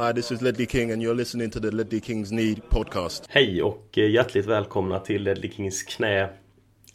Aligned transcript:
Hi, 0.00 0.12
this 0.12 0.32
is 0.32 0.40
Ledley 0.40 0.66
King 0.66 0.92
and 0.92 1.02
you're 1.02 1.14
listening 1.14 1.50
to 1.50 1.60
the 1.60 1.70
Ledley 1.70 2.00
Kings 2.00 2.32
Need 2.32 2.68
podcast. 2.68 3.26
Hej 3.28 3.62
och 3.62 3.98
eh, 3.98 4.10
hjärtligt 4.10 4.46
välkomna 4.46 4.98
till 4.98 5.22
Ledley 5.22 5.50
Kings 5.50 5.82
knä 5.82 6.28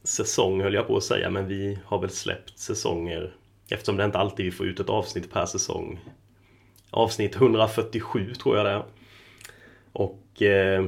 säsong 0.04 0.62
höll 0.62 0.74
jag 0.74 0.88
på 0.88 0.98
att 0.98 1.04
säga, 1.04 1.30
men 1.30 1.48
vi 1.48 1.80
har 1.86 2.02
väl 2.02 2.10
släppt 2.10 2.60
säsonger 2.60 3.36
eftersom 3.70 3.98
det 3.98 4.06
inte 4.06 4.18
alltid 4.18 4.46
vi 4.46 4.52
får 4.52 4.68
ut 4.68 4.80
ett 4.80 4.90
avsnitt 4.90 5.32
per 5.32 5.46
säsong. 5.46 6.00
Avsnitt 6.90 7.36
147 7.36 8.34
tror 8.34 8.58
jag 8.58 8.66
det 8.66 8.72
är. 8.72 8.84
Och 9.92 10.42
eh, 10.42 10.86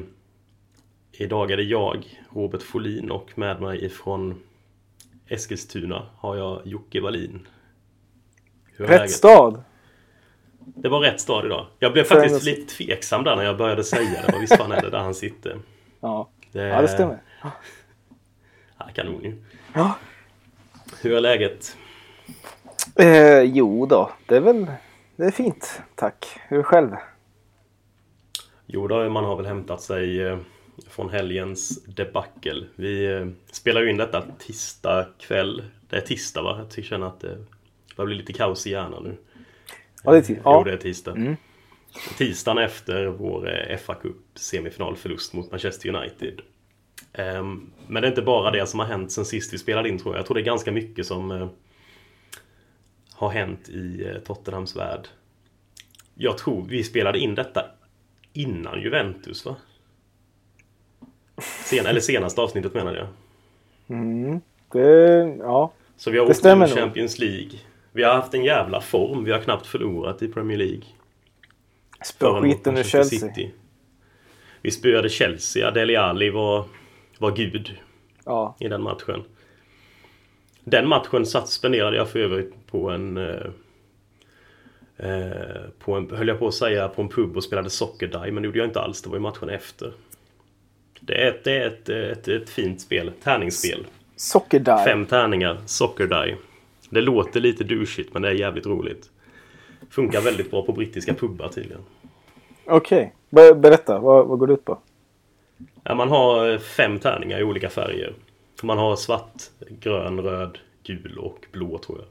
idag 1.11 1.51
är 1.51 1.57
det 1.57 1.63
jag, 1.63 2.21
Robert 2.33 2.61
Folin 2.61 3.11
och 3.11 3.37
med 3.37 3.61
mig 3.61 3.85
ifrån 3.85 4.41
Eskilstuna 5.27 6.07
har 6.17 6.35
jag 6.35 6.61
Jocke 6.67 7.01
Wallin. 7.01 7.47
Hur 8.65 8.85
är 8.85 8.89
Rätt 8.89 8.99
läget? 8.99 9.11
stad! 9.11 9.63
Det 10.75 10.89
var 10.89 10.99
rätt 10.99 11.21
stad 11.21 11.45
idag. 11.45 11.65
Jag 11.79 11.93
blev 11.93 12.03
faktiskt 12.03 12.43
lite 12.43 12.75
tveksam 12.75 13.23
där 13.23 13.35
när 13.35 13.43
jag 13.43 13.57
började 13.57 13.83
säga 13.83 14.21
det. 14.27 14.39
Visst 14.39 14.57
fan 14.57 14.71
är 14.71 14.81
det 14.81 14.89
där 14.89 14.99
han 14.99 15.15
sitter? 15.15 15.59
Ja, 15.99 16.29
det, 16.51 16.61
ja, 16.61 16.81
det 16.81 16.87
stämmer. 16.87 17.21
Ja, 18.77 18.85
kanon 18.93 19.23
ju. 19.23 19.43
Ja. 19.73 19.97
Hur 21.01 21.13
är 21.13 21.21
läget? 21.21 21.77
Eh, 22.95 23.41
jo 23.41 23.85
då, 23.85 24.11
det 24.25 24.35
är 24.35 24.41
väl 24.41 24.67
det 25.15 25.25
är 25.25 25.31
fint. 25.31 25.81
Tack. 25.95 26.25
Hur 26.47 26.63
själv? 26.63 26.91
Jo 28.65 28.87
då, 28.87 29.09
man 29.09 29.25
har 29.25 29.35
väl 29.35 29.45
hämtat 29.45 29.81
sig 29.81 30.21
eh, 30.21 30.37
från 30.89 31.09
helgens 31.09 31.83
debacle. 31.83 32.65
Vi 32.75 33.05
eh, 33.05 33.27
spelar 33.51 33.81
ju 33.81 33.89
in 33.89 33.97
detta 33.97 34.23
tisdag 34.39 35.07
kväll. 35.19 35.63
Det 35.89 35.97
är 35.97 36.01
tisdag 36.01 36.41
va? 36.41 36.67
Jag 36.75 36.85
känner 36.85 37.07
att 37.07 37.19
det 37.19 37.37
börjar 37.95 38.07
bli 38.07 38.15
lite 38.15 38.33
kaos 38.33 38.67
i 38.67 38.71
hjärnan 38.71 39.03
nu. 39.03 39.17
Ja, 40.03 40.11
det 40.11 40.17
är 40.17 40.21
tisdag. 40.21 40.41
Jo, 40.45 40.63
det 40.63 40.73
är 40.73 40.77
tisdag. 40.77 41.11
Mm. 41.11 41.35
Tisdagen 42.17 42.57
efter 42.57 43.05
vår 43.05 43.71
eh, 43.71 43.77
FA 43.77 43.95
Cup 43.95 44.17
semifinalförlust 44.35 45.33
mot 45.33 45.51
Manchester 45.51 45.95
United. 45.95 46.41
Um, 47.17 47.71
men 47.87 48.01
det 48.01 48.07
är 48.07 48.09
inte 48.09 48.21
bara 48.21 48.51
det 48.51 48.67
som 48.67 48.79
har 48.79 48.87
hänt 48.87 49.11
sen 49.11 49.25
sist 49.25 49.53
vi 49.53 49.57
spelade 49.57 49.89
in 49.89 49.99
tror 49.99 50.15
jag. 50.15 50.19
Jag 50.19 50.25
tror 50.25 50.35
det 50.35 50.41
är 50.41 50.45
ganska 50.45 50.71
mycket 50.71 51.05
som 51.05 51.31
uh, 51.31 51.49
har 53.13 53.29
hänt 53.29 53.69
i 53.69 54.05
uh, 54.05 54.19
Tottenhams 54.19 54.75
värld. 54.75 55.07
Jag 56.15 56.37
tror 56.37 56.65
vi 56.69 56.83
spelade 56.83 57.19
in 57.19 57.35
detta 57.35 57.65
innan 58.33 58.81
Juventus 58.81 59.45
va? 59.45 59.55
Sen, 61.65 61.85
eller 61.85 61.99
senaste 61.99 62.41
avsnittet 62.41 62.73
menar 62.73 62.95
jag. 62.95 63.07
Mm, 63.97 64.41
det, 64.71 65.37
ja. 65.39 65.71
Så 65.97 66.11
vi 66.11 66.17
har 66.17 66.25
åkt 66.25 66.45
ur 66.45 66.75
Champions 66.75 67.19
League. 67.19 67.59
Vi 67.97 68.03
har 68.03 68.13
haft 68.13 68.33
en 68.33 68.43
jävla 68.43 68.81
form. 68.81 69.23
Vi 69.23 69.31
har 69.31 69.39
knappt 69.39 69.67
förlorat 69.67 70.21
i 70.21 70.27
Premier 70.27 70.57
League. 70.57 70.81
Spöa 72.05 72.41
skiten 72.41 72.77
ur 72.77 72.83
Chelsea. 72.83 73.19
City. 73.19 73.51
Vi 74.61 74.71
spöade 74.71 75.09
Chelsea. 75.09 75.71
Dele 75.71 75.99
Alli 75.99 76.29
var, 76.29 76.65
var 77.17 77.31
gud 77.31 77.77
ja. 78.25 78.55
i 78.59 78.67
den 78.67 78.81
matchen. 78.81 79.23
Den 80.63 80.87
matchen 80.87 81.25
satt, 81.25 81.49
spenderade 81.49 81.97
jag 81.97 82.09
för 82.09 82.19
övrigt 82.19 82.53
på 82.67 82.89
en... 82.89 83.17
Eh, 83.17 83.47
eh, 84.97 85.61
på 85.79 85.93
en, 85.93 86.09
höll 86.11 86.27
jag 86.27 86.39
på 86.39 86.47
att 86.47 86.53
säga, 86.53 86.87
på 86.87 87.01
en 87.01 87.09
pub 87.09 87.37
och 87.37 87.43
spelade 87.43 87.69
sockerdaj, 87.69 88.31
men 88.31 88.43
det 88.43 88.47
gjorde 88.47 88.59
jag 88.59 88.67
inte 88.67 88.81
alls. 88.81 89.01
Det 89.01 89.09
var 89.09 89.15
ju 89.15 89.21
matchen 89.21 89.49
efter. 89.49 89.93
Det 90.99 91.23
är 91.23 91.27
ett, 91.27 91.43
det 91.43 91.57
är 91.57 91.67
ett, 91.67 91.89
ett, 91.89 92.27
ett 92.27 92.49
fint 92.49 92.81
spel. 92.81 93.11
Tärningsspel. 93.23 93.87
Sockerdaj. 94.15 94.85
Fem 94.85 95.05
tärningar. 95.05 95.57
Sockerdaj. 95.65 96.37
Det 96.89 97.01
låter 97.01 97.39
lite 97.39 97.63
douchigt 97.63 98.13
men 98.13 98.21
det 98.21 98.29
är 98.29 98.33
jävligt 98.33 98.65
roligt. 98.65 99.09
Funkar 99.89 100.21
väldigt 100.21 100.51
bra 100.51 100.65
på 100.65 100.71
brittiska 100.71 101.13
pubbar 101.13 101.47
tydligen. 101.47 101.81
Okej. 102.65 103.13
Okay. 103.31 103.53
Berätta. 103.53 103.99
Vad, 103.99 104.27
vad 104.27 104.39
går 104.39 104.47
det 104.47 104.53
ut 104.53 104.65
på? 104.65 104.79
Ja, 105.83 105.95
man 105.95 106.09
har 106.09 106.51
eh, 106.51 106.59
fem 106.59 106.99
tärningar 106.99 107.39
i 107.39 107.43
olika 107.43 107.69
färger. 107.69 108.13
Man 108.63 108.77
har 108.77 108.95
svart, 108.95 109.43
grön, 109.69 110.19
röd, 110.19 110.57
gul 110.83 111.17
och 111.17 111.45
blå 111.51 111.77
tror 111.77 111.97
jag. 111.97 112.07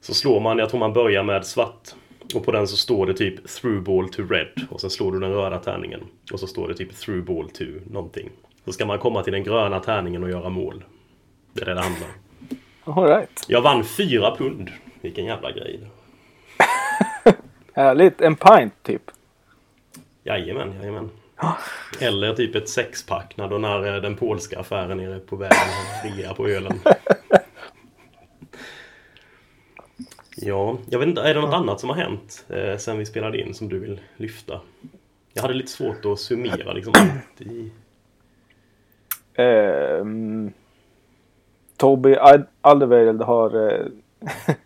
Så 0.00 0.14
slår 0.14 0.40
man, 0.40 0.58
jag 0.58 0.70
tror 0.70 0.80
man 0.80 0.92
börjar 0.92 1.22
med 1.22 1.46
svart. 1.46 1.88
Och 2.34 2.44
på 2.44 2.52
den 2.52 2.68
så 2.68 2.76
står 2.76 3.06
det 3.06 3.14
typ 3.14 3.48
through 3.48 3.82
ball 3.82 4.08
to 4.08 4.22
red. 4.22 4.66
Och 4.70 4.80
sen 4.80 4.90
slår 4.90 5.12
du 5.12 5.20
den 5.20 5.32
röda 5.32 5.58
tärningen. 5.58 6.00
Och 6.32 6.40
så 6.40 6.46
står 6.46 6.68
det 6.68 6.74
typ 6.74 6.96
through 6.96 7.24
ball 7.24 7.50
to 7.50 7.64
någonting. 7.90 8.30
Så 8.64 8.72
ska 8.72 8.86
man 8.86 8.98
komma 8.98 9.22
till 9.22 9.32
den 9.32 9.44
gröna 9.44 9.80
tärningen 9.80 10.24
och 10.24 10.30
göra 10.30 10.48
mål. 10.48 10.84
Det 11.52 11.62
är 11.62 11.66
det 11.66 11.74
det 11.74 11.80
handlar 11.80 12.06
om. 12.06 12.29
All 12.84 13.04
right. 13.04 13.44
Jag 13.48 13.62
vann 13.62 13.84
fyra 13.84 14.36
pund. 14.36 14.70
Vilken 15.00 15.24
jävla 15.24 15.52
grej. 15.52 15.80
Härligt. 17.72 18.20
En 18.20 18.36
pint 18.36 18.74
typ? 18.82 19.02
Jajamän, 20.24 20.74
jajamän. 20.80 21.10
Eller 22.00 22.34
typ 22.34 22.54
ett 22.54 22.68
sexpack 22.68 23.36
när, 23.36 23.48
då 23.48 23.58
när 23.58 23.94
eh, 23.94 24.02
den 24.02 24.16
polska 24.16 24.60
affären 24.60 25.00
är 25.00 25.18
på 25.18 25.36
vägen 25.36 25.56
rea 26.04 26.34
på 26.34 26.48
ölen. 26.48 26.80
ja, 30.36 30.78
jag 30.90 30.98
vet 30.98 31.08
inte. 31.08 31.22
Är 31.22 31.34
det 31.34 31.40
något 31.40 31.54
annat 31.54 31.80
som 31.80 31.88
har 31.88 31.96
hänt 31.96 32.46
eh, 32.48 32.76
sen 32.76 32.98
vi 32.98 33.06
spelade 33.06 33.40
in 33.40 33.54
som 33.54 33.68
du 33.68 33.78
vill 33.78 34.00
lyfta? 34.16 34.60
Jag 35.32 35.42
hade 35.42 35.54
lite 35.54 35.70
svårt 35.70 36.04
att 36.04 36.20
summera 36.20 36.72
liksom 36.72 36.92
allt 36.96 37.40
i... 37.50 37.72
Um, 39.42 40.52
Toby 41.80 42.16
Alderweireld 42.60 43.22
har 43.22 43.56
äh, 44.46 44.56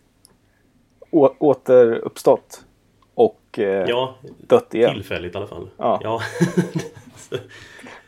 återuppstått. 1.39 2.65
Och 3.13 3.59
äh, 3.59 3.89
ja, 3.89 4.15
dött 4.47 4.73
igen. 4.73 4.93
Tillfälligt 4.93 5.35
i 5.35 5.37
alla 5.37 5.47
fall. 5.47 5.69
Ja. 5.77 5.99
ja. 6.03 6.21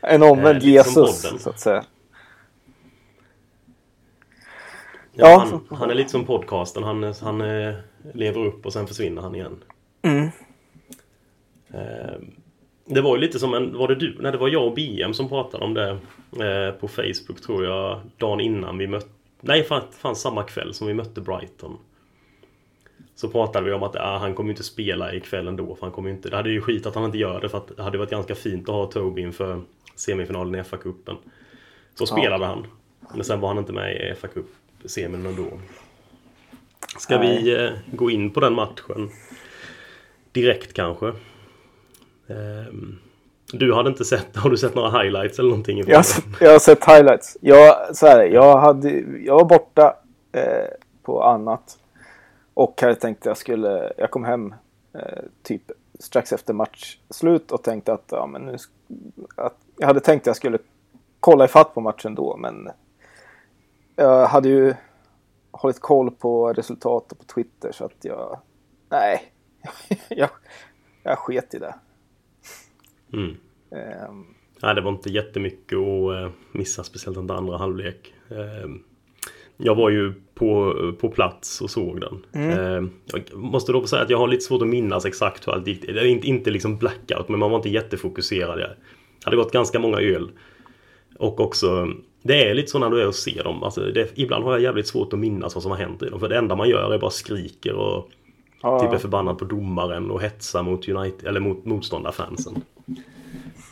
en 0.00 0.22
omvänd 0.22 0.62
eh, 0.62 0.68
Jesus, 0.68 1.42
så 1.42 1.50
att 1.50 1.60
säga. 1.60 1.84
Ja, 5.12 5.30
ja 5.30 5.46
han, 5.50 5.78
han, 5.78 5.90
är 5.90 5.94
lite 5.94 6.10
som 6.10 6.24
podcasten. 6.24 6.82
Han, 6.82 7.14
han 7.20 7.38
lever 8.12 8.46
upp 8.46 8.66
och 8.66 8.72
sen 8.72 8.86
försvinner 8.86 9.22
han 9.22 9.34
igen. 9.34 9.64
Mm. 10.02 10.30
Det 12.90 13.00
var 13.00 13.16
ju 13.16 13.20
lite 13.20 13.38
som 13.38 13.54
en, 13.54 13.76
var 13.76 13.88
det 13.88 13.94
du? 13.94 14.16
Nej 14.20 14.32
det 14.32 14.38
var 14.38 14.48
jag 14.48 14.66
och 14.66 14.74
BM 14.74 15.14
som 15.14 15.28
pratade 15.28 15.64
om 15.64 15.74
det 15.74 15.90
eh, 16.44 16.74
på 16.80 16.88
Facebook 16.88 17.40
tror 17.40 17.64
jag 17.64 18.00
dagen 18.16 18.40
innan 18.40 18.78
vi 18.78 18.86
mötte 18.86 19.08
Nej 19.40 19.64
fan, 19.64 19.82
fan 19.90 20.16
samma 20.16 20.42
kväll 20.42 20.74
som 20.74 20.86
vi 20.86 20.94
mötte 20.94 21.20
Brighton 21.20 21.78
Så 23.14 23.28
pratade 23.28 23.64
vi 23.64 23.72
om 23.72 23.82
att 23.82 23.96
ah, 23.96 24.18
han 24.18 24.34
kommer 24.34 24.50
inte 24.50 24.62
spela 24.62 25.14
ikväll 25.14 25.48
ändå 25.48 25.74
för 25.74 25.86
han 25.86 25.92
kommer 25.92 26.10
inte, 26.10 26.30
Det 26.30 26.36
hade 26.36 26.50
ju 26.50 26.60
skit 26.60 26.86
att 26.86 26.94
han 26.94 27.04
inte 27.04 27.18
gör 27.18 27.40
det 27.40 27.48
för 27.48 27.58
att 27.58 27.76
det 27.76 27.82
hade 27.82 27.98
varit 27.98 28.10
ganska 28.10 28.34
fint 28.34 28.68
att 28.68 28.74
ha 28.74 28.86
Toby 28.86 29.22
inför 29.22 29.62
semifinalen 29.94 30.54
i 30.54 30.62
FA-cupen 30.62 31.16
Så 31.94 32.06
spelade 32.06 32.44
ja. 32.44 32.48
han 32.48 32.66
Men 33.14 33.24
sen 33.24 33.40
var 33.40 33.48
han 33.48 33.58
inte 33.58 33.72
med 33.72 33.96
i 33.96 34.14
FA-cup 34.14 34.46
semin 34.84 35.26
ändå 35.26 35.46
Ska 36.98 37.18
Nej. 37.18 37.42
vi 37.42 37.64
eh, 37.64 37.70
gå 37.92 38.10
in 38.10 38.30
på 38.30 38.40
den 38.40 38.54
matchen? 38.54 39.10
Direkt 40.32 40.72
kanske? 40.72 41.12
Ehm, 42.28 42.98
du 43.52 43.74
hade 43.74 43.88
inte 43.90 44.04
sett, 44.04 44.36
har 44.36 44.50
du 44.50 44.56
sett 44.56 44.74
några 44.74 45.02
highlights 45.02 45.38
eller 45.38 45.48
någonting? 45.48 45.78
Jag, 45.78 46.04
jag 46.40 46.52
har 46.52 46.58
sett 46.58 46.84
highlights. 46.84 47.36
Jag, 47.40 47.96
så 47.96 48.06
här, 48.06 48.22
jag, 48.24 48.58
hade, 48.58 48.90
jag 49.24 49.34
var 49.34 49.44
borta 49.44 49.96
eh, 50.32 50.66
på 51.02 51.22
annat. 51.22 51.78
Och 52.54 52.80
hade 52.80 52.94
tänkt 52.94 53.20
att 53.20 53.26
jag 53.26 53.36
skulle, 53.36 53.92
jag 53.96 54.10
kom 54.10 54.24
hem 54.24 54.54
eh, 54.94 55.22
typ 55.42 55.62
strax 55.98 56.32
efter 56.32 56.54
matchslut 56.54 57.52
och 57.52 57.62
tänkte 57.62 57.92
att, 57.92 58.04
ja, 58.10 58.26
men 58.26 58.42
nu, 58.42 58.56
att 59.36 59.56
jag 59.76 59.86
hade 59.86 60.00
tänkt 60.00 60.22
att 60.22 60.26
jag 60.26 60.36
skulle 60.36 60.58
kolla 61.20 61.44
ifatt 61.44 61.74
på 61.74 61.80
matchen 61.80 62.14
då 62.14 62.36
men 62.36 62.68
jag 63.96 64.26
hade 64.26 64.48
ju 64.48 64.74
hållit 65.50 65.80
koll 65.80 66.10
på 66.10 66.52
resultatet 66.52 67.18
på 67.18 67.24
Twitter 67.24 67.72
så 67.72 67.84
att 67.84 68.04
jag, 68.04 68.40
nej, 68.88 69.32
jag, 70.08 70.30
jag 71.02 71.18
sket 71.18 71.54
i 71.54 71.58
det. 71.58 71.74
Mm. 73.12 73.36
Um, 74.10 74.26
Nej, 74.62 74.74
det 74.74 74.80
var 74.80 74.90
inte 74.90 75.10
jättemycket 75.10 75.78
att 75.78 76.14
eh, 76.14 76.30
missa, 76.52 76.84
speciellt 76.84 77.18
inte 77.18 77.34
andra 77.34 77.56
halvlek. 77.56 78.14
Ehm, 78.30 78.82
jag 79.56 79.74
var 79.74 79.90
ju 79.90 80.12
på, 80.34 80.74
på 81.00 81.08
plats 81.08 81.60
och 81.60 81.70
såg 81.70 82.00
den. 82.00 82.24
Mm. 82.32 82.58
Ehm, 82.58 82.90
jag 83.12 83.38
måste 83.38 83.72
då 83.72 83.86
säga 83.86 84.02
att 84.02 84.10
jag 84.10 84.18
har 84.18 84.28
lite 84.28 84.44
svårt 84.44 84.62
att 84.62 84.68
minnas 84.68 85.04
exakt 85.04 85.48
hur 85.48 85.52
allt 85.52 85.66
gick. 85.66 85.86
Det 85.86 86.00
är 86.00 86.04
inte, 86.04 86.26
inte 86.26 86.50
liksom 86.50 86.76
blackout, 86.76 87.28
men 87.28 87.38
man 87.38 87.50
var 87.50 87.56
inte 87.56 87.68
jättefokuserad. 87.68 88.58
Det 88.58 88.76
hade 89.24 89.36
gått 89.36 89.52
ganska 89.52 89.78
många 89.78 90.00
öl. 90.00 90.30
Och 91.18 91.40
också, 91.40 91.88
det 92.22 92.48
är 92.48 92.54
lite 92.54 92.70
så 92.70 92.78
när 92.78 92.90
du 92.90 93.02
är 93.02 93.08
och 93.08 93.14
ser 93.14 93.44
dem. 93.44 93.62
Alltså 93.62 93.80
det, 93.80 94.12
ibland 94.14 94.44
har 94.44 94.52
jag 94.52 94.60
jävligt 94.60 94.86
svårt 94.86 95.12
att 95.12 95.18
minnas 95.18 95.54
vad 95.54 95.62
som 95.62 95.70
har 95.70 95.78
hänt 95.78 96.02
i 96.02 96.08
dem. 96.08 96.20
För 96.20 96.28
det 96.28 96.38
enda 96.38 96.56
man 96.56 96.68
gör 96.68 96.94
är 96.94 96.98
bara 96.98 97.10
skriker 97.10 97.74
och 97.74 98.10
ja. 98.62 98.80
typ 98.80 98.92
är 98.92 98.98
förbannad 98.98 99.38
på 99.38 99.44
domaren 99.44 100.10
och 100.10 100.22
hetsar 100.22 100.62
mot, 100.62 100.88
United, 100.88 101.28
eller 101.28 101.40
mot 101.40 101.64
motståndarfansen. 101.64 102.62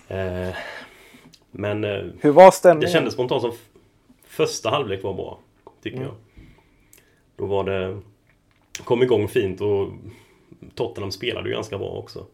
Eh, 0.09 0.55
men 1.51 1.85
eh, 1.85 2.05
Hur 2.21 2.31
var 2.31 2.51
stämningen? 2.51 2.81
Det 2.81 2.93
kändes 2.93 3.15
spontant 3.15 3.43
som 3.43 3.53
första 4.25 4.71
halvlek 4.71 5.03
var 5.03 5.15
bra. 5.15 5.39
Tycker 5.83 5.97
mm. 5.97 6.09
jag. 6.09 6.17
Då 7.37 7.47
var 7.47 7.65
det... 7.65 8.01
Kom 8.85 9.03
igång 9.03 9.29
fint 9.29 9.61
och 9.61 9.89
Tottenham 10.75 11.13
spelade 11.13 11.49
ju 11.49 11.55
ganska 11.55 11.79
bra 11.79 11.89
också. 11.89 12.27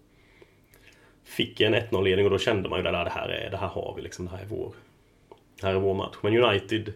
Fick 1.24 1.60
en 1.60 1.74
1-0-ledning 1.74 2.26
och 2.26 2.30
då 2.30 2.38
kände 2.38 2.68
man 2.68 2.80
ju 2.80 2.88
att 2.88 3.04
det 3.06 3.10
här, 3.10 3.28
är, 3.28 3.50
det 3.50 3.56
här 3.56 3.68
har 3.68 3.92
vi 3.96 4.02
liksom. 4.02 4.24
Det 4.24 4.30
här 4.30 4.42
är 4.42 4.46
vår, 4.46 4.72
det 5.60 5.66
här 5.66 5.74
är 5.74 5.78
vår 5.78 5.94
match. 5.94 6.16
Men 6.20 6.36
United, 6.36 6.92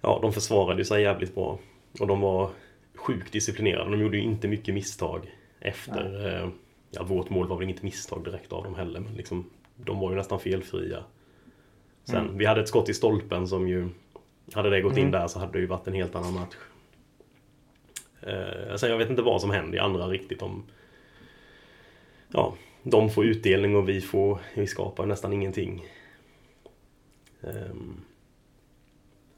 ja 0.00 0.18
de 0.22 0.32
försvarade 0.32 0.84
sig 0.84 1.02
jävligt 1.02 1.34
bra. 1.34 1.58
Och 2.00 2.06
de 2.06 2.20
var 2.20 2.50
sjukt 2.94 3.32
disciplinerade. 3.32 3.90
De 3.90 4.00
gjorde 4.00 4.16
ju 4.16 4.22
inte 4.22 4.48
mycket 4.48 4.74
misstag 4.74 5.34
efter... 5.60 6.50
Eh, 6.90 6.98
ja, 6.98 7.02
vårt 7.02 7.30
mål 7.30 7.48
var 7.48 7.56
väl 7.56 7.64
inget 7.64 7.82
misstag 7.82 8.24
direkt 8.24 8.52
av 8.52 8.64
dem 8.64 8.74
heller, 8.74 9.00
men 9.00 9.14
liksom, 9.14 9.50
de 9.76 10.00
var 10.00 10.10
ju 10.10 10.16
nästan 10.16 10.40
felfria. 10.40 11.04
Sen, 12.04 12.16
mm. 12.16 12.38
vi 12.38 12.44
hade 12.44 12.60
ett 12.60 12.68
skott 12.68 12.88
i 12.88 12.94
stolpen 12.94 13.48
som 13.48 13.68
ju... 13.68 13.88
Hade 14.52 14.70
det 14.70 14.80
gått 14.80 14.92
mm. 14.92 15.04
in 15.04 15.10
där 15.10 15.28
så 15.28 15.38
hade 15.38 15.52
det 15.52 15.58
ju 15.58 15.66
varit 15.66 15.86
en 15.86 15.94
helt 15.94 16.14
annan 16.14 16.34
match. 16.34 16.54
Eh, 18.20 18.76
sen 18.76 18.90
jag 18.90 18.98
vet 18.98 19.10
inte 19.10 19.22
vad 19.22 19.40
som 19.40 19.50
händer 19.50 19.78
i 19.78 19.80
andra 19.80 20.06
riktigt 20.06 20.42
om... 20.42 20.64
Ja, 22.28 22.54
de 22.82 23.10
får 23.10 23.24
utdelning 23.24 23.76
och 23.76 23.88
vi 23.88 24.00
får... 24.00 24.38
Vi 24.54 24.66
skapar 24.66 25.06
nästan 25.06 25.32
ingenting. 25.32 25.84
Um, 27.40 28.04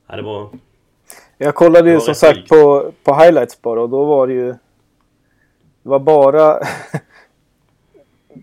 ja, 0.06 0.16
det 0.16 0.22
var... 0.22 0.48
Jag 1.38 1.54
kollade 1.54 1.90
ju 1.90 2.00
som 2.00 2.14
sagt 2.14 2.48
på, 2.48 2.92
på 3.04 3.14
highlights 3.14 3.62
bara 3.62 3.82
och 3.82 3.90
då 3.90 4.04
var 4.04 4.26
det 4.26 4.32
ju... 4.32 4.48
Det 5.82 5.88
var 5.88 5.98
bara 5.98 6.58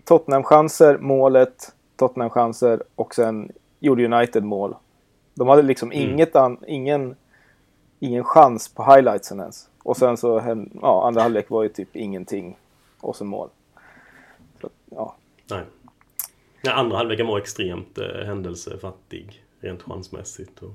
Tottenham-chanser, 0.08 0.98
målet, 0.98 1.74
Tottenham-chanser 1.96 2.82
och 2.94 3.14
sen 3.14 3.52
gjorde 3.80 4.04
United 4.04 4.44
mål. 4.44 4.74
De 5.34 5.48
hade 5.48 5.62
liksom 5.62 5.92
mm. 5.92 6.10
inget 6.10 6.36
an, 6.36 6.58
ingen, 6.66 7.16
ingen 7.98 8.24
chans 8.24 8.68
på 8.68 8.84
highlightsen 8.94 9.40
ens. 9.40 9.68
Och 9.82 9.96
sen 9.96 10.16
så, 10.16 10.56
ja, 10.82 11.06
andra 11.06 11.22
halvlek 11.22 11.50
var 11.50 11.62
ju 11.62 11.68
typ 11.68 11.96
ingenting 11.96 12.56
och 13.00 13.16
så 13.16 13.24
mål. 13.24 13.48
Så, 14.60 14.68
ja. 14.90 15.16
Nej. 15.50 15.62
Ja, 16.62 16.72
andra 16.72 16.96
halvleken 16.96 17.26
var 17.26 17.38
extremt 17.38 17.98
eh, 17.98 18.26
händelsefattig 18.26 19.42
rent 19.60 19.82
chansmässigt. 19.82 20.62
Och, 20.62 20.72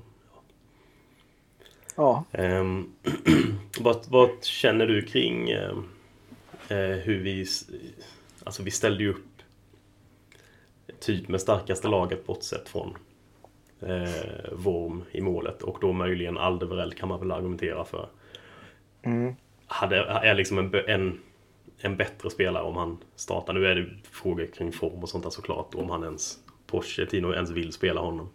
ja. 1.96 2.24
ja. 2.32 2.60
Um, 2.60 2.94
vad, 3.80 3.96
vad, 4.08 4.44
känner 4.44 4.86
du 4.86 5.02
kring 5.02 5.54
uh, 5.54 5.84
hur 6.78 7.18
vi... 7.18 7.46
Alltså 8.44 8.62
vi 8.62 8.70
ställde 8.70 9.02
ju 9.02 9.10
upp 9.10 9.42
typ 11.00 11.28
med 11.28 11.40
starkaste 11.40 11.88
laget 11.88 12.26
bortsett 12.26 12.68
från 12.68 12.96
eh, 13.80 14.52
Worm 14.52 15.04
i 15.12 15.20
målet 15.20 15.62
och 15.62 15.78
då 15.80 15.92
möjligen 15.92 16.38
Aldeverell 16.38 16.92
kan 16.92 17.08
man 17.08 17.20
väl 17.20 17.32
argumentera 17.32 17.84
för. 17.84 18.08
Mm. 19.02 19.34
Hade, 19.66 19.96
är 19.96 20.34
liksom 20.34 20.58
en, 20.58 20.74
en, 20.86 21.20
en 21.78 21.96
bättre 21.96 22.30
spelare 22.30 22.62
om 22.62 22.76
han 22.76 22.98
startar. 23.16 23.52
Nu 23.52 23.66
är 23.66 23.74
det 23.74 23.88
frågor 24.10 24.46
kring 24.46 24.72
form 24.72 25.02
och 25.02 25.08
sånt 25.08 25.24
där 25.24 25.30
såklart. 25.30 25.74
Om 25.74 25.90
han 25.90 26.04
ens, 26.04 26.38
Pochettino 26.66 27.34
ens 27.34 27.50
vill 27.50 27.72
spela 27.72 28.00
honom. 28.00 28.28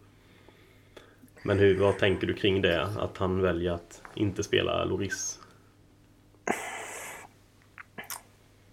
Men 1.44 1.60
hur, 1.60 1.80
vad 1.80 1.98
tänker 1.98 2.28
du 2.28 2.34
kring 2.34 2.62
det? 2.62 2.82
Att 2.84 3.18
han 3.18 3.42
väljer 3.42 3.72
att 3.72 4.02
inte 4.16 4.44
spela 4.44 4.86
Loris? 4.86 5.40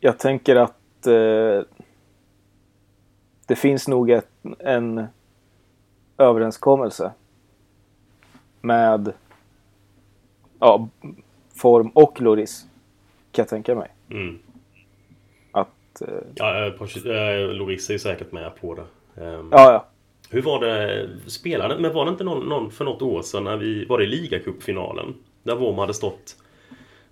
Jag 0.00 0.18
tänker 0.18 0.56
att 0.56 0.85
eh, 1.06 1.62
det 3.46 3.56
finns 3.56 3.88
nog 3.88 4.10
ett, 4.10 4.30
en 4.58 5.06
överenskommelse 6.18 7.12
med 8.60 9.12
ja, 10.58 10.88
Form 11.54 11.88
och 11.88 12.20
Loris. 12.20 12.66
Kan 13.32 13.42
jag 13.42 13.48
tänka 13.48 13.74
mig. 13.74 13.88
Mm. 14.10 14.38
Att... 15.52 16.00
Eh, 16.00 16.08
ja, 16.34 16.66
äh, 16.66 17.48
Loris 17.52 17.88
är 17.88 17.92
ju 17.92 17.98
säkert 17.98 18.32
med 18.32 18.60
på 18.60 18.74
det. 18.74 18.84
Um, 19.24 19.48
ja, 19.52 19.72
ja. 19.72 19.86
Hur 20.30 20.42
var 20.42 20.60
det, 20.60 21.08
spelade, 21.26 21.78
men 21.78 21.94
var 21.94 22.04
det 22.04 22.10
inte 22.10 22.24
någon, 22.24 22.48
någon 22.48 22.70
för 22.70 22.84
något 22.84 23.02
år 23.02 23.22
sedan 23.22 23.44
när 23.44 23.56
vi, 23.56 23.84
var 23.84 23.98
det 23.98 24.06
ligacupfinalen? 24.06 25.14
Där 25.42 25.56
Worm 25.56 25.78
hade 25.78 25.94
stått 25.94 26.36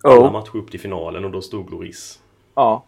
alla 0.03 0.29
oh. 0.29 0.33
matcher 0.33 0.57
upp 0.57 0.71
till 0.71 0.81
finalen 0.81 1.25
och 1.25 1.31
då 1.31 1.43
stod 1.43 1.71
Loris. 1.71 2.21
Ja. 2.55 2.85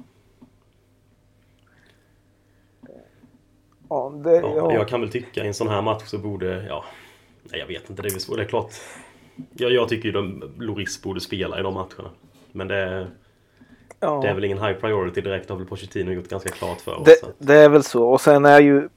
Ja, 3.88 4.12
det, 4.24 4.36
ja, 4.36 4.52
ja. 4.56 4.72
Jag 4.72 4.88
kan 4.88 5.00
väl 5.00 5.10
tycka 5.10 5.44
i 5.44 5.46
en 5.46 5.54
sån 5.54 5.68
här 5.68 5.82
match 5.82 6.04
så 6.06 6.18
borde, 6.18 6.66
ja, 6.68 6.84
nej 7.42 7.60
jag 7.60 7.66
vet 7.66 7.90
inte, 7.90 8.02
det 8.02 8.08
är, 8.08 8.18
svårt, 8.18 8.36
det 8.36 8.42
är 8.42 8.48
klart. 8.48 8.70
Jag, 9.54 9.72
jag 9.72 9.88
tycker 9.88 10.06
ju 10.06 10.12
de, 10.12 10.52
Loris 10.58 11.02
borde 11.02 11.20
spela 11.20 11.60
i 11.60 11.62
de 11.62 11.74
matcherna. 11.74 12.10
Men 12.52 12.68
det, 12.68 13.06
ja. 14.00 14.20
det 14.22 14.28
är 14.28 14.34
väl 14.34 14.44
ingen 14.44 14.62
high 14.62 14.78
priority 14.80 15.20
direkt, 15.20 15.50
har 15.50 15.56
väl 15.56 15.66
Pochettino 15.66 16.12
gjort 16.12 16.28
ganska 16.28 16.50
klart 16.50 16.80
för 16.80 16.94
oss. 17.00 17.04
Det, 17.04 17.32
det 17.38 17.54
är 17.54 17.68
väl 17.68 17.82
så, 17.82 18.08
och 18.08 18.20
sen 18.20 18.44
är 18.44 18.60
ju 18.60 18.88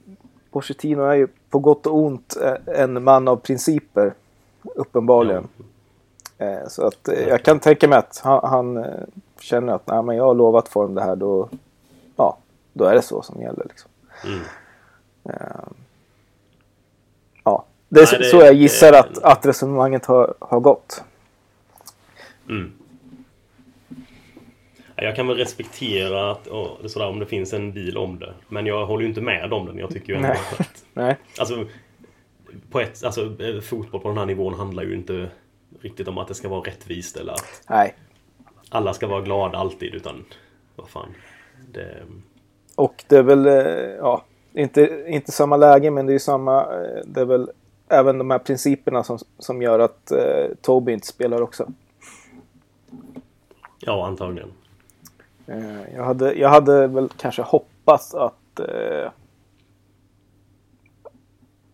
Pochettino 0.51 1.01
är 1.01 1.15
ju 1.15 1.27
på 1.49 1.59
gott 1.59 1.85
och 1.85 1.97
ont 1.97 2.37
eh, 2.41 2.81
en 2.81 3.03
man 3.03 3.27
av 3.27 3.35
principer. 3.35 4.13
Uppenbarligen. 4.75 5.47
Ja. 6.37 6.45
Eh, 6.45 6.67
så 6.67 6.87
att 6.87 7.07
eh, 7.07 7.27
jag 7.27 7.43
kan 7.43 7.59
tänka 7.59 7.87
mig 7.87 7.97
att 7.97 8.21
han, 8.23 8.39
han 8.43 8.85
känner 9.39 9.73
att 9.73 9.87
Nej, 9.87 10.03
men 10.03 10.15
jag 10.15 10.23
har 10.23 10.35
lovat 10.35 10.69
form 10.69 10.95
det 10.95 11.01
här. 11.01 11.15
Då, 11.15 11.49
ja, 12.15 12.37
då 12.73 12.85
är 12.85 12.95
det 12.95 13.01
så 13.01 13.21
som 13.21 13.41
gäller. 13.41 13.65
Liksom. 13.69 13.91
Mm. 14.25 14.39
Ja, 17.43 17.65
det 17.89 17.99
är 17.99 18.07
Nej, 18.11 18.19
det, 18.19 18.25
så 18.25 18.37
jag 18.37 18.53
gissar 18.53 18.91
det, 18.91 18.99
att, 18.99 19.23
att 19.23 19.45
resonemanget 19.45 20.05
har, 20.05 20.33
har 20.39 20.59
gått. 20.59 21.03
Mm. 22.49 22.71
Jag 24.95 25.15
kan 25.15 25.27
väl 25.27 25.37
respektera 25.37 26.31
att, 26.31 26.47
oh, 26.47 26.87
sådär, 26.87 27.07
om 27.07 27.19
det 27.19 27.25
finns 27.25 27.53
en 27.53 27.71
bil 27.71 27.97
om 27.97 28.19
det. 28.19 28.33
Men 28.47 28.65
jag 28.65 28.85
håller 28.85 29.01
ju 29.01 29.09
inte 29.09 29.21
med 29.21 29.53
om 29.53 29.65
den. 29.65 29.77
Jag 29.77 29.89
tycker 29.89 30.13
ju 30.13 30.15
ändå 30.15 30.27
Nej. 30.27 30.39
att... 30.59 30.85
Nej. 30.93 31.17
Alltså, 31.39 31.65
på 32.71 32.79
ett, 32.79 33.03
alltså, 33.03 33.35
fotboll 33.61 34.01
på 34.01 34.07
den 34.07 34.17
här 34.17 34.25
nivån 34.25 34.53
handlar 34.53 34.83
ju 34.83 34.95
inte 34.95 35.29
riktigt 35.81 36.07
om 36.07 36.17
att 36.17 36.27
det 36.27 36.35
ska 36.35 36.49
vara 36.49 36.61
rättvist 36.61 37.17
eller 37.17 37.33
att 37.33 37.63
Nej. 37.69 37.95
alla 38.69 38.93
ska 38.93 39.07
vara 39.07 39.21
glada 39.21 39.57
alltid. 39.57 39.93
Utan 39.95 40.25
vad 40.75 40.89
fan. 40.89 41.15
Det... 41.71 42.03
Och 42.75 43.03
det 43.07 43.17
är 43.17 43.23
väl, 43.23 43.45
eh, 43.45 43.53
ja, 43.97 44.23
inte, 44.53 45.05
inte 45.07 45.31
samma 45.31 45.57
läge 45.57 45.91
men 45.91 46.05
det 46.05 46.13
är 46.13 46.19
samma, 46.19 46.61
eh, 46.61 47.01
det 47.05 47.21
är 47.21 47.25
väl 47.25 47.51
även 47.87 48.17
de 48.17 48.31
här 48.31 48.39
principerna 48.39 49.03
som, 49.03 49.19
som 49.39 49.61
gör 49.61 49.79
att 49.79 50.11
eh, 50.11 50.45
Toby 50.61 50.91
inte 50.91 51.07
spelar 51.07 51.41
också. 51.41 51.67
Ja, 53.79 54.07
antagligen. 54.07 54.51
Eh, 55.47 55.95
jag, 55.95 56.03
hade, 56.03 56.33
jag 56.33 56.49
hade 56.49 56.87
väl 56.87 57.09
kanske 57.17 57.41
hoppats 57.41 58.15
att 58.15 58.59
eh, 58.59 59.11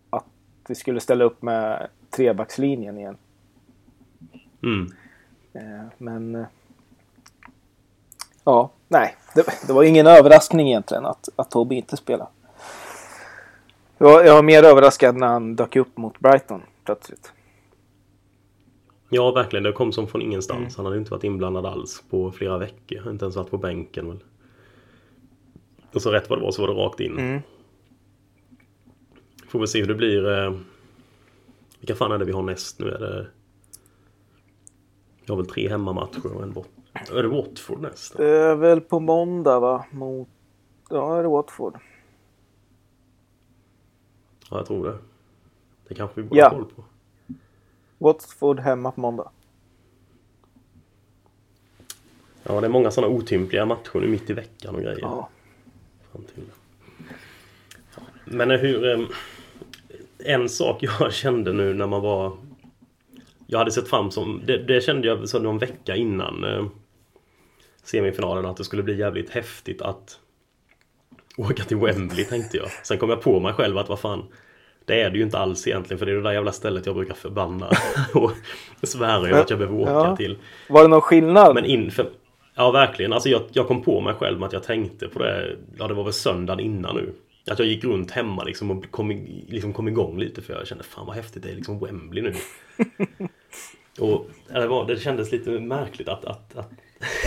att 0.10 0.26
vi 0.68 0.76
skulle 0.76 1.00
ställa 1.00 1.24
upp 1.24 1.42
med 1.42 1.88
trebackslinjen 2.10 2.98
igen. 2.98 3.18
Mm. 4.64 4.92
Eh, 5.54 5.86
men 5.98 6.36
eh, 6.36 6.46
ja, 8.44 8.70
nej, 8.88 9.16
det, 9.36 9.46
det, 9.68 9.74
var 9.74 9.84
ingen 9.84 10.08
överraskning 10.08 10.68
egentligen 10.68 11.06
att, 11.06 11.30
att 11.36 11.52
Toby 11.52 11.76
inte 11.76 11.98
spelade. 11.98 12.30
Jag, 13.98 14.36
var 14.36 14.44
mer 14.44 14.64
överraskad 14.64 15.16
när 15.16 15.28
han 15.28 15.56
dök 15.56 15.76
upp 15.76 15.98
mot 15.98 16.20
Brighton 16.20 16.62
plötsligt. 16.86 17.34
Ja, 19.10 19.32
verkligen. 19.32 19.64
Det 19.64 19.72
kom 19.72 19.92
som 19.92 20.08
från 20.08 20.22
ingenstans. 20.22 20.60
Mm. 20.60 20.72
Han 20.78 20.86
hade 20.86 20.98
inte 20.98 21.12
varit 21.12 21.24
inblandad 21.24 21.66
alls 21.66 22.04
på 22.10 22.32
flera 22.32 22.58
veckor. 22.58 23.12
Inte 23.12 23.26
ens 23.26 23.36
varit 23.36 23.50
på 23.50 23.58
bänken 23.58 24.08
väl. 24.08 24.24
Och 25.94 26.02
så 26.02 26.12
rätt 26.12 26.30
vad 26.30 26.40
det 26.40 26.44
var 26.44 26.52
så 26.52 26.62
var 26.62 26.68
det 26.68 26.82
rakt 26.82 27.00
in. 27.00 27.20
Mm. 27.20 27.42
Får 29.48 29.60
vi 29.60 29.68
se 29.68 29.80
hur 29.80 29.88
det 29.88 29.96
blir. 29.96 30.32
Eh, 30.32 30.54
vilka 31.80 31.96
fan 31.96 32.12
är 32.12 32.18
det 32.18 32.26
vi 32.26 32.32
har 32.32 32.44
näst? 32.44 32.80
Nu 32.80 32.90
är 32.90 33.00
det... 33.00 33.28
Vi 35.26 35.34
har 35.34 35.38
väl 35.38 35.48
tre 35.48 35.70
hemmamatcher 35.70 36.36
och 36.36 36.44
en 36.44 36.52
bort. 36.54 36.70
Är 37.12 37.24
det 37.24 37.30
Watford 37.30 37.82
nästa? 37.82 38.18
Det 38.18 38.30
är 38.30 38.56
väl 38.56 38.82
på 38.82 39.00
måndag 39.00 39.60
va? 39.60 39.86
Mot... 39.92 40.30
Ja, 40.90 41.18
är 41.18 41.24
det 41.24 41.30
Watford? 41.30 41.78
Ja, 44.50 44.58
jag 44.58 44.66
tror 44.66 44.88
det. 44.88 44.98
Det 45.88 45.96
kanske 45.96 46.22
vi 46.22 46.28
borde 46.28 46.40
ja. 46.42 46.50
ha 46.50 46.56
koll 46.56 46.66
på. 46.66 46.84
Watford 47.98 48.60
hemma 48.60 48.92
på 48.92 49.02
måndag. 49.02 49.32
Ja, 52.44 52.62
det 52.62 52.68
är 52.68 52.72
många 52.72 52.92
sådana 52.92 53.14
otympliga 53.14 53.66
matcher 53.66 54.00
nu 54.00 54.08
mitt 54.08 54.30
i 54.30 54.34
veckan 54.34 54.76
och 54.76 54.82
grejer. 54.82 55.00
Ja. 55.02 55.30
Fram 56.12 56.24
till. 56.24 56.44
Men 58.26 58.52
hur... 58.52 59.08
En 60.18 60.50
sak 60.50 60.84
jag 60.84 61.14
kände 61.14 61.54
nu 61.54 61.74
när 61.74 61.88
man 61.88 62.02
var... 62.02 62.38
Jag 63.48 63.60
hade 63.60 63.72
sett 63.72 63.88
fram 63.88 64.12
som... 64.12 64.42
Det, 64.46 64.58
det 64.58 64.82
kände 64.82 65.08
jag 65.08 65.30
så 65.30 65.40
någon 65.40 65.58
vecka 65.58 65.96
innan 65.96 66.70
semifinalen 67.84 68.46
att 68.46 68.58
det 68.58 68.64
skulle 68.64 68.84
bli 68.84 68.98
jävligt 68.98 69.30
häftigt 69.30 69.82
att 69.82 70.20
åka 71.38 71.64
till 71.64 71.78
Wembley 71.78 72.26
tänkte 72.26 72.58
jag. 72.58 72.68
Sen 72.84 72.98
kom 72.98 73.10
jag 73.10 73.22
på 73.22 73.40
mig 73.40 73.54
själv 73.54 73.78
att 73.78 73.90
vad 73.90 74.00
fan 74.00 74.24
det 74.86 75.02
är 75.02 75.10
det 75.10 75.18
ju 75.18 75.24
inte 75.24 75.38
alls 75.38 75.68
egentligen 75.68 76.00
för 76.00 76.06
det 76.06 76.12
är 76.12 76.16
det 76.16 76.22
där 76.22 76.32
jävla 76.32 76.52
stället 76.52 76.86
jag 76.86 76.96
brukar 76.96 77.14
förbanna 77.14 77.70
och 78.14 78.32
svära 78.84 79.28
över 79.30 79.42
att 79.42 79.50
jag 79.50 79.60
behöver 79.60 79.80
åka 79.80 79.92
ja. 79.92 80.16
till. 80.16 80.38
Var 80.70 80.82
det 80.82 80.88
någon 80.88 81.02
skillnad? 81.02 81.56
Men 81.56 81.66
inför... 81.66 82.10
Ja, 82.56 82.72
verkligen. 82.72 83.14
Alltså 83.14 83.30
jag, 83.30 83.42
jag 83.52 83.68
kom 83.68 83.82
på 83.82 84.02
mig 84.02 84.14
själv 84.14 84.40
med 84.40 84.48
att 84.48 84.54
jag 84.54 84.64
tänkte 84.64 85.08
på 85.08 85.20
det. 85.20 85.56
Ja, 85.78 85.88
det 85.88 85.94
var 85.94 86.04
väl 86.04 86.14
söndagen 86.14 86.66
innan 86.66 86.96
nu. 86.96 87.14
Att 87.52 87.60
jag 87.60 87.68
gick 87.68 87.84
runt 87.84 88.12
hemma 88.12 88.44
liksom 88.44 88.72
och 88.72 88.92
kom, 88.92 89.10
liksom 89.48 89.74
kom 89.74 89.88
igång 89.88 90.20
lite 90.20 90.42
för 90.42 90.54
jag 90.54 90.68
kände 90.68 90.84
fan 90.84 91.06
vad 91.06 91.16
häftigt 91.16 91.44
det 91.44 91.50
är 91.50 91.56
liksom 91.56 91.80
Wembley 91.80 92.24
nu. 92.24 92.34
och 94.00 94.30
det, 94.48 94.68
var, 94.68 94.88
det 94.88 95.00
kändes 95.00 95.32
lite 95.32 95.50
märkligt 95.50 96.10
att, 96.10 96.26
att, 96.26 96.56
att 96.56 96.72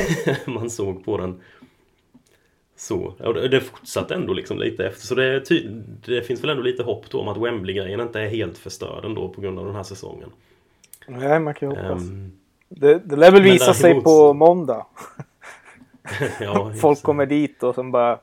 man 0.47 0.71
såg 0.71 1.05
på 1.05 1.19
den 1.19 1.41
så. 2.81 3.15
Och 3.19 3.35
det, 3.35 3.61
fortsatte 3.61 4.15
ändå 4.15 4.33
liksom 4.33 4.59
lite 4.59 4.87
efter. 4.87 5.07
Så 5.07 5.15
det, 5.15 5.41
det 6.07 6.23
finns 6.23 6.43
väl 6.43 6.51
ändå 6.51 6.63
lite 6.63 6.83
hopp 6.83 7.11
då 7.11 7.21
om 7.21 7.29
att 7.29 7.37
Wembley-grejen 7.37 8.01
inte 8.01 8.21
är 8.21 8.29
helt 8.29 8.59
förstörd 8.59 9.05
ändå 9.05 9.29
på 9.29 9.41
grund 9.41 9.59
av 9.59 9.67
den 9.67 9.75
här 9.75 9.83
säsongen. 9.83 10.31
Nej, 11.07 11.41
man 11.41 11.55
kan 11.55 11.71
ju 11.71 11.77
hoppas. 11.77 12.03
Um, 12.03 12.33
det, 12.69 12.99
det 12.99 13.17
lär 13.17 13.31
väl 13.31 13.43
visa 13.43 13.75
sig 13.75 14.03
på 14.03 14.33
måndag. 14.33 14.87
ja, 16.41 16.73
Folk 16.81 17.03
kommer 17.03 17.27
dit 17.27 17.63
och 17.63 17.75
som 17.75 17.91
bara 17.91 18.19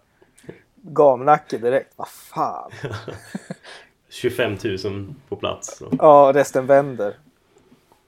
gamnacke 0.75 1.57
direkt. 1.57 1.93
Vad 1.95 2.07
fan. 2.07 2.71
25 4.09 4.57
000 4.83 5.13
på 5.29 5.35
plats. 5.35 5.77
Så. 5.77 5.89
Ja, 5.99 6.31
resten 6.35 6.65
vänder. 6.65 7.13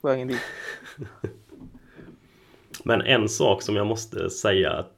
Vägen 0.02 0.28
dit. 0.28 0.40
Men 2.84 3.00
en 3.00 3.28
sak 3.28 3.62
som 3.62 3.76
jag 3.76 3.86
måste 3.86 4.30
säga 4.30 4.72
att 4.72 4.97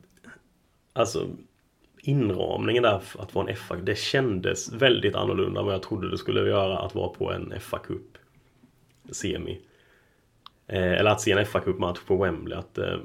Alltså 1.00 1.28
inramningen 2.02 2.82
där 2.82 3.02
att 3.18 3.34
vara 3.34 3.50
en 3.50 3.56
FA 3.56 3.76
Det 3.76 3.98
kändes 3.98 4.72
väldigt 4.72 5.14
annorlunda 5.14 5.60
än 5.60 5.66
vad 5.66 5.74
jag 5.74 5.82
trodde 5.82 6.10
det 6.10 6.18
skulle 6.18 6.40
göra 6.40 6.78
att 6.78 6.94
vara 6.94 7.08
på 7.08 7.32
en 7.32 7.60
FA 7.60 7.78
Cup 7.78 8.18
Semi. 9.10 9.60
Eh, 10.66 10.92
Eller 10.92 11.10
att 11.10 11.20
se 11.20 11.32
en 11.32 11.46
FA 11.46 11.60
Cup 11.60 11.78
match 11.78 11.98
på 12.06 12.16
Wembley 12.16 12.58
att 12.58 12.78
eh, 12.78 12.98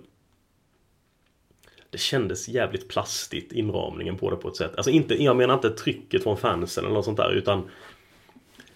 Det 1.90 1.98
kändes 1.98 2.48
jävligt 2.48 2.90
plastigt 2.90 3.52
inramningen 3.52 4.18
på 4.18 4.30
det 4.30 4.36
på 4.36 4.48
ett 4.48 4.56
sätt. 4.56 4.76
Alltså 4.76 4.92
inte, 4.92 5.24
jag 5.24 5.38
menar 5.38 5.54
inte 5.54 5.70
trycket 5.70 6.24
från 6.24 6.38
fansen 6.38 6.86
eller 6.86 6.96
något 6.96 7.06
sånt 7.06 7.18
där 7.18 7.32
utan 7.32 7.70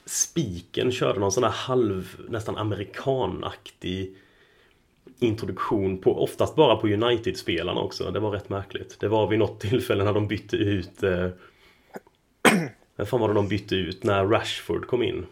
Spiken 0.05 0.91
körde 0.91 1.19
någon 1.19 1.31
sån 1.31 1.43
där 1.43 1.49
halv 1.49 2.21
nästan 2.29 2.57
amerikanaktig 2.57 4.15
introduktion 5.19 5.97
på, 5.97 6.23
oftast 6.23 6.55
bara 6.55 6.75
på 6.75 6.87
United-spelarna 6.87 7.81
också. 7.81 8.11
Det 8.11 8.19
var 8.19 8.31
rätt 8.31 8.49
märkligt. 8.49 8.99
Det 8.99 9.07
var 9.07 9.27
vid 9.27 9.39
något 9.39 9.59
tillfälle 9.59 10.03
när 10.03 10.13
de 10.13 10.27
bytte 10.27 10.55
ut... 10.55 11.03
Eh, 11.03 11.27
Vem 12.97 13.07
fan 13.07 13.19
var 13.19 13.27
det 13.27 13.33
de 13.33 13.47
bytte 13.47 13.75
ut 13.75 14.03
när 14.03 14.25
Rashford 14.25 14.87
kom 14.87 15.03
in? 15.03 15.25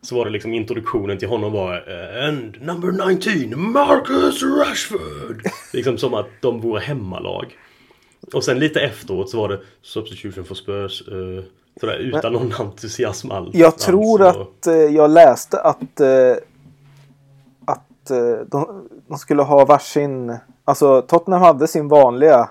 Så 0.00 0.16
var 0.16 0.24
det 0.24 0.30
liksom 0.30 0.54
introduktionen 0.54 1.18
till 1.18 1.28
honom 1.28 1.52
var 1.52 1.74
eh, 1.74 2.28
And 2.28 2.62
number 2.62 3.08
19, 3.08 3.72
Marcus 3.72 4.42
Rashford! 4.42 5.42
liksom 5.72 5.98
som 5.98 6.14
att 6.14 6.28
de 6.40 6.60
vore 6.60 6.80
hemmalag. 6.80 7.56
Och 8.32 8.44
sen 8.44 8.58
lite 8.58 8.80
efteråt 8.80 9.30
så 9.30 9.38
var 9.38 9.48
det 9.48 9.60
Substitution 9.82 10.44
for 10.44 10.54
Spurs. 10.54 11.02
Eh, 11.08 11.44
sådär, 11.80 11.96
utan 11.98 12.32
någon 12.32 12.52
entusiasm 12.52 13.30
alls. 13.30 13.54
Jag 13.54 13.78
tror 13.78 14.22
alls, 14.22 14.36
att 14.36 14.66
eh, 14.66 14.74
jag 14.74 15.10
läste 15.10 15.60
att 15.60 16.00
eh, 16.00 16.34
Eh, 18.10 18.46
de, 18.46 18.88
de, 19.08 19.18
skulle 19.18 19.42
ha 19.42 19.64
varsin... 19.64 20.38
Alltså 20.64 21.02
Tottenham 21.02 21.42
hade 21.42 21.68
sin 21.68 21.88
vanliga... 21.88 22.50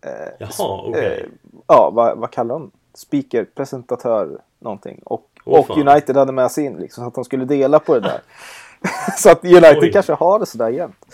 Eh, 0.00 0.10
Jaha, 0.38 0.50
okej. 0.58 0.90
Okay. 0.90 1.18
Eh, 1.18 1.26
ja, 1.66 1.90
vad, 1.94 2.18
vad 2.18 2.30
kallar 2.30 2.54
de? 2.54 2.70
Speaker, 2.94 3.44
presentatör, 3.54 4.38
någonting. 4.58 5.00
Och, 5.04 5.26
oh, 5.44 5.58
och 5.58 5.78
United 5.78 6.16
hade 6.16 6.32
med 6.32 6.50
sin, 6.50 6.76
liksom, 6.76 7.04
så 7.04 7.08
att 7.08 7.14
de 7.14 7.24
skulle 7.24 7.44
dela 7.44 7.78
på 7.78 7.94
det 7.94 8.00
där. 8.00 8.20
så 9.16 9.30
att 9.30 9.44
United 9.44 9.78
Oj. 9.82 9.92
kanske 9.92 10.12
har 10.12 10.38
det 10.38 10.46
sådär 10.46 10.68
jämt. 10.68 11.06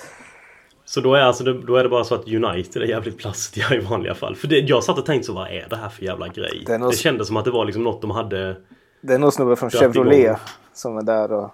Så 0.84 1.00
då 1.00 1.14
är, 1.14 1.20
alltså, 1.20 1.44
då 1.44 1.76
är 1.76 1.82
det 1.82 1.88
bara 1.88 2.04
så 2.04 2.14
att 2.14 2.28
United 2.28 2.82
är 2.82 2.86
jävligt 2.86 3.18
plastiga 3.18 3.74
i 3.74 3.78
vanliga 3.78 4.14
fall. 4.14 4.36
För 4.36 4.48
det, 4.48 4.58
jag 4.58 4.84
satt 4.84 4.98
och 4.98 5.06
tänkte 5.06 5.26
så, 5.26 5.32
vad 5.32 5.48
är 5.48 5.66
det 5.70 5.76
här 5.76 5.88
för 5.88 6.04
jävla 6.04 6.28
grej? 6.28 6.64
Det, 6.66 6.78
det 6.78 6.96
kändes 6.96 7.26
som 7.26 7.36
att 7.36 7.44
det 7.44 7.50
var 7.50 7.64
liksom 7.64 7.82
något 7.82 8.00
de 8.00 8.10
hade... 8.10 8.56
Det 9.00 9.14
är 9.14 9.18
nog 9.18 9.32
snubbe 9.32 9.56
från 9.56 9.70
Chevrolet 9.70 10.38
som 10.72 10.98
är 10.98 11.02
där 11.02 11.32
och... 11.32 11.50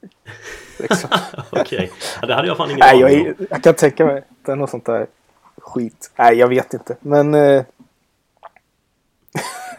Liksom. 0.78 1.10
Okej, 1.50 1.62
okay. 1.62 1.88
ja, 2.20 2.26
det 2.26 2.34
hade 2.34 2.48
jag 2.48 2.56
fan 2.56 2.70
ingen 2.70 2.80
Nej, 2.80 3.00
jag, 3.00 3.34
jag 3.50 3.62
kan 3.62 3.74
tänka 3.74 4.06
mig. 4.06 4.22
Det 4.46 4.52
är 4.52 4.56
något 4.56 4.70
sånt 4.70 4.86
där 4.86 5.06
skit. 5.56 6.10
Nej, 6.18 6.38
jag 6.38 6.48
vet 6.48 6.74
inte. 6.74 6.96
Men... 7.00 7.34
Eh... 7.34 7.64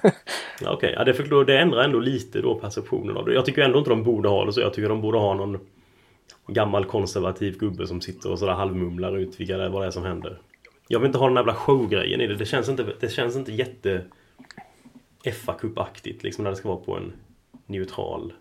Okej, 0.61 0.73
okay. 0.73 0.93
ja, 0.93 1.03
det, 1.03 1.43
det 1.45 1.59
ändrar 1.59 1.83
ändå 1.83 1.99
lite 1.99 2.41
då 2.41 2.55
perceptionen 2.55 3.17
av 3.17 3.25
det. 3.25 3.33
Jag 3.33 3.45
tycker 3.45 3.61
ändå 3.61 3.79
inte 3.79 3.89
de 3.89 4.03
borde 4.03 4.29
ha 4.29 4.45
det 4.45 4.53
så. 4.53 4.61
Jag 4.61 4.73
tycker 4.73 4.89
de 4.89 5.01
borde 5.01 5.17
ha 5.17 5.33
någon 5.33 5.59
gammal 6.47 6.85
konservativ 6.85 7.57
gubbe 7.57 7.87
som 7.87 8.01
sitter 8.01 8.31
och 8.31 8.39
sådär 8.39 8.53
halvmumlar 8.53 9.17
ut 9.17 9.39
vilka 9.39 9.57
det 9.57 9.69
vad 9.69 9.81
det 9.81 9.87
är 9.87 9.91
som 9.91 10.03
händer. 10.03 10.41
Jag 10.87 10.99
vill 10.99 11.07
inte 11.07 11.17
ha 11.17 11.27
den 11.27 11.35
jävla 11.35 11.55
showgrejen 11.55 12.21
i 12.21 12.27
det. 12.27 12.35
Det 12.35 12.45
känns 12.45 12.69
inte, 12.69 12.85
det 12.99 13.09
känns 13.09 13.35
inte 13.35 13.51
jätte 13.51 14.01
fa 15.45 15.55
aktigt 15.75 16.23
liksom 16.23 16.43
när 16.43 16.51
det 16.51 16.57
ska 16.57 16.69
vara 16.69 16.79
på 16.79 16.97
en 16.97 17.13
neutral 17.65 18.33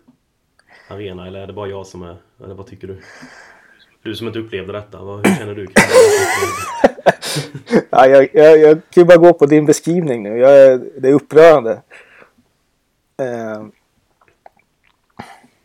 arena 0.87 1.27
eller 1.27 1.39
är 1.39 1.47
det 1.47 1.53
bara 1.53 1.67
jag 1.67 1.87
som 1.87 2.03
är... 2.03 2.17
Eller 2.43 2.55
vad 2.55 2.67
tycker 2.67 2.87
du? 2.87 3.01
Du 4.03 4.15
som 4.15 4.27
inte 4.27 4.39
upplevde 4.39 4.73
detta, 4.73 5.03
vad, 5.03 5.27
hur 5.27 5.35
känner 5.35 5.55
du? 5.55 5.67
ja, 7.89 8.07
jag, 8.07 8.29
jag, 8.33 8.59
jag 8.59 8.81
kan 8.89 9.01
ju 9.01 9.05
bara 9.05 9.17
gå 9.17 9.33
på 9.33 9.45
din 9.45 9.65
beskrivning 9.65 10.23
nu. 10.23 10.37
Jag, 10.37 10.81
det 10.97 11.09
är 11.09 11.13
upprörande. 11.13 11.81
Uh, 13.21 13.67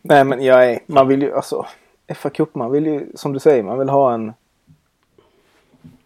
nej 0.01 0.23
men 0.23 0.43
jag 0.43 0.71
är, 0.71 0.79
man 0.85 1.07
vill 1.07 1.21
ju 1.21 1.33
alltså 1.33 1.65
FA 2.15 2.29
Cup, 2.29 2.55
man 2.55 2.71
vill 2.71 2.85
ju 2.85 3.07
som 3.15 3.33
du 3.33 3.39
säger, 3.39 3.63
man 3.63 3.79
vill 3.79 3.89
ha 3.89 4.13
en 4.13 4.33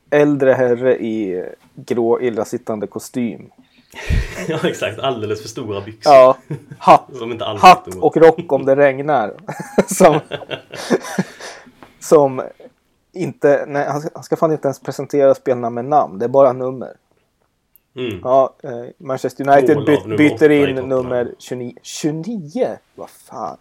äldre 0.09 0.53
herre 0.53 0.97
i 0.97 1.45
grå 1.75 2.21
illasittande 2.21 2.87
kostym 2.87 3.51
ja 4.47 4.59
exakt, 4.63 4.99
alldeles 4.99 5.41
för 5.41 5.49
stora 5.49 5.81
byxor. 5.81 6.13
Ja, 6.13 6.37
hatt, 6.77 7.09
hatt 7.57 7.95
och 7.95 8.17
rock 8.17 8.51
om 8.51 8.65
det 8.65 8.75
regnar. 8.75 9.33
som, 9.87 10.19
som 11.99 12.41
inte, 13.13 13.65
nej, 13.67 13.87
han, 13.87 14.23
ska 14.23 14.35
fan 14.35 14.51
inte 14.51 14.67
ens 14.67 14.79
presentera 14.79 15.35
spelarna 15.35 15.69
med 15.69 15.85
namn, 15.85 16.19
det 16.19 16.25
är 16.25 16.29
bara 16.29 16.53
nummer. 16.53 16.93
Mm. 17.95 18.19
Ja, 18.23 18.55
eh, 18.63 18.85
Manchester 18.97 19.49
United 19.49 19.85
by, 19.85 20.17
byter 20.17 20.49
in 20.49 20.75
nummer 20.75 21.33
29. 21.39 21.73
29? 21.81 22.77
Vad 22.95 23.09
fan. 23.09 23.57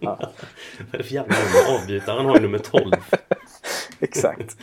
ja. 0.00 0.18
Vad 0.78 0.94
är 0.94 0.98
det 0.98 1.04
för 1.04 1.14
jävla 1.14 1.34
nummer? 1.34 1.82
Avbytaren 1.82 2.26
har 2.26 2.34
ju 2.34 2.40
nummer 2.40 2.58
12. 2.58 2.92
Exakt. 4.00 4.56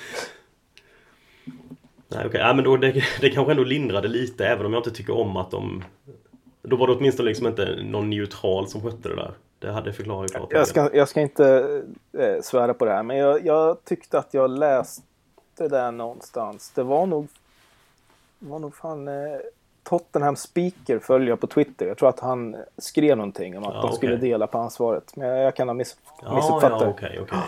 Nej, 2.07 2.25
okay. 2.25 2.41
ja, 2.41 2.53
men 2.53 2.63
då, 2.63 2.77
det, 2.77 3.03
det 3.21 3.29
kanske 3.29 3.51
ändå 3.51 3.63
lindrade 3.63 4.07
lite 4.07 4.47
även 4.47 4.65
om 4.65 4.73
jag 4.73 4.79
inte 4.79 4.91
tycker 4.91 5.17
om 5.17 5.37
att 5.37 5.51
de... 5.51 5.83
Då 6.61 6.75
var 6.75 6.87
det 6.87 6.93
åtminstone 6.93 7.29
liksom 7.29 7.47
inte 7.47 7.75
någon 7.83 8.09
neutral 8.09 8.67
som 8.67 8.81
skötte 8.81 9.09
det 9.09 9.15
där. 9.15 9.33
Det 9.59 9.71
hade 9.71 9.93
förklarat 9.93 10.31
klart. 10.31 10.51
Jag 10.51 10.67
ska, 10.67 10.89
jag 10.93 11.09
ska 11.09 11.21
inte 11.21 11.45
eh, 12.17 12.41
svära 12.41 12.73
på 12.73 12.85
det 12.85 12.91
här 12.91 13.03
men 13.03 13.17
jag, 13.17 13.45
jag, 13.45 13.83
tyckte 13.83 14.19
att 14.19 14.33
jag 14.33 14.49
läste 14.49 15.01
det 15.57 15.67
där 15.67 15.91
någonstans. 15.91 16.71
Det 16.75 16.83
var 16.83 17.05
nog... 17.05 17.27
Det 18.39 18.49
var 18.49 18.59
nog 18.59 18.75
fan... 18.75 19.07
Eh, 19.07 19.37
Tottenham 19.83 20.35
Speaker 20.35 20.99
följer 20.99 21.29
jag 21.29 21.39
på 21.39 21.47
Twitter. 21.47 21.87
Jag 21.87 21.97
tror 21.97 22.09
att 22.09 22.19
han 22.19 22.55
skrev 22.77 23.17
någonting 23.17 23.57
om 23.57 23.63
att 23.63 23.73
ja, 23.73 23.81
de 23.81 23.85
okay. 23.85 23.97
skulle 23.97 24.15
dela 24.15 24.47
på 24.47 24.57
ansvaret. 24.57 25.15
Men 25.15 25.27
jag, 25.27 25.39
jag 25.39 25.55
kan 25.55 25.67
ha 25.67 25.73
miss, 25.73 25.97
ja, 26.21 26.35
missuppfattat 26.35 26.81
ja, 26.81 26.87
okay, 26.87 27.19
okay, 27.19 27.39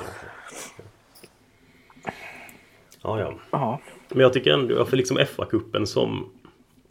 Ja, 3.04 3.34
ja. 3.52 3.80
Men 4.10 4.20
jag 4.20 4.34
tycker 4.34 4.54
ändå, 4.54 4.86
för 4.86 4.98
liksom 4.98 5.18
FA-cupen 5.18 5.86
som, 5.86 6.30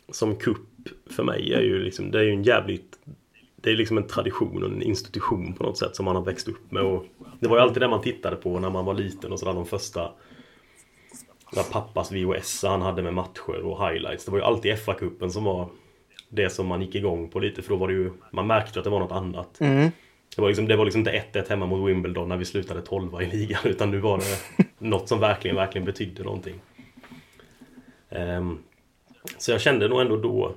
som 0.08 0.36
kupp 0.36 0.88
för 1.10 1.22
mig 1.22 1.52
är 1.52 1.60
ju 1.60 1.78
liksom, 1.78 2.10
det 2.10 2.18
är 2.18 2.22
ju 2.22 2.30
en 2.30 2.42
jävligt 2.42 2.98
det 3.56 3.70
är 3.70 3.76
liksom 3.76 3.96
en 3.98 4.06
tradition 4.06 4.62
och 4.62 4.70
en 4.70 4.82
institution 4.82 5.52
på 5.52 5.64
något 5.64 5.78
sätt 5.78 5.96
som 5.96 6.04
man 6.04 6.16
har 6.16 6.22
växt 6.22 6.48
upp 6.48 6.72
med. 6.72 6.82
Och 6.82 7.04
det 7.40 7.48
var 7.48 7.56
ju 7.56 7.62
alltid 7.62 7.82
det 7.82 7.88
man 7.88 8.02
tittade 8.02 8.36
på 8.36 8.60
när 8.60 8.70
man 8.70 8.84
var 8.84 8.94
liten 8.94 9.32
och 9.32 9.38
sådär 9.38 9.54
de 9.54 9.66
första 9.66 10.12
där 11.52 11.62
pappas 11.62 12.12
VHS 12.12 12.62
han 12.62 12.82
hade 12.82 13.02
med 13.02 13.14
matcher 13.14 13.60
och 13.64 13.88
highlights. 13.88 14.24
Det 14.24 14.30
var 14.30 14.38
ju 14.38 14.44
alltid 14.44 14.74
FA-cupen 14.74 15.28
som 15.28 15.44
var 15.44 15.68
det 16.28 16.50
som 16.50 16.66
man 16.66 16.82
gick 16.82 16.94
igång 16.94 17.28
på 17.28 17.40
lite 17.40 17.62
för 17.62 17.70
då 17.70 17.76
var 17.76 17.88
det 17.88 17.94
ju 17.94 18.10
Man 18.30 18.46
märkte 18.46 18.78
att 18.78 18.84
det 18.84 18.90
var 18.90 19.00
något 19.00 19.12
annat. 19.12 19.60
Mm. 19.60 19.90
Det 20.36 20.42
var 20.42 20.48
liksom, 20.48 20.68
det 20.68 20.76
var 20.76 20.84
liksom 20.84 20.98
inte 20.98 21.22
1-1 21.32 21.48
hemma 21.48 21.66
mot 21.66 21.88
Wimbledon 21.88 22.28
när 22.28 22.36
vi 22.36 22.44
slutade 22.44 22.82
12 22.82 23.22
i 23.22 23.26
ligan 23.26 23.60
utan 23.64 23.90
nu 23.90 23.98
var 23.98 24.18
det 24.18 24.64
något 24.78 25.08
som 25.08 25.20
verkligen, 25.20 25.56
verkligen 25.56 25.84
betydde 25.84 26.22
någonting. 26.22 26.60
Um, 28.10 28.62
så 29.38 29.50
jag 29.50 29.60
kände 29.60 29.88
nog 29.88 30.00
ändå 30.00 30.16
då 30.16 30.52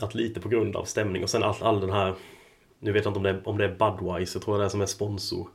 att 0.00 0.14
lite 0.14 0.40
på 0.40 0.48
grund 0.48 0.76
av 0.76 0.84
stämning 0.84 1.22
och 1.22 1.30
sen 1.30 1.42
all, 1.42 1.54
all 1.60 1.80
den 1.80 1.90
här 1.90 2.14
Nu 2.78 2.92
vet 2.92 3.04
jag 3.04 3.10
inte 3.10 3.18
om 3.18 3.22
det, 3.22 3.30
är, 3.30 3.48
om 3.48 3.58
det 3.58 3.64
är 3.64 3.76
Budweiser 3.78 4.40
tror 4.40 4.56
jag 4.56 4.60
det 4.60 4.66
är 4.66 4.68
som 4.68 4.80
är 4.80 4.86
sponsor. 4.86 5.48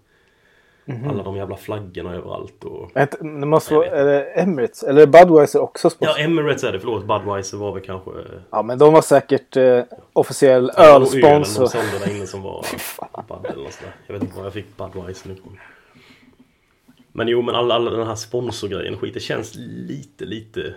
Mm 0.86 1.02
-hmm. 1.02 1.10
Alla 1.10 1.24
de 1.24 1.36
jävla 1.36 1.58
flaggorna 1.58 2.16
överallt 2.16 2.64
och... 2.64 2.92
Det 3.20 3.46
måste 3.46 3.74
vara, 3.74 3.88
är 3.88 4.06
det 4.06 4.24
Emirates? 4.24 4.84
Eller 4.84 5.02
är 5.02 5.06
Budweiser 5.06 5.62
också 5.62 5.90
sponsor? 5.90 6.18
Ja, 6.18 6.24
Emirates 6.24 6.64
är 6.64 6.72
det. 6.72 6.80
Förlåt, 6.80 7.06
Budweiser 7.06 7.58
var 7.58 7.74
väl 7.74 7.84
kanske... 7.84 8.12
Ja, 8.52 8.62
men 8.62 8.78
de 8.78 8.94
var 8.94 9.02
säkert 9.02 9.58
eh, 9.58 9.84
officiell 10.14 10.72
ja, 10.78 10.84
ölsponsor. 10.84 11.62
de 11.62 11.70
sålde 11.70 12.00
där 12.06 12.16
inne 12.16 12.28
som 12.28 12.42
var 12.42 12.66
Bud 13.28 13.52
eller 13.52 13.70
Jag 14.08 14.14
vet 14.14 14.24
inte 14.24 14.38
var 14.38 14.44
jag 14.44 14.54
fick 14.54 14.78
Budweiser 14.78 15.30
nu 15.30 15.36
från. 15.36 15.60
Men 17.12 17.28
jo, 17.28 17.42
men 17.42 17.56
alla, 17.56 17.76
alla 17.76 17.92
den 17.92 18.08
här 18.08 18.16
sponsorgrejen 18.16 18.98
skit, 18.98 19.14
det 19.14 19.20
känns 19.20 19.56
lite, 19.56 20.26
lite... 20.26 20.74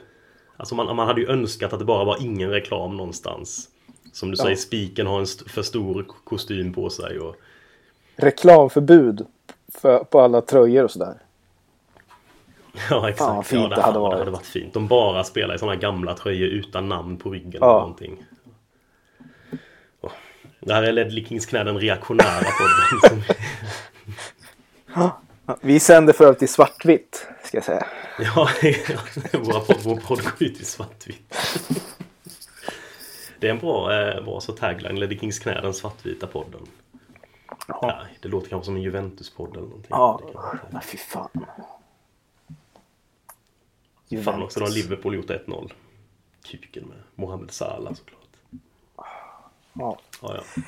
Alltså 0.61 0.75
man, 0.75 0.97
man 0.97 1.07
hade 1.07 1.21
ju 1.21 1.29
önskat 1.29 1.73
att 1.73 1.79
det 1.79 1.85
bara 1.85 2.05
var 2.05 2.17
ingen 2.21 2.51
reklam 2.51 2.97
någonstans. 2.97 3.69
Som 4.13 4.31
du 4.31 4.37
ja. 4.39 4.45
säger, 4.45 4.57
spiken 4.57 5.07
har 5.07 5.21
en 5.21 5.27
för 5.47 5.63
stor 5.63 6.07
kostym 6.25 6.73
på 6.73 6.91
sig 6.91 7.19
och... 7.19 7.37
Reklamförbud 8.17 9.27
för, 9.69 10.05
på 10.05 10.21
alla 10.21 10.41
tröjor 10.41 10.85
och 10.85 10.91
sådär. 10.91 11.15
Ja 12.91 13.09
exakt. 13.09 13.19
Fan, 13.19 13.45
fint 13.45 13.63
ja, 13.63 13.69
det, 13.69 13.75
det, 13.75 13.83
hade 13.83 13.99
varit. 13.99 14.13
det 14.13 14.19
hade 14.19 14.31
varit 14.31 14.47
fint. 14.47 14.75
De 14.75 14.87
bara 14.87 15.25
spelar 15.25 15.55
i 15.55 15.59
sådana 15.59 15.77
gamla 15.77 16.15
tröjor 16.15 16.49
utan 16.49 16.89
namn 16.89 17.17
på 17.17 17.31
ryggen 17.31 17.59
ja. 17.61 17.71
eller 17.71 17.81
någonting. 17.81 18.25
Oh. 20.01 20.13
Det 20.61 20.75
här 20.75 20.83
är 20.83 20.93
Ledley 20.93 21.25
Kings 21.25 21.47
knä 21.47 21.65
den 21.65 21.79
reaktionära 21.79 22.47
podden. 22.59 23.23
Vi 25.61 25.81
sänder 25.81 26.13
för 26.13 26.25
övrigt 26.25 26.43
i 26.43 26.47
svartvitt, 26.47 27.27
ska 27.45 27.57
jag 27.57 27.65
säga. 27.65 27.87
Ja, 28.19 28.49
podd, 29.33 29.77
vår 29.83 29.97
podd 29.97 30.23
går 30.23 30.33
ut 30.39 30.61
i 30.61 30.65
svartvitt. 30.65 31.35
Det 33.39 33.47
är 33.47 33.51
en 33.51 33.59
bra, 33.59 34.01
eh, 34.01 34.25
bra 34.25 34.41
så 34.41 34.53
tagline, 34.53 35.01
Ledley 35.01 35.19
Kings 35.19 35.39
knä, 35.39 35.61
den 35.61 35.75
svartvita 35.75 36.27
podden. 36.27 36.67
Ja, 37.69 38.03
det 38.21 38.29
låter 38.29 38.49
kanske 38.49 38.65
som 38.65 38.77
en 38.77 38.83
Juventus-podd 38.83 39.51
eller 39.57 39.67
någonting. 39.67 39.91
Ja, 39.91 40.21
men 40.71 40.83
fy 40.83 40.99
fan. 40.99 41.29
Juventus. 44.09 44.33
Fan 44.33 44.43
också, 44.43 44.61
då 44.61 44.67
har 44.67 44.73
Liverpool 44.73 45.15
gjort 45.15 45.31
1-0. 45.31 45.73
Kuken 46.43 46.85
med 46.85 46.99
Mohamed 47.15 47.51
Salah 47.51 47.95
såklart. 47.95 48.21
Ja. 49.73 49.99
ja, 50.23 50.35
ja. 50.35 50.63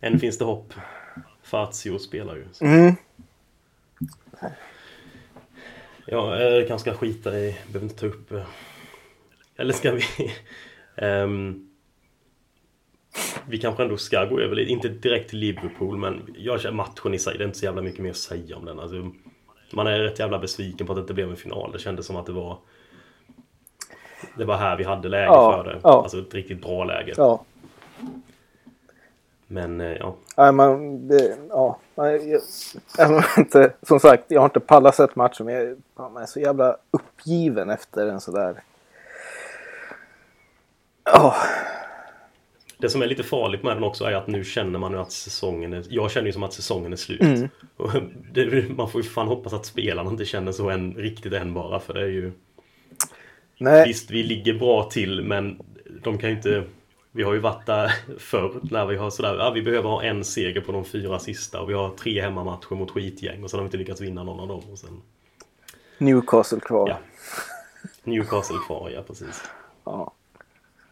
Än 0.00 0.20
finns 0.20 0.38
det 0.38 0.44
hopp. 0.44 0.74
Fazio 1.42 1.98
spelar 1.98 2.36
ju. 2.36 2.48
Så. 2.52 2.64
Mm. 2.64 2.94
Ja, 6.06 6.40
jag 6.40 6.68
kanske 6.68 6.90
ska 6.90 6.98
skita 6.98 7.38
i, 7.38 7.56
behöver 7.66 7.86
inte 7.86 8.00
ta 8.00 8.06
upp... 8.06 8.32
Eh, 8.32 8.42
eller 9.56 9.72
ska 9.72 9.92
vi... 9.92 10.04
um, 11.06 11.68
vi 13.48 13.58
kanske 13.58 13.82
ändå 13.82 13.96
ska 13.96 14.24
gå 14.24 14.40
över 14.40 14.56
lite, 14.56 14.72
inte 14.72 14.88
direkt 14.88 15.30
till 15.30 15.38
Liverpool, 15.38 15.96
men 15.96 16.34
jag 16.38 16.60
känner 16.60 16.76
matchen 16.76 17.14
i 17.14 17.18
sig, 17.18 17.38
det 17.38 17.44
är 17.44 17.46
inte 17.46 17.58
så 17.58 17.64
jävla 17.64 17.82
mycket 17.82 18.00
mer 18.00 18.10
att 18.10 18.16
säga 18.16 18.56
om 18.56 18.64
den. 18.64 18.80
Alltså, 18.80 19.10
man 19.72 19.86
är 19.86 19.98
rätt 19.98 20.18
jävla 20.18 20.38
besviken 20.38 20.86
på 20.86 20.92
att 20.92 20.96
det 20.96 21.00
inte 21.00 21.14
blev 21.14 21.30
en 21.30 21.36
final. 21.36 21.72
Det 21.72 21.78
kändes 21.78 22.06
som 22.06 22.16
att 22.16 22.26
det 22.26 22.32
var... 22.32 22.58
Det 24.36 24.44
var 24.44 24.56
här 24.56 24.76
vi 24.76 24.84
hade 24.84 25.08
läge 25.08 25.24
ja, 25.24 25.52
för 25.52 25.70
det. 25.70 25.80
Ja. 25.82 26.02
Alltså 26.02 26.18
ett 26.18 26.34
riktigt 26.34 26.62
bra 26.62 26.84
läge. 26.84 27.12
Ja. 27.16 27.44
Men 29.52 29.80
eh, 29.80 29.96
ja. 29.96 30.16
Nej, 30.36 30.52
man, 30.52 31.08
det, 31.08 31.36
ja. 31.48 31.78
Jag, 31.94 32.22
jag, 32.98 33.24
inte, 33.38 33.72
som 33.82 34.00
sagt, 34.00 34.24
jag 34.28 34.40
har 34.40 34.44
inte 34.44 34.60
pallat 34.60 34.94
sett 34.94 35.16
matchen 35.16 35.46
men 35.46 35.54
jag, 35.54 35.76
man 35.96 36.22
är 36.22 36.26
så 36.26 36.40
jävla 36.40 36.76
uppgiven 36.90 37.70
efter 37.70 38.06
en 38.06 38.20
sådär... 38.20 38.62
Ja. 41.04 41.34
Det 42.78 42.88
som 42.88 43.02
är 43.02 43.06
lite 43.06 43.22
farligt 43.22 43.62
med 43.62 43.76
den 43.76 43.84
också 43.84 44.04
är 44.04 44.14
att 44.14 44.26
nu 44.26 44.44
känner 44.44 44.78
man 44.78 44.92
ju 44.92 44.98
att 44.98 45.12
säsongen 45.12 45.72
är... 45.72 45.84
Jag 45.88 46.10
känner 46.10 46.26
ju 46.26 46.32
som 46.32 46.42
att 46.42 46.52
säsongen 46.52 46.92
är 46.92 46.96
slut. 46.96 47.20
Mm. 47.20 47.48
Det, 48.32 48.68
man 48.76 48.90
får 48.90 49.02
ju 49.02 49.08
fan 49.08 49.28
hoppas 49.28 49.52
att 49.52 49.66
spelarna 49.66 50.10
inte 50.10 50.24
känner 50.24 50.52
så 50.52 50.70
än, 50.70 50.94
riktigt 50.94 51.32
än 51.32 51.54
bara 51.54 51.80
för 51.80 51.94
det 51.94 52.00
är 52.00 52.06
ju... 52.06 52.32
Nej. 53.58 53.88
Visst, 53.88 54.10
vi 54.10 54.22
ligger 54.22 54.54
bra 54.54 54.82
till 54.90 55.22
men 55.22 55.62
de 56.02 56.18
kan 56.18 56.30
ju 56.30 56.36
inte... 56.36 56.64
Vi 57.14 57.22
har 57.22 57.32
ju 57.32 57.38
varit 57.38 57.66
där 57.66 57.94
förr 58.18 58.60
när 58.62 58.86
vi 58.86 58.96
har 58.96 59.10
sådär, 59.10 59.36
ja, 59.38 59.50
vi 59.50 59.62
behöver 59.62 59.88
ha 59.88 60.02
en 60.02 60.24
seger 60.24 60.60
på 60.60 60.72
de 60.72 60.84
fyra 60.84 61.18
sista 61.18 61.60
och 61.60 61.70
vi 61.70 61.74
har 61.74 61.90
tre 61.90 62.20
hemmamatcher 62.20 62.74
mot 62.74 62.90
skitgäng 62.90 63.44
och 63.44 63.50
sen 63.50 63.58
har 63.58 63.64
vi 63.64 63.66
inte 63.66 63.76
lyckats 63.76 64.00
vinna 64.00 64.22
någon 64.22 64.40
av 64.40 64.48
dem. 64.48 64.62
Och 64.72 64.78
sen... 64.78 65.02
Newcastle 65.98 66.60
kvar. 66.60 66.88
Ja. 66.88 66.96
Newcastle 68.04 68.56
kvar, 68.66 68.90
ja 68.90 69.02
precis. 69.02 69.42
Ja. 69.84 70.12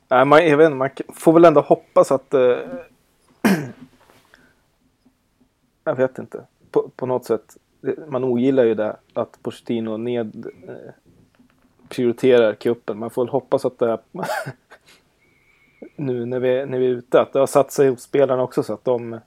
Nej, 0.09 0.25
man, 0.25 0.47
jag 0.47 0.57
vet 0.57 0.67
inte, 0.67 0.77
man 0.77 0.91
får 1.15 1.33
väl 1.33 1.45
ändå 1.45 1.61
hoppas 1.61 2.13
att... 2.13 2.35
Eh, 2.35 2.59
jag 5.85 5.97
vet 5.97 6.19
inte. 6.19 6.45
På, 6.71 6.91
på, 6.97 7.07
något 7.07 7.25
sätt. 7.25 7.57
Man 8.09 8.25
ogillar 8.25 8.65
ju 8.65 8.75
det 8.75 8.97
att 9.13 9.43
Pochettino 9.43 9.97
ned 9.97 10.47
eh, 10.69 10.93
prioriterar 11.89 12.55
kuppen. 12.55 12.99
Man 12.99 13.11
får 13.11 13.25
väl 13.25 13.33
hoppas 13.33 13.65
att 13.65 13.79
det 13.79 13.99
nu 16.01 16.27
när 16.27 16.41
vi, 16.41 16.67
när 16.67 16.79
vi 16.79 16.87
är 16.87 16.91
ute, 16.91 17.21
att 17.21 17.33
det 17.33 17.39
har 17.39 17.47
satt 17.47 17.73
sig 17.73 17.89
hos 17.89 18.03
spelarna 18.03 18.43
också 18.43 18.63
så 18.63 18.75
att 18.75 18.85
de 18.85 19.21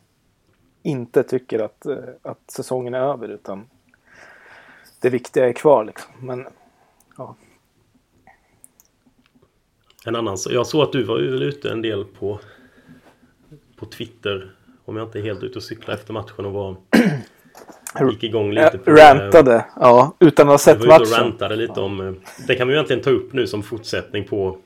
inte 0.83 1.23
tycker 1.23 1.59
att, 1.59 1.85
eh, 1.85 1.97
att 2.21 2.51
säsongen 2.51 2.93
är 2.93 2.99
över 2.99 3.27
utan 3.27 3.65
det 5.01 5.09
viktiga 5.09 5.49
är 5.49 5.53
kvar 5.53 5.85
liksom. 5.85 6.13
Men 6.19 6.47
ja. 7.17 7.35
En 10.05 10.15
annan, 10.15 10.37
jag 10.49 10.67
såg 10.67 10.81
att 10.81 10.91
du 10.91 11.03
var 11.03 11.15
väl 11.15 11.43
ute 11.43 11.71
en 11.71 11.81
del 11.81 12.05
på 12.05 12.39
på 13.75 13.85
Twitter 13.85 14.51
om 14.85 14.97
jag 14.97 15.07
inte 15.07 15.19
är 15.19 15.23
helt 15.23 15.43
ute 15.43 15.59
och 15.59 15.63
cyklar 15.63 15.93
efter 15.93 16.13
matchen 16.13 16.45
och 16.45 16.53
var 16.53 16.75
gick 18.11 18.23
igång 18.23 18.51
lite 18.51 18.77
på... 18.77 18.91
Rantade, 18.91 19.65
ja. 19.79 20.15
Utan 20.19 20.47
att 20.47 20.53
ha 20.53 20.57
sett 20.57 20.85
matchen. 20.85 21.05
Rantade 21.05 21.55
lite 21.55 21.79
om... 21.79 22.07
Eh, 22.07 22.13
det 22.47 22.55
kan 22.55 22.67
vi 22.67 22.73
egentligen 22.73 23.01
ta 23.01 23.09
upp 23.09 23.33
nu 23.33 23.47
som 23.47 23.63
fortsättning 23.63 24.23
på 24.23 24.57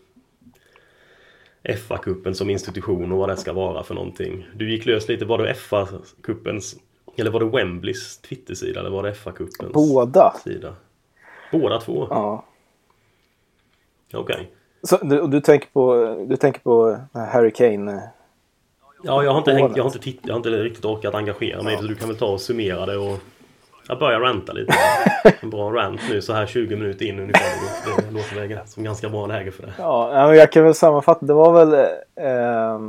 FA-cupen 1.63 2.33
som 2.33 2.49
institution 2.49 3.11
och 3.11 3.17
vad 3.17 3.29
det 3.29 3.37
ska 3.37 3.53
vara 3.53 3.83
för 3.83 3.95
någonting. 3.95 4.47
Du 4.55 4.71
gick 4.71 4.85
lös 4.85 5.07
lite, 5.07 5.25
var 5.25 5.37
det 5.37 5.53
FA-cupens 5.53 6.75
eller 7.17 7.31
var 7.31 7.39
det 7.39 7.45
Wembleys 7.45 8.17
Twitter-sida 8.17 8.79
eller 8.79 8.89
var 8.89 9.03
det 9.03 9.13
FA-cupens 9.13 9.73
Båda. 9.73 10.33
sida? 10.43 10.75
Båda 11.51 11.79
två? 11.79 12.07
Ja. 12.09 12.45
Okej. 14.13 14.35
Okay. 14.35 14.45
Så 14.83 14.97
du, 14.97 15.27
du, 15.27 15.41
tänker 15.41 15.67
på, 15.73 16.15
du 16.29 16.37
tänker 16.37 16.59
på 16.59 16.99
Harry 17.13 17.51
Kane? 17.51 17.93
Eh, 17.93 17.99
ja, 19.03 19.23
jag 19.23 19.31
har 19.31 19.37
inte, 19.37 19.53
hängt, 19.53 19.77
jag 19.77 19.83
har 19.83 19.89
inte, 19.89 19.99
titt, 19.99 20.19
jag 20.23 20.33
har 20.33 20.37
inte 20.37 20.49
riktigt 20.49 20.85
orkat 20.85 21.15
engagera 21.15 21.63
mig 21.63 21.73
ja. 21.73 21.79
så 21.79 21.85
du 21.85 21.95
kan 21.95 22.07
väl 22.07 22.17
ta 22.17 22.25
och 22.27 22.41
summera 22.41 22.85
det 22.85 22.97
och 22.97 23.19
jag 23.87 23.99
börjar 23.99 24.19
ranta 24.19 24.53
lite. 24.53 24.73
En 25.41 25.49
bra 25.49 25.71
rant 25.71 26.01
nu 26.09 26.21
så 26.21 26.33
här 26.33 26.45
20 26.45 26.75
minuter 26.75 27.05
in 27.05 27.19
ungefär. 27.19 27.45
Det 27.85 28.11
låter 28.11 28.47
väl 28.47 28.67
som 28.67 28.83
ganska 28.83 29.09
bra 29.09 29.27
läge 29.27 29.51
för 29.51 29.63
det. 29.63 29.73
Ja, 29.77 30.35
jag 30.35 30.51
kan 30.51 30.63
väl 30.63 30.75
sammanfatta. 30.75 31.25
Det 31.25 31.33
var 31.33 31.65
väl... 31.65 31.73
Eh, 32.15 32.79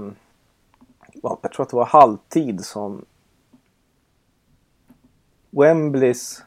jag 1.22 1.52
tror 1.52 1.62
att 1.62 1.70
det 1.70 1.76
var 1.76 1.86
halvtid 1.86 2.64
som 2.64 3.04
Wembleys 5.50 6.42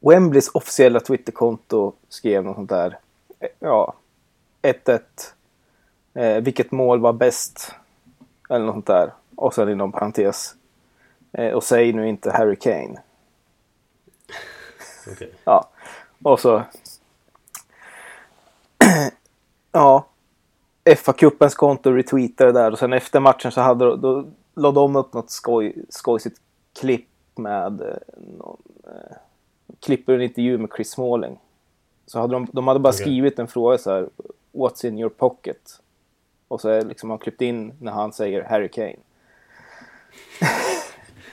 Wembleys 0.00 0.48
officiella 0.54 1.00
Twitterkonto 1.00 1.92
skrev 2.08 2.44
något 2.44 2.56
sånt 2.56 2.70
där 2.70 2.98
ja, 3.58 3.94
1-1. 4.62 5.00
Eh, 6.14 6.42
vilket 6.42 6.70
mål 6.70 7.00
var 7.00 7.12
bäst? 7.12 7.74
Eller 8.50 8.66
något 8.66 8.74
sånt 8.74 8.86
där. 8.86 9.12
Och 9.36 9.54
sen 9.54 9.68
inom 9.68 9.92
parentes. 9.92 10.54
Eh, 11.38 11.52
och 11.52 11.64
säg 11.64 11.92
nu 11.92 12.08
inte 12.08 12.30
Harry 12.30 12.56
Kane. 12.56 13.02
Okay. 15.12 15.28
Ja. 15.44 15.68
Och 16.22 16.40
så... 16.40 16.62
ja. 19.72 20.06
FA-cupens 20.84 21.54
konto 21.54 21.90
retweetade 21.90 22.52
där 22.52 22.72
och 22.72 22.78
sen 22.78 22.92
efter 22.92 23.20
matchen 23.20 23.52
så 23.52 23.60
hade 23.60 23.96
då 23.96 24.24
la 24.54 24.70
de 24.70 24.96
upp 24.96 25.12
något 25.12 25.30
skoj, 25.30 25.84
skojsigt 25.88 26.40
klipp 26.80 27.08
med 27.34 27.80
eh, 27.80 27.96
någon, 28.38 28.62
eh, 28.84 29.16
klipper 29.80 30.12
en 30.12 30.22
intervju 30.22 30.58
med 30.58 30.70
Chris 30.76 30.90
Smalling. 30.90 31.38
Så 32.06 32.20
hade 32.20 32.32
de, 32.32 32.46
de 32.52 32.68
hade 32.68 32.80
bara 32.80 32.88
okay. 32.88 33.00
skrivit 33.00 33.38
en 33.38 33.48
fråga 33.48 33.78
så 33.78 33.90
här. 33.90 34.08
What's 34.52 34.86
in 34.86 34.98
your 34.98 35.10
pocket? 35.10 35.80
Och 36.48 36.60
så 36.60 36.68
är 36.68 36.82
liksom 36.82 37.08
man 37.08 37.18
klippt 37.18 37.40
in 37.40 37.72
när 37.80 37.92
han 37.92 38.12
säger 38.12 38.44
Harry 38.44 38.68
Kane. 38.68 38.96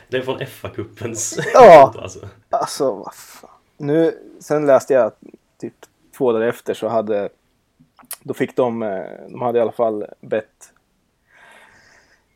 Det 0.08 0.18
är 0.18 0.22
från 0.22 0.40
FA-cupens 0.40 1.40
Ja, 1.54 1.94
alltså. 2.02 2.20
alltså 2.50 2.96
vad 2.96 3.14
fan. 3.14 3.50
Nu, 3.78 4.20
sen 4.40 4.66
läste 4.66 4.94
jag 4.94 5.12
typ 5.58 5.74
två 6.18 6.32
dagar 6.32 6.48
efter 6.48 6.74
så 6.74 6.88
hade 6.88 7.30
då 8.24 8.34
fick 8.34 8.56
de, 8.56 8.84
eh, 8.84 9.06
de 9.30 9.42
hade 9.42 9.60
i 9.60 9.62
alla 9.62 9.72
fall 9.72 10.06
bett 10.22 10.74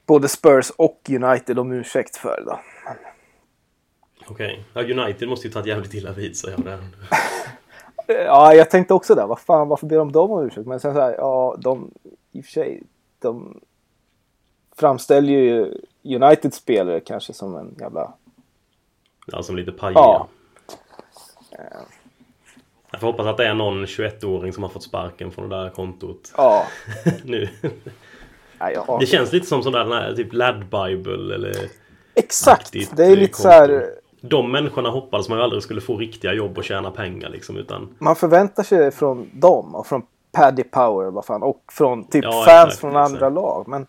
både 0.06 0.28
Spurs 0.28 0.70
och 0.70 1.10
United 1.10 1.60
om 1.60 1.72
ursäkt 1.72 2.16
för 2.16 2.38
det 2.38 2.44
då. 2.46 2.60
Okej, 4.28 4.66
okay. 4.74 4.94
ja, 4.94 5.04
United 5.04 5.30
måste 5.30 5.48
ju 5.48 5.54
tagit 5.54 5.68
jävligt 5.68 5.94
illa 5.94 6.12
vid 6.12 6.38
sig 6.38 6.54
av 6.54 6.64
det. 6.64 6.80
Ja, 8.08 8.54
jag 8.54 8.70
tänkte 8.70 8.94
också 8.94 9.16
det. 9.16 9.26
Vad 9.26 9.40
fan, 9.40 9.68
varför 9.68 9.88
ber 9.88 9.96
de 9.98 10.12
dem 10.12 10.32
om 10.32 10.46
ursäkt? 10.46 10.68
Men 10.68 10.80
sen 10.80 10.94
så 10.94 11.00
här, 11.00 11.16
ja, 11.18 11.58
de 11.62 11.92
i 12.32 12.42
och 12.42 12.46
för 12.46 12.52
sig, 12.52 12.84
de 13.20 13.60
framställer 14.76 15.34
ju 15.34 15.82
United 16.16 16.54
spelare 16.54 17.00
kanske 17.00 17.34
som 17.34 17.56
en 17.56 17.76
jävla... 17.80 18.14
Ja, 19.26 19.44
som 19.44 19.56
lite 19.56 19.72
pajiga. 19.72 20.00
Ja. 20.00 20.28
Jag 22.92 23.02
får 23.02 23.08
hoppas 23.08 23.26
att 23.26 23.38
det 23.38 23.48
är 23.48 23.54
någon 23.54 23.86
21-åring 23.86 24.54
som 24.54 24.64
har 24.64 24.70
fått 24.70 24.84
sparken 24.84 25.32
från 25.32 25.50
det 25.50 25.56
där 25.56 25.70
kontot. 25.70 26.34
Ja. 26.38 26.66
nu. 27.24 27.50
Ja, 28.60 28.72
ja. 28.72 28.98
Det 29.00 29.06
känns 29.06 29.32
lite 29.32 29.46
som 29.46 29.64
sån 29.64 29.74
där 29.74 30.16
typ 30.16 30.34
Lad 30.34 30.60
Bible 30.60 31.36
eller... 31.36 31.56
Exakt! 32.16 32.74
Det 32.96 33.06
är 33.06 33.16
lite 33.16 33.34
konto. 33.34 33.42
så 33.42 33.50
här 33.50 33.90
de 34.22 34.52
människorna 34.52 34.90
hoppades 34.90 35.30
man 35.30 35.38
ju 35.38 35.44
aldrig 35.44 35.64
skulle 35.64 35.82
få 35.82 35.98
riktiga 35.98 36.34
jobb 36.34 36.58
och 36.58 36.64
tjäna 36.64 36.92
pengar 36.92 37.30
liksom. 37.30 37.58
Utan... 37.58 37.96
Man 38.00 38.16
förväntar 38.16 38.64
sig 38.64 38.92
från 38.92 39.30
dem 39.34 39.76
och 39.76 39.88
från 39.88 40.02
Paddy 40.32 40.64
Power 40.64 41.12
vad 41.12 41.26
fan, 41.26 41.44
och 41.44 41.64
från 41.72 42.08
typ 42.08 42.24
Ja, 42.24 42.32
fans 42.32 42.66
exakt, 42.66 42.82
från 42.82 42.96
andra 42.96 43.18
exakt. 43.18 43.34
lag. 43.34 43.68
Men 43.68 43.88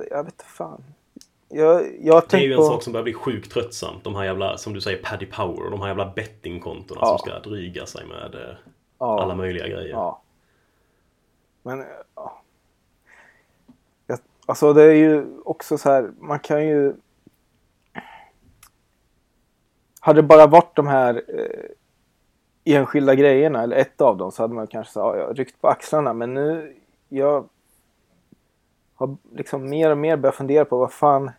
jag, 0.00 0.18
jag 0.18 0.24
vet 0.24 0.32
inte 0.34 0.44
fan. 0.44 0.84
Jag, 1.48 1.86
jag 2.00 2.22
Det 2.30 2.36
är 2.36 2.40
ju 2.40 2.52
en 2.52 2.56
på... 2.58 2.64
sak 2.64 2.82
som 2.82 2.92
börjar 2.92 3.04
bli 3.04 3.14
sjukt 3.14 3.52
tröttsamt. 3.52 4.04
De 4.04 4.14
här 4.14 4.24
jävla, 4.24 4.58
som 4.58 4.72
du 4.72 4.80
säger, 4.80 5.02
Paddy 5.02 5.26
Power 5.26 5.64
och 5.64 5.70
de 5.70 5.80
här 5.80 5.88
jävla 5.88 6.12
bettingkontona 6.16 7.00
Ja. 7.02 7.18
som 7.18 7.30
ska 7.30 7.38
dryga 7.50 7.86
sig 7.86 8.06
med 8.06 8.34
eh, 8.34 8.56
ja, 8.98 9.22
alla 9.22 9.34
möjliga 9.34 9.68
grejer. 9.68 9.88
ja. 9.90 10.20
Men 11.62 11.80
eh, 11.80 11.86
ja. 12.14 12.40
Jag, 14.06 14.18
alltså 14.46 14.72
det 14.72 14.82
är 14.82 14.94
ju 14.94 15.26
också 15.44 15.78
så 15.78 15.90
här, 15.90 16.12
man 16.18 16.38
kan 16.38 16.66
ju... 16.66 16.94
Hade 20.00 20.18
det 20.22 20.26
bara 20.28 20.46
varit 20.46 20.76
de 20.76 20.86
här 20.86 21.22
eh, 21.28 22.74
enskilda 22.74 23.14
grejerna, 23.14 23.62
eller 23.62 23.76
ett 23.76 24.00
av 24.00 24.16
dem, 24.16 24.32
så 24.32 24.42
hade 24.42 24.54
man 24.54 24.66
kanske 24.66 24.92
så, 24.92 24.98
ja, 25.00 25.32
ryckt 25.34 25.60
på 25.60 25.68
axlarna. 25.68 26.12
Men 26.12 26.34
nu, 26.34 26.76
jag 27.08 27.48
har 28.94 29.16
liksom 29.32 29.70
mer 29.70 29.90
och 29.90 29.98
mer 29.98 30.16
börjat 30.16 30.36
fundera 30.36 30.64
på 30.64 30.78
vad 30.78 30.92
fan... 30.92 31.30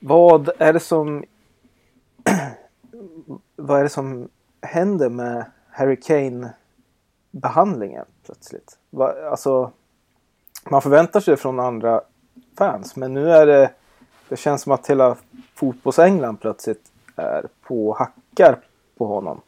Vad 0.00 0.50
är 0.58 0.72
det 0.72 0.80
som... 0.80 1.24
vad 3.56 3.78
är 3.78 3.82
det 3.82 3.88
som 3.88 4.28
händer 4.60 5.08
med 5.08 5.50
Harry 5.70 5.96
Kane-behandlingen 5.96 8.04
plötsligt? 8.24 8.78
Va, 8.90 9.14
alltså, 9.30 9.72
man 10.70 10.82
förväntar 10.82 11.20
sig 11.20 11.32
det 11.32 11.36
från 11.36 11.60
andra 11.60 12.00
fans, 12.58 12.96
men 12.96 13.14
nu 13.14 13.30
är 13.30 13.46
det... 13.46 13.70
Det 14.28 14.36
känns 14.36 14.62
som 14.62 14.72
att 14.72 14.90
hela 14.90 15.16
fotbolls-England 15.54 16.36
plötsligt 16.36 16.92
är 17.16 17.48
på 17.62 17.96
hackar 17.98 18.58
på 18.98 19.06
honom. 19.06 19.40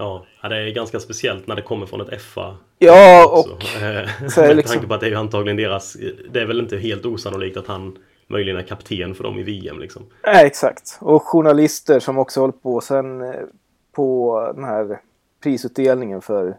Ja, 0.00 0.26
ja, 0.42 0.48
det 0.48 0.56
är 0.56 0.70
ganska 0.70 1.00
speciellt 1.00 1.46
när 1.46 1.56
det 1.56 1.62
kommer 1.62 1.86
från 1.86 2.00
ett 2.00 2.22
FA. 2.22 2.56
Ja, 2.78 3.26
också. 3.26 3.52
och 3.54 3.62
så 4.32 4.40
Med 4.40 4.56
liksom- 4.56 4.74
tanke 4.74 4.88
på 4.88 4.94
att 4.94 5.00
det 5.00 5.06
är 5.06 5.10
ju 5.10 5.16
antagligen 5.16 5.56
deras... 5.56 5.96
Det 6.30 6.40
är 6.40 6.46
väl 6.46 6.58
inte 6.60 6.76
helt 6.76 7.06
osannolikt 7.06 7.56
att 7.56 7.66
han 7.66 7.98
möjligen 8.26 8.58
är 8.58 8.62
kapten 8.62 9.14
för 9.14 9.24
dem 9.24 9.38
i 9.38 9.42
VM 9.42 9.78
liksom. 9.78 10.02
Nej, 10.26 10.46
exakt. 10.46 10.98
Och 11.00 11.22
journalister 11.22 12.00
som 12.00 12.18
också 12.18 12.40
håller 12.40 12.52
på. 12.52 12.80
Sen 12.80 13.20
eh, 13.22 13.34
på 13.92 14.52
den 14.54 14.64
här 14.64 15.00
prisutdelningen 15.42 16.20
för 16.20 16.58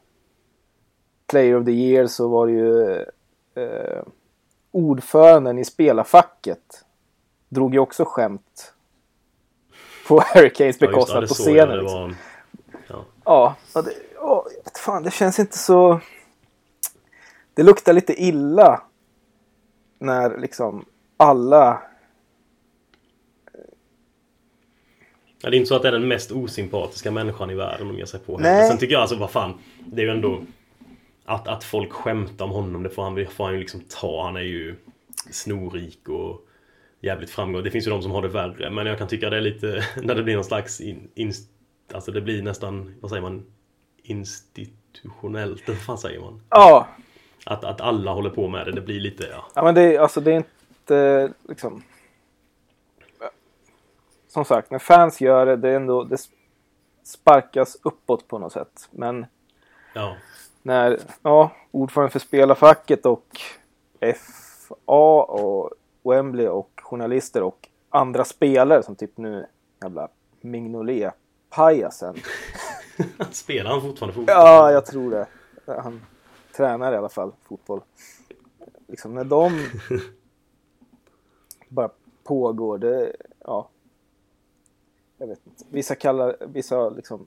Player 1.28 1.56
of 1.60 1.66
the 1.66 1.72
Year 1.72 2.08
så 2.08 2.28
var 2.28 2.48
det 2.48 2.54
ju 2.54 2.94
eh, 3.64 4.04
ordföranden 4.72 5.60
i 5.60 5.66
spelarfacket 5.66 6.60
drog 7.50 7.74
ju 7.74 7.80
också 7.80 8.06
skämt 8.06 8.74
på 10.08 10.24
Ja, 10.36 10.42
det, 10.58 10.80
bekostnad 10.80 11.24
det 11.24 11.28
på 11.28 11.34
scenen. 11.34 11.80
liksom. 11.80 12.16
Ja. 13.30 13.56
Och 13.74 13.84
det, 13.84 13.94
vet 14.64 14.78
fan, 14.78 15.04
det 15.04 15.12
känns 15.12 15.40
inte 15.40 15.58
så... 15.58 16.00
Det 17.54 17.64
luktar 17.64 17.94
lite 17.94 18.24
illa 18.24 18.82
när 20.00 20.38
liksom 20.38 20.86
alla... 21.18 21.82
Ja, 25.42 25.50
det 25.50 25.56
är 25.56 25.58
inte 25.58 25.68
så 25.68 25.76
att 25.76 25.82
det 25.82 25.88
är 25.88 25.92
den 25.92 26.08
mest 26.08 26.32
osympatiska 26.32 27.12
människan 27.12 27.50
i 27.50 27.56
världen 27.56 27.88
de 27.88 27.98
ger 27.98 28.06
sig 28.06 28.20
på. 28.20 28.38
Nej. 28.38 28.52
heller. 28.52 28.68
Sen 28.68 28.78
tycker 28.78 28.94
jag 28.94 29.02
alltså, 29.02 29.16
vad 29.16 29.32
fan. 29.32 29.54
Det 29.86 30.02
är 30.02 30.06
ju 30.06 30.12
ändå... 30.12 30.42
Att, 31.26 31.48
att 31.48 31.64
folk 31.64 31.92
skämtar 31.92 32.46
om 32.46 32.52
honom, 32.52 32.84
det 32.84 32.90
får 32.90 33.04
han, 33.04 33.26
får 33.26 33.44
han 33.44 33.54
ju 33.54 33.60
liksom 33.60 33.82
ta. 33.90 34.24
Han 34.26 34.36
är 34.36 34.42
ju 34.42 34.76
snorrik 35.32 36.10
och 36.10 36.42
jävligt 37.02 37.30
framgångsrik. 37.30 37.66
Det 37.66 37.72
finns 37.72 37.88
ju 37.88 37.92
de 37.92 38.02
som 38.02 38.12
har 38.12 38.22
det 38.22 38.28
värre. 38.28 38.70
Men 38.70 38.86
jag 38.86 38.98
kan 38.98 39.08
tycka 39.08 39.30
det 39.30 39.38
är 39.38 39.42
lite... 39.42 39.84
När 40.02 40.16
det 40.16 40.24
blir 40.24 40.36
någon 40.36 40.44
slags... 40.44 40.82
In, 40.82 41.10
inst, 41.16 41.50
alltså 41.94 42.12
det 42.12 42.22
blir 42.22 42.42
nästan... 42.42 42.96
Vad 43.02 43.12
säger 43.12 43.22
man? 43.22 43.46
Institutionellt, 44.04 45.68
vad 45.68 45.78
fan 45.78 45.98
säger 45.98 46.20
man? 46.20 46.42
Ja, 46.50 46.88
Att, 47.46 47.64
att 47.64 47.82
alla 47.82 48.14
håller 48.14 48.30
på 48.30 48.48
med 48.48 48.66
det. 48.66 48.72
Det 48.72 48.82
blir 48.82 49.00
lite... 49.00 49.24
Ja. 49.24 49.46
ja 49.54 49.64
men 49.64 49.76
det, 49.76 49.98
alltså, 49.98 50.22
det 50.22 50.32
är 50.32 50.36
inte 50.36 51.34
liksom... 51.48 51.84
Som 54.28 54.46
sagt, 54.46 54.72
när 54.72 54.80
fans 54.80 55.22
gör 55.22 55.46
det, 55.46 55.56
det 55.56 55.70
är 55.70 55.76
ändå... 55.76 56.04
Det 56.04 56.18
sparkas 57.04 57.78
uppåt 57.84 58.28
på 58.28 58.40
något 58.40 58.54
sätt. 58.54 58.90
Men 58.92 59.26
ja. 59.94 60.16
när 60.62 61.00
ja, 61.22 61.52
ordförande 61.72 62.12
för 62.12 62.20
spelarfacket 62.20 63.06
och 63.06 63.42
FA 64.16 64.76
och 65.24 65.72
Wembley 66.04 66.48
och 66.48 66.72
journalister 66.82 67.44
och 67.44 67.70
andra 67.90 68.26
spelare 68.26 68.84
som 68.84 68.96
typ 68.96 69.18
nu 69.18 69.46
jävla 69.82 70.08
Mignolet 70.42 71.14
pajasen. 71.50 72.16
Spelar 73.32 73.72
han 73.72 73.82
fortfarande 73.82 74.14
fotboll? 74.16 74.36
Ja, 74.38 74.72
jag 74.72 74.86
tror 74.86 75.12
det. 75.12 75.28
Han 75.66 76.02
tränar 76.56 76.94
i 76.94 76.96
alla 76.96 77.10
fall 77.10 77.32
fotboll. 77.44 77.82
Liksom 78.88 79.16
när 79.16 79.24
de 79.24 79.60
bara 81.70 81.90
pågår, 82.24 82.78
det, 82.78 83.16
ja. 83.46 83.70
Jag 85.18 85.28
vet 85.28 85.40
inte. 85.48 85.64
Vissa 85.70 85.96
kallar, 85.96 86.36
vissa 86.48 86.90
liksom 86.90 87.26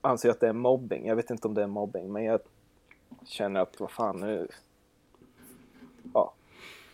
anser 0.00 0.30
att 0.30 0.40
det 0.40 0.48
är 0.48 0.52
mobbing. 0.52 1.06
Jag 1.06 1.16
vet 1.16 1.30
inte 1.30 1.48
om 1.48 1.54
det 1.54 1.62
är 1.62 1.66
mobbing, 1.66 2.12
men 2.12 2.24
jag 2.24 2.40
känner 3.24 3.60
att 3.60 3.80
vad 3.80 3.90
fan 3.90 4.16
nu. 4.20 4.48
Ja. 6.14 6.32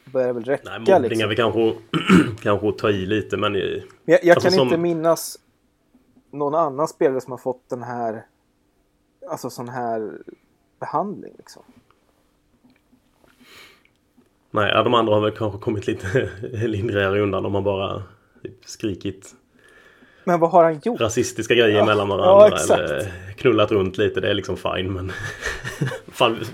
Börjar 0.04 0.32
väl 0.32 0.44
räcka 0.44 0.70
Nej, 0.70 0.78
mobbning 0.78 0.94
är 0.94 1.00
liksom. 1.08 1.28
väl 1.28 1.36
kanske, 1.36 1.76
kanske 2.42 2.72
ta 2.72 2.90
i 2.90 3.06
lite 3.06 3.36
Men 3.36 3.54
Jag, 3.54 3.82
jag 4.04 4.28
Alltså 4.30 4.48
kan 4.48 4.52
som- 4.52 4.68
inte 4.68 4.78
minnas 4.78 5.38
någon 6.38 6.54
annan 6.54 6.88
spelare 6.88 7.20
som 7.20 7.30
har 7.30 7.38
fått 7.38 7.68
den 7.68 7.82
här 7.82 8.26
alltså 9.30 9.50
sån 9.50 9.68
här 9.68 10.12
behandling 10.80 11.34
liksom. 11.38 11.62
Nej, 14.50 14.70
ja, 14.74 14.82
de 14.82 14.94
andra 14.94 15.14
har 15.14 15.20
väl 15.20 15.30
kanske 15.36 15.58
kommit 15.60 15.86
lite 15.86 16.30
lindrigare 16.52 17.20
undan. 17.20 17.42
De 17.42 17.54
har 17.54 17.62
bara 17.62 18.02
skrikit 18.64 19.34
Men 20.24 20.40
vad 20.40 20.50
har 20.50 20.64
han 20.64 20.80
gjort? 20.84 21.00
rasistiska 21.00 21.54
grejer 21.54 21.78
Ja, 21.78 21.86
mellan 21.86 22.08
ja, 22.08 22.16
varandra. 22.16 22.46
exakt. 22.56 22.80
eller 22.80 23.10
knullat 23.36 23.70
runt 23.72 23.98
lite. 23.98 24.20
Det 24.20 24.30
är 24.30 24.34
liksom 24.34 24.56
fine. 24.56 24.92
Men 24.92 25.12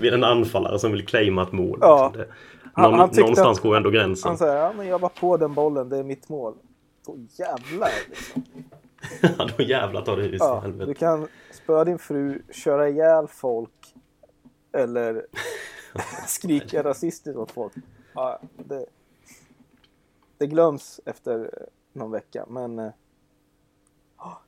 en 0.13 0.23
anfallare 0.23 0.79
som 0.79 0.91
vill 0.91 1.05
claima 1.05 1.43
ett 1.43 1.51
mål. 1.51 1.77
Ja. 1.81 2.11
liksom. 2.15 2.33
Han- 2.75 2.91
någon, 2.91 2.99
han 2.99 3.09
någonstans 3.17 3.57
att- 3.57 3.63
går 3.63 3.75
ändå 3.77 3.89
gränsen. 3.89 4.29
Han 4.29 4.37
säger 4.37 4.55
ja 4.55 4.73
men 4.77 4.87
jag 4.87 4.99
var 4.99 5.09
på 5.09 5.37
den 5.37 5.53
bollen, 5.53 5.89
det 5.89 5.97
är 5.97 6.03
mitt 6.03 6.29
mål. 6.29 6.53
Så 7.05 7.17
jävlar 7.39 7.89
liksom. 8.09 8.43
Ja, 9.37 9.49
då 9.57 9.63
jävlar 9.63 10.01
tar 10.01 10.17
det 10.17 10.23
hus 10.23 10.33
i 10.33 10.37
Ja, 10.39 10.55
du 10.55 10.61
helvete. 10.61 10.93
kan 10.93 11.27
spöa 11.51 11.83
din 11.85 11.99
fru, 11.99 12.41
köra 12.51 12.89
ihjäl 12.89 13.27
folk 13.27 13.95
eller 14.71 15.25
skrika 16.27 16.83
rasistiskt 16.83 17.37
åt 17.37 17.51
folk. 17.51 17.73
Ja, 18.13 18.39
det, 18.57 18.85
det 20.37 20.47
glöms 20.47 20.99
efter 21.05 21.39
eh, 21.39 21.67
någon 21.93 22.11
vecka 22.11 22.45
men 22.49 22.77
ja. 24.17 24.41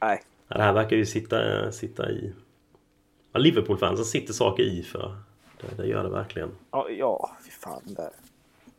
Nej, 0.00 0.22
Ja, 0.48 0.56
det 0.56 0.62
här 0.62 0.72
verkar 0.72 0.96
ju 0.96 1.06
sitta, 1.06 1.72
sitta 1.72 2.10
i... 2.10 2.32
Ja, 3.32 3.38
Liverpool-fansen 3.40 4.04
sitter 4.04 4.32
saker 4.32 4.62
i 4.62 4.82
för. 4.82 5.16
Det, 5.60 5.76
det 5.82 5.86
gör 5.86 6.02
det 6.04 6.10
verkligen. 6.10 6.50
Ja, 6.70 6.88
ja, 6.90 7.30
fy 7.44 7.50
fan. 7.50 7.82
Där. 7.84 8.10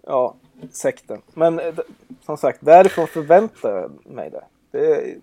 Ja, 0.07 0.35
sekten. 0.71 1.21
Men 1.33 1.59
eh, 1.59 1.75
som 2.21 2.37
sagt, 2.37 2.59
därifrån 2.61 3.07
förväntar 3.07 3.75
jag 3.75 3.91
mig 4.05 4.29
det. 4.29 4.43
Det, 4.71 5.15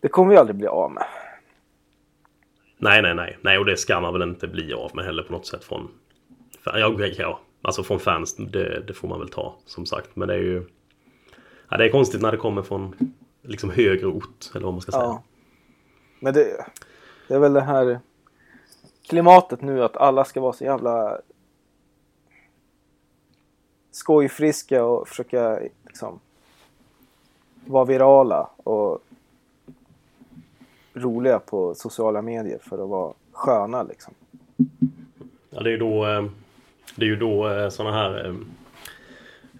det 0.00 0.08
kommer 0.08 0.30
vi 0.30 0.36
aldrig 0.36 0.56
bli 0.56 0.66
av 0.66 0.90
med. 0.90 1.04
Nej, 2.78 3.02
nej, 3.02 3.14
nej. 3.14 3.38
Nej, 3.40 3.58
och 3.58 3.64
det 3.64 3.76
ska 3.76 4.00
man 4.00 4.12
väl 4.12 4.22
inte 4.22 4.48
bli 4.48 4.72
av 4.72 4.90
med 4.94 5.04
heller 5.04 5.22
på 5.22 5.32
något 5.32 5.46
sätt 5.46 5.64
från... 5.64 5.90
Ja, 6.64 6.98
ja. 7.16 7.40
Alltså 7.62 7.82
från 7.82 8.00
fans, 8.00 8.36
det, 8.36 8.80
det 8.80 8.94
får 8.94 9.08
man 9.08 9.18
väl 9.18 9.28
ta 9.28 9.56
som 9.66 9.86
sagt. 9.86 10.16
Men 10.16 10.28
det 10.28 10.34
är 10.34 10.38
ju... 10.38 10.66
Ja, 11.70 11.76
det 11.76 11.84
är 11.84 11.88
konstigt 11.88 12.22
när 12.22 12.32
det 12.32 12.36
kommer 12.36 12.62
från 12.62 13.14
liksom 13.42 13.70
högre 13.70 14.06
ort, 14.06 14.50
eller 14.54 14.64
vad 14.64 14.74
man 14.74 14.80
ska 14.80 14.92
säga. 14.92 15.04
Ja. 15.04 15.22
Men 16.20 16.34
det, 16.34 16.66
det 17.28 17.34
är 17.34 17.38
väl 17.38 17.52
det 17.52 17.60
här 17.60 18.00
klimatet 19.08 19.60
nu 19.60 19.84
att 19.84 19.96
alla 19.96 20.24
ska 20.24 20.40
vara 20.40 20.52
så 20.52 20.64
jävla 20.64 21.20
skojfriska 23.96 24.84
och 24.84 25.08
försöka 25.08 25.58
liksom 25.86 26.20
vara 27.66 27.84
virala 27.84 28.50
och 28.56 29.02
roliga 30.94 31.38
på 31.38 31.74
sociala 31.74 32.22
medier 32.22 32.58
för 32.62 32.82
att 32.82 32.88
vara 32.88 33.12
sköna 33.32 33.82
liksom. 33.82 34.14
Ja, 35.50 35.60
det 35.62 35.68
är 35.68 35.72
ju 35.72 35.78
då... 35.78 36.06
eh, 36.06 36.24
Det 36.96 37.04
är 37.04 37.08
ju 37.08 37.16
då 37.16 37.70
sådana 37.70 37.96
här 37.96 38.36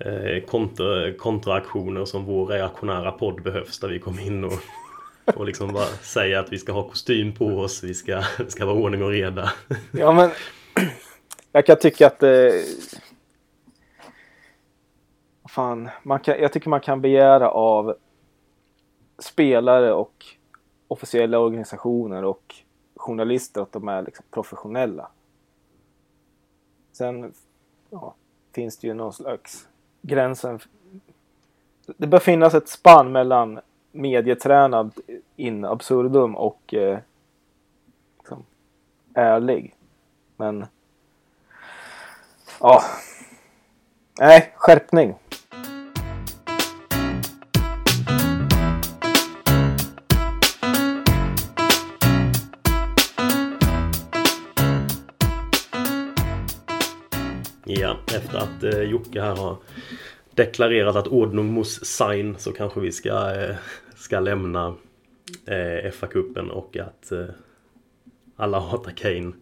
eh, 0.01 0.13
eh, 0.13 0.43
kontra, 0.45 1.13
kontraaktioner 1.13 2.05
som 2.05 2.25
vår 2.25 2.47
reaktionära 2.47 3.13
podd 3.13 3.43
behövs. 3.43 3.79
Där 3.79 3.89
vi 3.89 3.99
kommer 3.99 4.23
in 4.27 4.45
och, 4.45 4.53
och 5.37 5.47
liksom 5.47 5.73
bara 5.73 5.87
säger 5.87 6.39
att 6.39 6.53
vi 6.53 6.59
ska 6.59 6.73
ha 6.73 6.89
kostym 6.89 7.35
på 7.35 7.47
oss. 7.47 7.85
Vi 7.85 7.95
ska, 7.95 8.23
ska 8.49 8.67
vara 8.67 8.77
ordning 8.77 9.03
och 9.03 9.11
reda. 9.11 9.53
Ja 9.93 10.13
men 10.13 10.31
jag 11.53 11.67
kan 11.67 11.77
tycka 11.79 12.07
att. 12.07 12.23
Eh, 12.23 12.31
fan, 15.57 15.89
man 16.03 16.21
kan, 16.21 16.39
jag 16.39 16.53
tycker 16.53 16.71
man 16.71 16.81
kan 16.81 17.01
begära 17.01 17.51
av 17.51 17.97
spelare 19.19 19.93
och 19.93 20.25
officiella 20.89 21.39
organisationer 21.39 22.25
och 22.25 22.55
journalister 22.97 23.61
att 23.61 23.73
de 23.73 23.89
är 23.89 24.03
liksom 24.03 24.25
professionella. 24.31 25.09
Sen 26.93 27.35
ja, 27.91 28.15
finns 28.53 28.77
det 28.77 28.87
ju 28.87 28.95
någon 28.95 29.13
slags 29.13 29.69
gränsen. 30.03 30.61
Det 31.87 32.07
bör 32.07 32.19
finnas 32.19 32.55
ett 32.55 32.69
spann 32.69 33.13
mellan 33.13 33.61
medietränad 33.93 34.93
in 35.37 35.65
absurdum 35.65 36.37
och 36.37 36.75
eh, 36.75 36.99
liksom, 38.19 38.45
ärlig. 39.15 39.75
Men 40.37 40.67
ja, 42.61 42.83
nej, 44.19 44.53
skärpning. 44.57 45.15
Ja, 57.79 57.97
efter 58.07 58.39
att 58.39 58.63
eh, 58.63 58.83
Jocke 58.83 59.21
här 59.21 59.37
har 59.37 59.57
deklarerat 60.35 60.97
att 60.97 61.07
ordnung 61.07 61.53
muss 61.53 61.85
sein 61.85 62.37
så 62.39 62.53
kanske 62.53 62.81
vi 62.81 62.93
ska, 62.93 63.35
eh, 63.35 63.57
ska 63.97 64.21
lämna 64.21 64.75
eh, 65.47 65.91
FA-cupen 65.93 66.51
och 66.51 66.77
att 66.77 67.13
eh, 67.13 67.27
alla 68.37 68.61
hatar 68.61 68.91
Kane. 68.91 69.33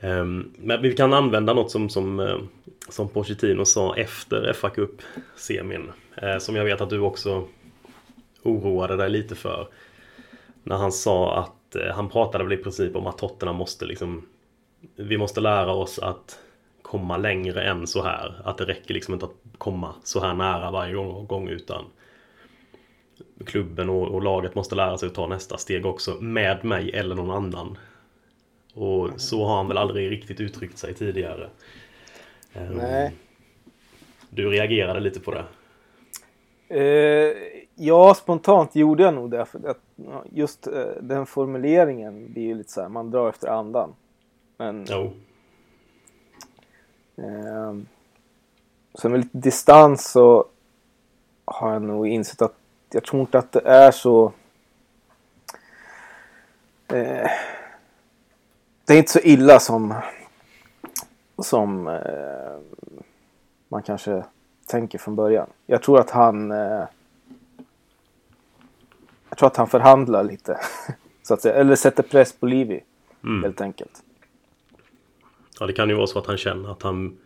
Um, 0.00 0.52
men 0.58 0.82
vi 0.82 0.96
kan 0.96 1.12
använda 1.12 1.54
något 1.54 1.70
som, 1.70 1.88
som, 1.88 2.20
eh, 2.20 2.38
som 2.88 3.08
Pochettino 3.08 3.64
sa 3.64 3.96
efter 3.96 4.52
FA-cup-semin. 4.52 5.90
Eh, 6.16 6.38
som 6.38 6.56
jag 6.56 6.64
vet 6.64 6.80
att 6.80 6.90
du 6.90 7.00
också 7.00 7.48
oroade 8.42 8.96
dig 8.96 9.10
lite 9.10 9.34
för. 9.34 9.68
När 10.62 10.76
han 10.76 10.92
sa 10.92 11.38
att 11.38 11.76
eh, 11.76 11.94
han 11.94 12.08
pratade 12.08 12.44
väl 12.44 12.52
i 12.52 12.62
princip 12.62 12.96
om 12.96 13.06
att 13.06 13.18
Tottenham 13.18 13.56
måste 13.56 13.84
liksom 13.84 14.26
Vi 14.96 15.18
måste 15.18 15.40
lära 15.40 15.72
oss 15.72 15.98
att 15.98 16.38
komma 16.86 17.16
längre 17.16 17.62
än 17.62 17.86
så 17.86 18.02
här. 18.02 18.40
Att 18.44 18.58
det 18.58 18.64
räcker 18.64 18.94
liksom 18.94 19.14
inte 19.14 19.26
att 19.26 19.58
komma 19.58 19.94
så 20.04 20.20
här 20.20 20.34
nära 20.34 20.70
varje 20.70 20.94
gång 21.26 21.48
utan 21.48 21.84
klubben 23.46 23.90
och, 23.90 24.08
och, 24.08 24.22
laget 24.22 24.54
måste 24.54 24.74
lära 24.74 24.98
sig 24.98 25.06
att 25.06 25.14
ta 25.14 25.26
nästa 25.26 25.56
steg 25.58 25.86
också 25.86 26.14
med 26.20 26.64
mig 26.64 26.90
eller 26.90 27.14
någon 27.14 27.30
annan. 27.30 27.78
Och 28.74 29.20
så 29.20 29.44
har 29.44 29.56
han 29.56 29.68
väl 29.68 29.78
aldrig 29.78 30.10
riktigt 30.10 30.40
uttryckt 30.40 30.78
sig 30.78 30.94
tidigare. 30.94 31.48
Ehm, 32.52 32.74
Nej. 32.74 33.12
Du 34.30 34.50
reagerade 34.50 35.00
lite 35.00 35.20
på 35.20 35.34
det? 35.34 35.44
Uh, 36.74 37.36
ja, 37.74 38.14
spontant 38.14 38.76
gjorde 38.76 39.02
jag 39.02 39.14
nog 39.14 39.30
det. 39.30 39.46
För 39.46 39.68
att 39.68 39.80
just 40.32 40.68
uh, 40.68 40.84
den 41.00 41.26
formuleringen 41.26 42.32
blir 42.32 42.42
ju 42.42 42.54
lite 42.54 42.72
så 42.72 42.80
här, 42.80 42.88
man 42.88 43.10
drar 43.10 43.28
efter 43.28 43.48
andan. 43.48 43.94
Men... 44.56 44.86
Jo. 44.90 45.12
Uh, 47.18 47.82
så 48.94 49.08
med 49.08 49.20
lite 49.20 49.38
distans 49.38 50.10
så 50.10 50.46
har 51.44 51.72
jag 51.72 51.82
nog 51.82 52.06
insett 52.06 52.42
att 52.42 52.54
jag 52.90 53.04
tror 53.04 53.20
inte 53.20 53.38
att 53.38 53.52
det 53.52 53.60
är 53.64 53.90
så... 53.90 54.32
Eh, 56.88 57.30
det 58.84 58.94
är 58.94 58.98
inte 58.98 59.12
så 59.12 59.18
illa 59.18 59.60
som, 59.60 59.94
som 61.38 61.88
eh, 61.88 62.58
man 63.68 63.82
kanske 63.82 64.24
tänker 64.66 64.98
från 64.98 65.16
början. 65.16 65.46
Jag 65.66 65.82
tror 65.82 66.00
att 66.00 66.10
han... 66.10 66.50
Eh, 66.50 66.84
jag 69.28 69.38
tror 69.38 69.46
att 69.46 69.56
han 69.56 69.68
förhandlar 69.68 70.24
lite. 70.24 70.60
så 71.22 71.34
att 71.34 71.42
säga. 71.42 71.54
Eller 71.54 71.76
sätter 71.76 72.02
press 72.02 72.32
på 72.32 72.46
Livi. 72.46 72.84
Mm. 73.24 73.42
Helt 73.42 73.60
enkelt. 73.60 74.02
Ja, 75.60 75.66
det 75.66 75.72
kan 75.72 75.88
ju 75.88 75.94
vara 75.94 76.06
så 76.06 76.18
att 76.18 76.26
han 76.26 76.36
känner 76.36 76.70
att 76.70 76.82
han 76.82 77.18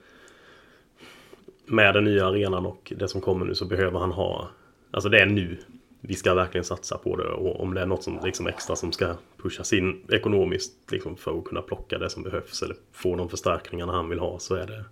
med 1.66 1.94
den 1.94 2.04
nya 2.04 2.26
arenan 2.26 2.66
och 2.66 2.92
det 2.96 3.08
som 3.08 3.20
kommer 3.20 3.46
nu 3.46 3.54
så 3.54 3.64
behöver 3.64 3.98
han 3.98 4.12
ha 4.12 4.48
Alltså 4.90 5.08
det 5.08 5.20
är 5.20 5.26
nu 5.26 5.58
vi 6.00 6.14
ska 6.14 6.34
verkligen 6.34 6.64
satsa 6.64 6.98
på 6.98 7.16
det 7.16 7.24
och 7.24 7.60
om 7.60 7.74
det 7.74 7.80
är 7.80 7.86
något 7.86 8.02
som 8.02 8.20
liksom 8.24 8.46
extra 8.46 8.76
som 8.76 8.92
ska 8.92 9.14
pushas 9.42 9.72
in 9.72 10.04
ekonomiskt 10.08 10.92
liksom 10.92 11.16
för 11.16 11.38
att 11.38 11.44
kunna 11.44 11.62
plocka 11.62 11.98
det 11.98 12.10
som 12.10 12.22
behövs 12.22 12.62
eller 12.62 12.76
få 12.92 13.16
de 13.16 13.28
förstärkningarna 13.28 13.92
han 13.92 14.08
vill 14.08 14.18
ha 14.18 14.38
så 14.38 14.54
är 14.54 14.66
det 14.66 14.84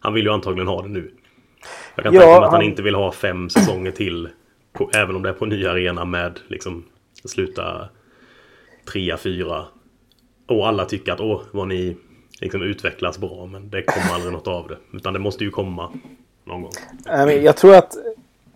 Han 0.00 0.14
vill 0.14 0.24
ju 0.24 0.30
antagligen 0.30 0.68
ha 0.68 0.82
det 0.82 0.88
nu. 0.88 1.10
Jag 1.94 2.04
kan 2.04 2.14
ja, 2.14 2.20
tänka 2.20 2.40
mig 2.40 2.46
att 2.46 2.52
han, 2.52 2.62
inte 2.62 2.82
vill 2.82 2.94
ha 2.94 3.12
fem 3.12 3.50
säsonger 3.50 3.90
till 3.90 4.28
på, 4.72 4.90
även 4.94 5.16
om 5.16 5.22
det 5.22 5.28
är 5.28 5.32
på 5.32 5.46
ny 5.46 5.66
arena 5.66 6.04
med 6.04 6.40
liksom 6.48 6.84
sluta 7.24 7.88
trea, 8.92 9.16
fyra 9.16 9.64
och 10.46 10.68
alla 10.68 10.84
tycker 10.84 11.12
att 11.12 11.20
åh 11.20 11.42
vad 11.50 11.68
ni 11.68 11.96
liksom 12.40 12.62
utvecklas 12.62 13.18
bra 13.18 13.46
men 13.46 13.70
det 13.70 13.82
kommer 13.82 14.14
aldrig 14.14 14.32
något 14.32 14.46
av 14.46 14.68
det. 14.68 14.78
Utan 14.92 15.12
det 15.12 15.18
måste 15.18 15.44
ju 15.44 15.50
komma 15.50 15.92
någon 16.44 16.62
gång. 16.62 16.72
Jag 17.42 17.56
tror 17.56 17.74
att 17.74 17.96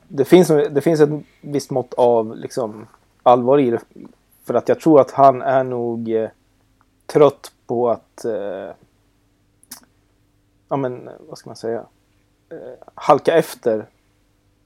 det 0.08 0.24
finns, 0.24 0.48
det 0.48 0.80
finns 0.80 1.00
ett 1.00 1.22
visst 1.40 1.70
mått 1.70 1.94
av 1.94 2.36
liksom, 2.36 2.86
allvar 3.22 3.58
i 3.58 3.70
det. 3.70 3.80
För 4.44 4.54
att 4.54 4.68
jag 4.68 4.80
tror 4.80 5.00
att 5.00 5.10
han 5.10 5.42
är 5.42 5.64
nog 5.64 6.10
eh, 6.10 6.28
trött 7.06 7.52
på 7.66 7.90
att 7.90 8.24
eh, 8.24 8.70
ja 10.68 10.76
men 10.76 11.08
vad 11.28 11.38
ska 11.38 11.50
man 11.50 11.56
säga 11.56 11.84
eh, 12.50 12.86
halka 12.94 13.34
efter 13.34 13.86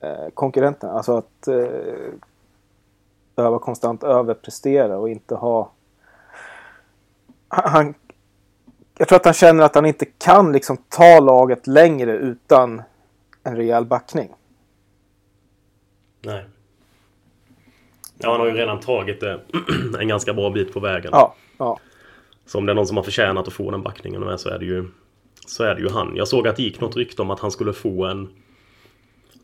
eh, 0.01 0.29
konkurrenterna. 0.35 0.93
Alltså 0.93 1.17
att 1.17 1.49
eh, 1.49 2.13
behöva 3.35 3.59
konstant 3.59 4.05
överprestera 4.05 4.99
och 4.99 5.11
inte 5.11 5.35
ha 5.35 5.71
han, 7.49 7.95
jag 8.99 9.09
tror 9.09 9.17
att 9.17 9.25
han 9.25 9.35
känner 9.35 9.65
att 9.65 9.75
han 9.75 9.87
inte 9.87 10.05
kan 10.05 10.53
liksom 10.53 10.77
ta 10.89 11.21
laget 11.21 11.67
längre 11.67 12.13
utan 12.13 12.83
en 13.43 13.57
rejäl 13.57 13.85
backning. 13.85 14.29
Nej. 16.23 16.45
Ja, 18.19 18.31
han 18.31 18.41
har 18.41 18.47
ju 18.47 18.53
redan 18.53 18.81
tagit 18.81 19.21
det 19.21 19.41
en 20.01 20.09
ganska 20.09 20.35
bra 20.35 20.51
bit 20.51 20.73
på 20.73 20.81
vägen. 20.81 21.11
Ja, 21.13 21.35
ja. 21.59 21.79
Så 22.47 22.59
om 22.59 22.67
det 22.67 22.73
är 22.73 22.75
någon 22.75 22.87
som 22.87 22.97
har 22.97 23.05
förtjänat 23.05 23.49
att 23.49 23.55
få 23.55 23.71
den 23.71 23.83
backningen 23.83 24.21
med 24.21 24.41
så 24.41 24.49
är 24.49 24.59
det 24.59 24.65
ju 24.65 24.89
Så 25.47 25.65
är 25.65 25.75
det 25.75 25.81
ju 25.81 25.89
han. 25.89 26.17
Jag 26.17 26.29
såg 26.29 26.49
att 26.49 26.57
det 26.57 26.63
gick 26.63 26.81
något 26.81 26.97
rykte 26.97 27.23
om 27.23 27.31
att 27.31 27.41
han 27.41 27.51
skulle 27.51 27.73
få 27.73 28.05
en 28.05 28.29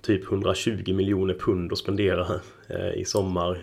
Typ 0.02 0.32
120 0.32 0.94
miljoner 0.94 1.34
pund 1.34 1.72
att 1.72 1.78
spendera 1.78 2.26
eh, 2.68 3.00
i 3.00 3.04
sommar. 3.04 3.58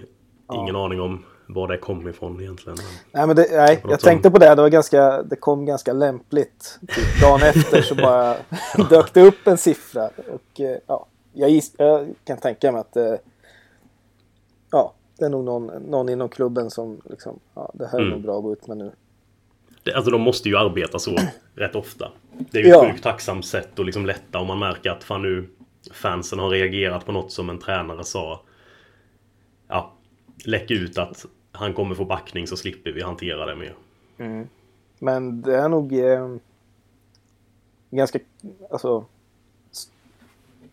Ingen 0.53 0.75
ja. 0.75 0.85
aning 0.85 1.01
om 1.01 1.25
var 1.51 1.67
det 1.67 1.77
kom 1.77 2.07
ifrån 2.07 2.41
egentligen. 2.41 2.77
Nej, 3.11 3.27
men 3.27 3.35
det, 3.35 3.47
nej 3.51 3.81
jag 3.89 3.99
tänkte 3.99 4.31
på 4.31 4.37
det. 4.37 4.55
Det, 4.55 4.61
var 4.61 4.69
ganska, 4.69 5.23
det 5.23 5.35
kom 5.35 5.65
ganska 5.65 5.93
lämpligt. 5.93 6.79
Typ 6.87 7.21
dagen 7.21 7.41
efter 7.41 7.81
så 7.81 7.95
bara 7.95 8.35
dök 8.89 9.13
det 9.13 9.21
upp 9.21 9.47
en 9.47 9.57
siffra. 9.57 10.07
Och 10.07 10.59
eh, 10.59 10.77
ja, 10.87 11.07
jag, 11.33 11.49
giss, 11.49 11.73
jag 11.77 12.15
kan 12.23 12.37
tänka 12.37 12.71
mig 12.71 12.81
att 12.81 12.95
eh, 12.95 13.15
ja, 14.71 14.93
det 15.19 15.25
är 15.25 15.29
nog 15.29 15.43
någon, 15.43 15.65
någon 15.65 16.09
inom 16.09 16.29
klubben 16.29 16.69
som 16.69 17.01
liksom, 17.09 17.39
ja, 17.53 17.71
det 17.73 17.87
här 17.87 17.97
är 17.97 18.01
mm. 18.01 18.13
nog 18.13 18.21
bra 18.21 18.37
att 18.37 18.43
gå 18.43 18.53
ut 18.53 18.67
med 18.67 18.77
nu. 18.77 18.91
Det, 19.83 19.93
alltså 19.93 20.11
de 20.11 20.21
måste 20.21 20.49
ju 20.49 20.57
arbeta 20.57 20.99
så 20.99 21.17
rätt 21.55 21.75
ofta. 21.75 22.11
Det 22.51 22.59
är 22.59 22.63
ju 22.63 22.69
ett 22.69 22.75
ja. 22.75 22.91
sjukt 22.91 23.03
tacksamt 23.03 23.45
sätt 23.45 23.79
att 23.79 23.85
liksom 23.85 24.05
lätta 24.05 24.39
om 24.39 24.47
man 24.47 24.59
märker 24.59 24.89
att 24.89 25.03
fan 25.03 25.21
nu 25.21 25.49
fansen 25.93 26.39
har 26.39 26.49
reagerat 26.49 27.05
på 27.05 27.11
något 27.11 27.31
som 27.31 27.49
en 27.49 27.59
tränare 27.59 28.03
sa. 28.03 28.41
Ja, 29.67 29.93
läck 30.45 30.71
ut 30.71 30.97
att 30.97 31.25
han 31.51 31.73
kommer 31.73 31.95
få 31.95 32.05
backning 32.05 32.47
så 32.47 32.57
slipper 32.57 32.91
vi 32.91 33.01
hantera 33.01 33.45
det 33.45 33.55
mer. 33.55 33.75
Mm. 34.17 34.47
Men 34.99 35.41
det 35.41 35.55
är 35.55 35.69
nog 35.69 35.93
eh, 35.93 36.35
ganska, 37.89 38.19
alltså 38.69 39.05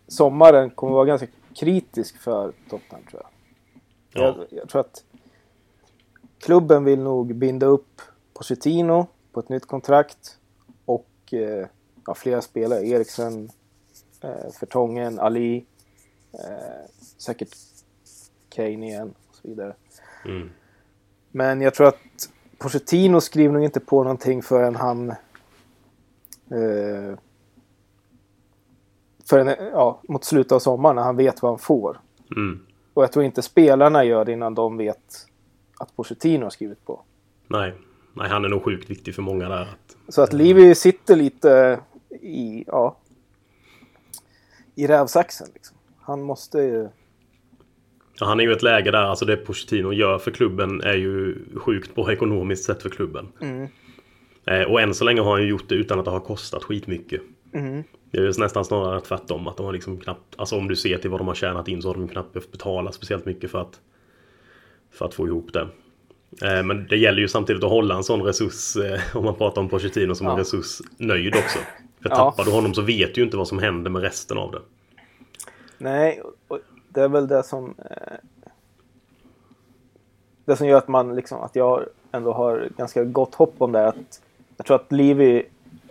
sommaren 0.08 0.70
kommer 0.70 0.92
vara 0.92 1.04
ganska 1.04 1.26
kritisk 1.54 2.18
för 2.18 2.52
Tottenham 2.70 3.04
tror 3.10 3.22
jag. 3.22 3.30
Ja. 4.22 4.46
jag. 4.50 4.58
Jag, 4.60 4.68
tror 4.68 4.80
att 4.80 5.04
klubben 6.38 6.84
vill 6.84 7.00
nog 7.00 7.34
binda 7.34 7.66
upp 7.66 8.02
Pochettino 8.34 9.06
på 9.32 9.40
ett 9.40 9.48
nytt 9.48 9.66
kontrakt 9.66 10.38
och 10.84 11.08
eh, 11.30 11.66
ja, 12.06 12.14
flera 12.14 12.42
spelare. 12.42 12.86
Eriksen, 12.86 13.50
eh, 14.20 14.50
Fertongen, 14.60 15.18
Ali, 15.18 15.64
eh, 16.32 16.90
säkert 17.18 17.56
Kane 18.48 18.86
igen 18.86 19.14
och 19.28 19.34
så 19.34 19.48
vidare. 19.48 19.74
Mm. 20.24 20.50
Men 21.36 21.60
jag 21.60 21.74
tror 21.74 21.86
att 21.86 22.30
Pochettino 22.58 23.20
skriver 23.20 23.54
nog 23.54 23.64
inte 23.64 23.80
på 23.80 24.02
någonting 24.02 24.42
förrän 24.42 24.76
han 24.76 25.10
eh, 26.50 27.18
för 29.24 29.38
en, 29.38 29.70
ja, 29.72 30.00
mot 30.08 30.24
slutet 30.24 30.52
av 30.52 30.58
sommaren 30.58 30.96
när 30.96 31.02
han 31.02 31.16
vet 31.16 31.42
vad 31.42 31.52
han 31.52 31.58
får. 31.58 32.00
Mm. 32.36 32.66
Och 32.94 33.02
jag 33.02 33.12
tror 33.12 33.24
inte 33.24 33.42
spelarna 33.42 34.04
gör 34.04 34.24
det 34.24 34.32
innan 34.32 34.54
de 34.54 34.76
vet 34.76 35.26
att 35.78 35.96
Pochettino 35.96 36.44
har 36.44 36.50
skrivit 36.50 36.84
på. 36.84 37.02
Nej, 37.48 37.74
nej, 38.14 38.28
han 38.28 38.44
är 38.44 38.48
nog 38.48 38.64
sjukt 38.64 38.90
viktig 38.90 39.14
för 39.14 39.22
många 39.22 39.48
där. 39.48 39.62
Att, 39.62 39.96
så 40.08 40.22
att 40.22 40.32
Livi 40.32 40.74
sitter 40.74 41.16
lite 41.16 41.80
i, 42.20 42.64
ja, 42.66 42.96
i 44.74 44.86
rävsaxen. 44.86 45.48
Liksom. 45.54 45.76
Han 46.00 46.22
måste 46.22 46.58
ju... 46.58 46.88
Ja, 48.18 48.26
han 48.26 48.40
är 48.40 48.44
ju 48.44 48.52
ett 48.52 48.62
läge 48.62 48.90
där, 48.90 49.02
alltså 49.02 49.24
det 49.24 49.36
Pochettino 49.36 49.92
gör 49.92 50.18
för 50.18 50.30
klubben 50.30 50.80
är 50.80 50.94
ju 50.94 51.38
sjukt 51.56 51.94
bra 51.94 52.12
ekonomiskt 52.12 52.64
sett 52.64 52.82
för 52.82 52.88
klubben. 52.88 53.28
Mm. 53.40 53.68
Eh, 54.46 54.62
och 54.62 54.80
än 54.80 54.94
så 54.94 55.04
länge 55.04 55.20
har 55.20 55.30
han 55.30 55.42
ju 55.42 55.48
gjort 55.48 55.68
det 55.68 55.74
utan 55.74 55.98
att 55.98 56.04
det 56.04 56.10
har 56.10 56.20
kostat 56.20 56.64
skitmycket. 56.64 57.20
Mm. 57.52 57.84
Det 58.10 58.18
är 58.18 58.40
nästan 58.40 58.64
snarare 58.64 59.00
tvärtom. 59.00 59.48
Att 59.48 59.56
de 59.56 59.66
har 59.66 59.72
liksom 59.72 60.00
knappt, 60.00 60.34
alltså 60.36 60.56
om 60.56 60.68
du 60.68 60.76
ser 60.76 60.98
till 60.98 61.10
vad 61.10 61.20
de 61.20 61.28
har 61.28 61.34
tjänat 61.34 61.68
in 61.68 61.82
så 61.82 61.88
har 61.88 61.94
de 61.94 62.08
knappt 62.08 62.32
behövt 62.32 62.52
betala 62.52 62.92
speciellt 62.92 63.26
mycket 63.26 63.50
för 63.50 63.60
att, 63.60 63.80
för 64.90 65.04
att 65.04 65.14
få 65.14 65.26
ihop 65.26 65.52
det. 65.52 65.68
Eh, 66.42 66.62
men 66.62 66.86
det 66.86 66.96
gäller 66.96 67.20
ju 67.20 67.28
samtidigt 67.28 67.64
att 67.64 67.70
hålla 67.70 67.96
en 67.96 68.04
sån 68.04 68.22
resurs, 68.22 68.76
eh, 68.76 69.00
om 69.16 69.24
man 69.24 69.34
pratar 69.34 69.62
om 69.62 69.68
Pochettino 69.68 70.14
som 70.14 70.26
ja. 70.26 70.32
en 70.32 70.38
resurs, 70.38 70.80
nöjd 70.98 71.36
också. 71.36 71.58
För 72.02 72.10
ja. 72.10 72.16
tappar 72.16 72.44
du 72.44 72.50
honom 72.50 72.74
så 72.74 72.82
vet 72.82 73.14
du 73.14 73.20
ju 73.20 73.24
inte 73.24 73.36
vad 73.36 73.48
som 73.48 73.58
händer 73.58 73.90
med 73.90 74.02
resten 74.02 74.38
av 74.38 74.52
det. 74.52 74.60
Nej, 75.78 76.22
och 76.48 76.58
det 76.96 77.02
är 77.02 77.08
väl 77.08 77.26
det 77.26 77.42
som... 77.42 77.74
Eh, 77.90 78.16
det 80.44 80.56
som 80.56 80.66
gör 80.66 80.78
att 80.78 80.88
man 80.88 81.16
liksom, 81.16 81.40
att 81.40 81.56
jag 81.56 81.84
ändå 82.12 82.32
har 82.32 82.68
ganska 82.76 83.04
gott 83.04 83.34
hopp 83.34 83.54
om 83.58 83.72
det. 83.72 83.88
Att 83.88 84.22
jag 84.56 84.66
tror 84.66 84.76
att 84.76 84.92
Livy, 84.92 85.42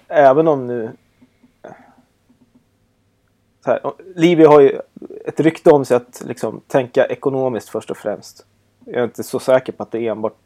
även 0.08 0.48
om 0.48 0.68
nu... 0.68 0.92
Eh, 1.64 1.72
så 3.64 3.72
här, 3.72 3.94
Livy 4.16 4.46
har 4.46 4.62
ju 4.62 4.80
ett 5.26 5.40
rykte 5.40 5.72
om 5.72 5.86
sig 5.86 5.98
att 5.98 6.24
liksom, 6.26 6.62
tänka 6.68 7.06
ekonomiskt 7.06 7.70
först 7.70 7.92
och 7.92 7.98
främst. 7.98 8.46
Jag 8.86 8.96
är 8.96 9.04
inte 9.04 9.24
så 9.24 9.40
säker 9.40 9.74
på 9.74 9.84
att 9.84 9.92
det 9.92 10.08
enbart 10.08 10.38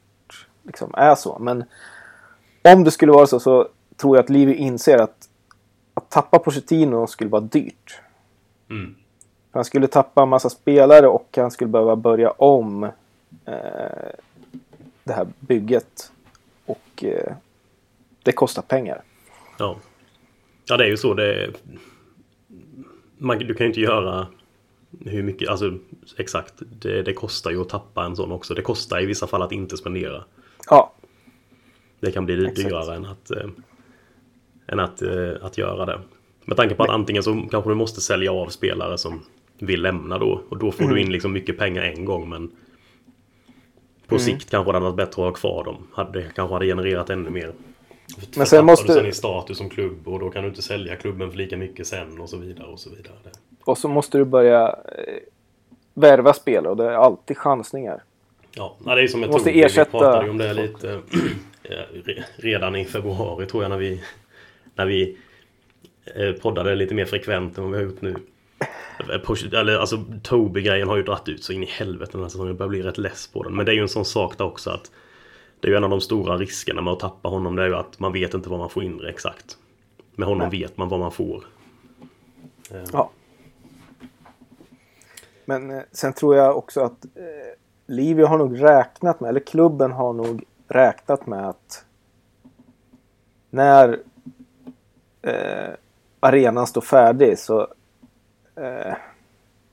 liksom, 0.63 0.93
är 0.93 1.15
så. 1.15 1.39
Men 1.39 1.63
om 2.73 2.83
det 2.83 2.91
skulle 2.91 3.11
vara 3.11 3.27
så 3.27 3.39
så 3.39 3.67
tror 3.97 4.17
jag 4.17 4.23
att 4.23 4.29
Livy 4.29 4.53
inser 4.53 4.97
att 4.97 5.29
att 5.93 6.09
tappa 6.09 6.39
Pochettino 6.39 7.07
skulle 7.07 7.29
vara 7.29 7.41
dyrt. 7.41 8.01
Mm. 8.69 8.95
Han 9.51 9.65
skulle 9.65 9.87
tappa 9.87 10.23
en 10.23 10.29
massa 10.29 10.49
spelare 10.49 11.07
och 11.07 11.37
han 11.37 11.51
skulle 11.51 11.67
behöva 11.67 11.95
börja 11.95 12.31
om 12.31 12.83
eh, 12.83 12.91
det 15.03 15.13
här 15.13 15.27
bygget. 15.39 16.11
Och 16.65 17.03
eh, 17.03 17.33
det 18.23 18.31
kostar 18.31 18.61
pengar. 18.61 19.03
Ja. 19.57 19.75
Ja, 20.65 20.77
det 20.77 20.83
är 20.83 20.89
ju 20.89 20.97
så. 20.97 21.13
Det 21.13 21.53
man, 23.19 23.39
du 23.39 23.53
kan 23.53 23.65
ju 23.65 23.67
inte 23.67 23.81
göra 23.81 24.27
hur 25.05 25.23
mycket, 25.23 25.49
alltså 25.49 25.73
exakt. 26.17 26.53
Det, 26.57 27.01
det, 27.01 27.13
kostar 27.13 27.51
ju 27.51 27.61
att 27.61 27.69
tappa 27.69 28.05
en 28.05 28.15
sån 28.15 28.31
också. 28.31 28.53
Det 28.53 28.61
kostar 28.61 29.01
i 29.01 29.05
vissa 29.05 29.27
fall 29.27 29.41
att 29.41 29.51
inte 29.51 29.77
spendera. 29.77 30.23
Ja. 30.69 30.93
Det 31.99 32.11
kan 32.11 32.25
bli 32.25 32.45
exakt. 32.45 32.55
dyrare 32.55 32.95
än 32.95 33.05
att, 33.05 33.31
eh, 33.31 33.49
än 34.67 34.79
att, 34.79 35.01
eh, 35.01 35.31
att 35.41 35.57
göra 35.57 35.85
det. 35.85 36.01
Med 36.45 36.57
tanke 36.57 36.75
på 36.75 36.83
att 36.83 36.89
antingen 36.89 37.23
så 37.23 37.47
kanske 37.51 37.69
du 37.69 37.75
måste 37.75 38.01
sälja 38.01 38.31
av 38.31 38.47
spelare 38.47 38.97
som 38.97 39.25
vill 39.59 39.81
lämna 39.81 40.17
då. 40.17 40.41
Och 40.49 40.57
då 40.57 40.71
får 40.71 40.83
mm. 40.83 40.95
du 40.95 41.01
in 41.01 41.11
liksom 41.11 41.33
mycket 41.33 41.57
pengar 41.57 41.83
en 41.83 42.05
gång 42.05 42.29
men 42.29 42.51
på 44.07 44.15
mm. 44.15 44.25
sikt 44.25 44.49
kanske 44.49 44.71
det 44.71 44.75
hade 44.75 44.85
varit 44.85 44.95
bättre 44.95 45.21
att 45.21 45.27
ha 45.27 45.31
kvar 45.31 45.63
dem. 45.63 45.87
Det 46.13 46.25
kanske 46.35 46.53
hade 46.53 46.65
genererat 46.65 47.09
ännu 47.09 47.29
mer. 47.29 47.53
Men 48.35 48.45
sen 48.45 48.65
måste 48.65 48.87
du 48.87 48.93
sen 48.93 49.05
i 49.05 49.11
status 49.11 49.57
som 49.57 49.69
klubb 49.69 50.07
och 50.07 50.19
då 50.19 50.29
kan 50.29 50.43
du 50.43 50.49
inte 50.49 50.61
sälja 50.61 50.95
klubben 50.95 51.31
för 51.31 51.37
lika 51.37 51.57
mycket 51.57 51.87
sen 51.87 52.19
och 52.19 52.29
så 52.29 52.37
vidare 52.37 52.67
och 52.67 52.79
så 52.79 52.89
vidare. 52.89 53.15
Och 53.63 53.77
så 53.77 53.87
måste 53.87 54.17
du 54.17 54.25
börja 54.25 54.67
eh, 54.67 55.13
värva 55.93 56.33
spelare 56.33 56.69
och 56.69 56.77
det 56.77 56.83
är 56.83 56.91
alltid 56.91 57.37
chansningar. 57.37 58.03
Ja, 58.55 58.77
det 58.85 59.01
är 59.01 59.07
som 59.07 59.23
ett 59.23 59.31
måste 59.31 59.59
ersätta... 59.59 59.83
Vi 59.83 59.99
pratade 59.99 60.25
ju 60.25 60.31
om 60.31 60.37
det 60.37 60.53
lite 60.53 60.99
redan 62.35 62.75
i 62.75 62.85
februari 62.85 63.45
tror 63.45 63.63
jag 63.63 63.69
när 63.69 63.77
vi 63.77 64.03
när 64.75 64.85
vi 64.85 65.17
eh, 66.15 66.31
poddade 66.31 66.75
lite 66.75 66.95
mer 66.95 67.05
frekvent 67.05 67.57
än 67.57 67.63
vad 67.63 67.71
vi 67.71 67.77
har 67.77 67.83
gjort 67.83 68.01
nu. 68.01 68.15
Eller, 69.53 69.77
alltså 69.77 70.05
Toby-grejen 70.23 70.87
har 70.87 70.97
ju 70.97 71.03
dratt 71.03 71.29
ut 71.29 71.43
så 71.43 71.53
in 71.53 71.63
i 71.63 71.65
helvete 71.65 72.11
den 72.11 72.21
här 72.21 72.29
säsongen. 72.29 72.47
Jag 72.47 72.57
börjar 72.57 72.69
bli 72.69 72.81
rätt 72.81 72.97
less 72.97 73.27
på 73.27 73.43
den. 73.43 73.55
Men 73.55 73.65
det 73.65 73.71
är 73.71 73.73
ju 73.73 73.81
en 73.81 73.89
sån 73.89 74.05
sak 74.05 74.37
där 74.37 74.45
också 74.45 74.69
att 74.69 74.91
det 75.59 75.67
är 75.67 75.71
ju 75.71 75.77
en 75.77 75.83
av 75.83 75.89
de 75.89 76.01
stora 76.01 76.37
riskerna 76.37 76.81
med 76.81 76.93
att 76.93 76.99
tappa 76.99 77.29
honom. 77.29 77.55
Det 77.55 77.63
är 77.63 77.67
ju 77.67 77.75
att 77.75 77.99
man 77.99 78.13
vet 78.13 78.33
inte 78.33 78.49
vad 78.49 78.59
man 78.59 78.69
får 78.69 78.83
in 78.83 79.05
exakt. 79.05 79.57
Med 80.15 80.27
honom 80.27 80.49
Nej. 80.49 80.59
vet 80.59 80.77
man 80.77 80.89
vad 80.89 80.99
man 80.99 81.11
får. 81.11 81.43
Eh. 82.71 82.83
Ja. 82.93 83.09
Men 85.45 85.71
eh, 85.71 85.81
sen 85.91 86.13
tror 86.13 86.35
jag 86.35 86.57
också 86.57 86.81
att 86.81 87.05
eh, 87.05 87.59
Livio 87.87 88.25
har 88.25 88.37
nog 88.37 88.63
räknat 88.63 89.19
med, 89.19 89.29
eller 89.29 89.39
klubben 89.39 89.91
har 89.91 90.13
nog 90.13 90.43
räknat 90.67 91.27
med 91.27 91.49
att 91.49 91.85
när 93.49 93.99
eh, 95.21 95.73
arenan 96.19 96.67
står 96.67 96.81
färdig 96.81 97.39
så 97.39 97.67
eh, 98.59 98.93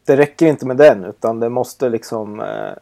det 0.04 0.16
räcker 0.16 0.46
inte 0.46 0.66
med 0.66 0.76
den 0.76 1.04
utan 1.04 1.40
det 1.40 1.48
måste 1.48 1.88
liksom 1.88 2.40
eh, 2.40 2.72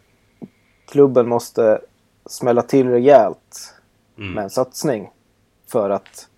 klubben 0.87 1.29
måste 1.29 1.81
smälla 2.27 2.63
till 2.63 2.91
rejält 2.91 3.75
mm. 4.19 4.33
med 4.33 4.45
en 4.45 4.51
satsning 4.51 5.11
för 5.67 5.91
att 5.91 6.29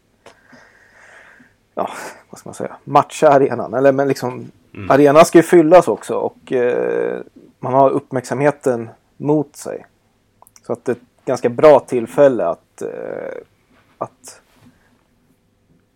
ja, 1.75 1.91
vad 2.31 2.39
ska 2.39 2.49
man 2.49 2.55
säga, 2.55 2.77
matcha 2.85 3.29
arenan. 3.29 3.75
Eller 3.75 3.93
men 3.93 4.09
liksom, 4.09 4.51
mm. 4.75 4.91
arenan 4.91 5.25
ska 5.25 5.39
ju 5.39 5.43
fyllas 5.43 5.89
också 5.89 6.15
och 6.15 6.53
eh, 6.53 7.21
man 7.59 7.75
har 7.75 7.91
uppmärksamheten 7.91 8.89
mot 9.17 9.57
sig. 9.57 9.87
Så 10.67 10.73
att 10.73 10.85
det 10.85 10.93
är 10.93 10.97
ett 10.97 11.25
ganska 11.25 11.49
bra 11.49 11.81
tillfälle 11.81 12.47
att, 12.47 12.83
eh, 12.83 13.39
att 13.99 14.41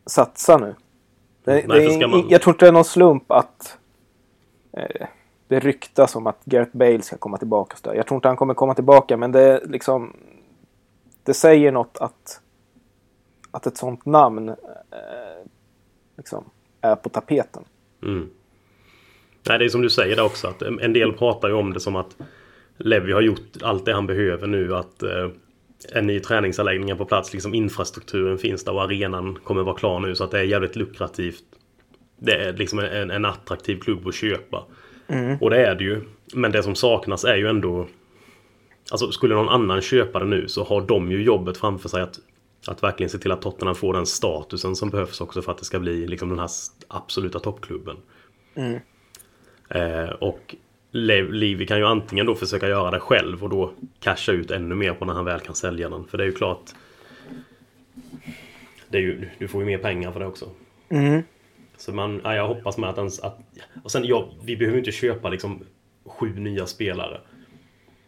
satsa 0.07 0.59
nu. 0.59 0.75
Det, 1.44 1.53
Nej, 1.53 1.64
det 1.68 1.94
är, 1.94 2.09
man... 2.09 2.29
Jag 2.29 2.42
tror 2.42 2.55
inte 2.55 2.64
det 2.64 2.68
är 2.68 2.72
någon 2.72 2.85
slump 2.85 3.31
att 3.31 3.79
eh, 4.72 5.07
det 5.48 5.61
ryktas 5.61 6.16
om 6.16 6.26
att 6.26 6.44
Gareth 6.44 6.76
Bale 6.76 7.03
ska 7.03 7.16
komma 7.16 7.38
tillbaka. 7.38 7.76
Så 7.76 7.94
jag 7.94 8.07
tror 8.07 8.16
inte 8.16 8.29
han 8.29 8.37
kommer 8.37 8.55
komma 8.55 8.74
tillbaka 8.74 9.16
men 9.16 9.33
det 9.33 9.62
liksom 9.64 10.16
det 11.24 11.35
säger 11.35 11.72
något 11.72 11.98
att 12.00 12.40
att 13.50 13.66
ett 13.66 13.76
sånt 13.76 14.07
namn 14.07 14.48
eh, 14.48 14.57
liksom 16.16 16.44
är 16.81 16.96
på 16.96 17.09
tapeten. 17.09 17.64
Mm. 18.03 18.31
Nej, 19.48 19.59
det 19.59 19.64
är 19.64 19.68
som 19.68 19.83
du 19.83 19.90
säger 19.90 20.16
där 20.16 20.24
också 20.24 20.48
att 20.48 20.62
en 20.62 20.92
del 20.92 21.12
pratar 21.12 21.48
ju 21.48 21.55
om 21.55 21.72
det 21.72 21.81
som 21.81 21.96
att 21.96 22.16
Levi 22.76 23.12
har 23.12 23.20
gjort 23.20 23.62
allt 23.62 23.85
det 23.85 23.92
han 23.92 24.07
behöver 24.07 24.46
nu. 24.46 24.76
Att 24.76 25.03
eh, 25.03 25.29
en 25.93 26.07
ny 26.07 26.21
träningsanläggning 26.21 26.97
på 26.97 27.05
plats. 27.05 27.33
Liksom 27.33 27.55
infrastrukturen 27.55 28.38
finns 28.38 28.64
där 28.64 28.73
och 28.73 28.83
arenan 28.83 29.38
kommer 29.45 29.62
vara 29.62 29.77
klar 29.77 30.01
nu 30.01 30.14
så 30.14 30.25
att 30.25 30.31
det 30.31 30.38
är 30.38 30.45
jävligt 30.45 30.77
lukrativt. 30.77 31.45
Det 32.19 32.33
är 32.33 32.53
liksom 32.53 32.79
en, 32.79 33.11
en 33.11 33.25
attraktiv 33.25 33.81
klubb 33.81 34.09
att 34.09 34.14
köpa. 34.14 34.64
Mm. 35.07 35.37
Och 35.40 35.51
det 35.51 35.66
är 35.66 35.75
det 35.75 35.85
ju. 35.85 36.03
Men 36.35 36.53
det 36.53 36.62
som 36.62 36.75
saknas 36.75 37.25
är 37.25 37.37
ju 37.37 37.49
ändå... 37.49 37.88
Alltså 38.90 39.12
skulle 39.12 39.35
någon 39.35 39.49
annan 39.49 39.81
köpa 39.81 40.19
det 40.19 40.27
nu 40.27 40.49
så 40.49 40.64
har 40.64 40.81
de 40.81 41.11
ju 41.11 41.23
jobbet 41.23 41.57
framför 41.59 41.88
sig 41.88 42.03
att, 42.03 42.19
att 42.66 42.83
verkligen 42.83 43.11
se 43.11 43.19
till 43.19 43.33
att 43.33 43.43
Tottenham 43.43 43.75
får 43.75 43.95
den 43.95 44.07
statusen 44.07 44.77
som 44.77 44.90
behövs 44.90 45.21
också 45.21 45.43
för 45.43 45.53
att 45.53 45.59
det 45.59 45.64
ska 45.64 45.79
bli 45.79 46.07
liksom 46.07 46.29
den 46.29 46.38
här 46.38 46.51
absoluta 46.88 47.38
toppklubben. 47.38 47.97
Mm. 48.55 48.81
Eh, 49.69 50.11
och 50.11 50.55
Levi 50.90 51.66
kan 51.66 51.79
ju 51.79 51.87
antingen 51.87 52.26
då 52.26 52.35
försöka 52.35 52.68
göra 52.68 52.90
det 52.90 53.00
själv 53.00 53.44
och 53.44 53.50
då 53.50 53.72
casha 54.00 54.33
ut 54.33 54.50
ännu 54.50 54.74
mer 54.74 54.92
på 54.92 55.05
när 55.05 55.14
han 55.14 55.24
väl 55.24 55.40
kan 55.40 55.55
sälja 55.55 55.88
den. 55.88 56.05
För 56.05 56.18
det 56.18 56.24
är 56.24 56.26
ju 56.26 56.33
klart... 56.33 56.70
Det 58.88 58.98
är 58.98 59.03
ju, 59.03 59.29
du 59.38 59.48
får 59.48 59.61
ju 59.61 59.66
mer 59.66 59.79
pengar 59.79 60.12
för 60.12 60.20
det 60.20 60.26
också. 60.26 60.50
Mm. 60.88 61.22
Så 61.76 61.92
man, 61.92 62.20
ja, 62.24 62.35
jag 62.35 62.48
hoppas 62.48 62.79
med 62.79 62.90
att, 62.90 62.98
ens, 62.98 63.20
att... 63.20 63.38
Och 63.85 63.90
sen, 63.90 64.05
ja, 64.05 64.29
vi 64.44 64.57
behöver 64.57 64.79
inte 64.79 64.92
köpa 64.92 65.29
liksom 65.29 65.61
sju 66.05 66.38
nya 66.38 66.66
spelare. 66.66 67.20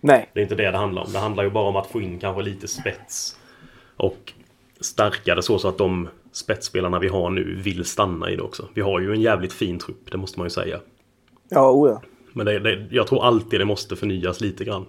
Nej. 0.00 0.30
Det 0.32 0.40
är 0.40 0.42
inte 0.42 0.54
det 0.54 0.70
det 0.70 0.78
handlar 0.78 1.02
om. 1.02 1.12
Det 1.12 1.18
handlar 1.18 1.44
ju 1.44 1.50
bara 1.50 1.68
om 1.68 1.76
att 1.76 1.86
få 1.86 2.00
in 2.00 2.18
kanske 2.18 2.42
lite 2.42 2.68
spets. 2.68 3.38
Och 3.96 4.32
stärka 4.80 5.34
det 5.34 5.42
så, 5.42 5.58
så 5.58 5.68
att 5.68 5.78
de 5.78 6.08
spetsspelarna 6.32 6.98
vi 6.98 7.08
har 7.08 7.30
nu 7.30 7.54
vill 7.54 7.84
stanna 7.84 8.30
i 8.30 8.36
det 8.36 8.42
också. 8.42 8.68
Vi 8.74 8.80
har 8.80 9.00
ju 9.00 9.12
en 9.12 9.20
jävligt 9.20 9.52
fin 9.52 9.78
trupp, 9.78 10.10
det 10.10 10.18
måste 10.18 10.38
man 10.38 10.46
ju 10.46 10.50
säga. 10.50 10.80
Ja, 11.48 11.70
oh 11.70 11.90
ja. 11.90 12.02
Men 12.32 12.46
det, 12.46 12.58
det, 12.58 12.86
jag 12.90 13.06
tror 13.06 13.24
alltid 13.24 13.60
det 13.60 13.64
måste 13.64 13.96
förnyas 13.96 14.40
lite 14.40 14.64
grann. 14.64 14.86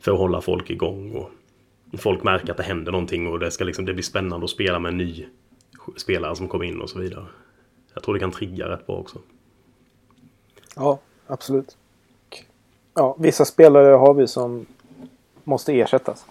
För 0.00 0.12
att 0.12 0.18
hålla 0.18 0.40
folk 0.40 0.70
igång 0.70 1.12
och 1.12 1.30
folk 1.98 2.22
märker 2.22 2.50
att 2.50 2.56
det 2.56 2.62
händer 2.62 2.92
någonting 2.92 3.26
och 3.26 3.38
det, 3.38 3.50
ska 3.50 3.64
liksom, 3.64 3.84
det 3.84 3.92
blir 3.92 4.04
spännande 4.04 4.44
att 4.44 4.50
spela 4.50 4.78
med 4.78 4.88
en 4.88 4.98
ny 4.98 5.26
spelare 5.96 6.36
som 6.36 6.48
kommer 6.48 6.64
in 6.64 6.80
och 6.80 6.90
så 6.90 6.98
vidare. 6.98 7.24
Jag 7.94 8.02
tror 8.02 8.14
det 8.14 8.20
kan 8.20 8.30
trigga 8.30 8.68
rätt 8.68 8.86
bra 8.86 8.96
också. 8.96 9.18
Ja, 10.76 10.98
absolut. 11.26 11.76
Ja, 12.94 13.16
vissa 13.18 13.44
spelare 13.44 13.94
har 13.94 14.14
vi 14.14 14.28
som 14.28 14.66
måste 15.44 15.72
ersättas. 15.80 16.26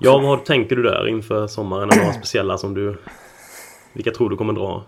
Ja, 0.00 0.18
vad 0.18 0.44
tänker 0.44 0.76
du 0.76 0.82
där 0.82 1.08
inför 1.08 1.46
sommaren? 1.46 1.90
Är 1.90 1.96
några 1.96 2.12
speciella 2.12 2.58
som 2.58 2.74
du... 2.74 2.96
Vilka 3.92 4.10
tror 4.10 4.30
du 4.30 4.36
kommer 4.36 4.52
dra? 4.52 4.84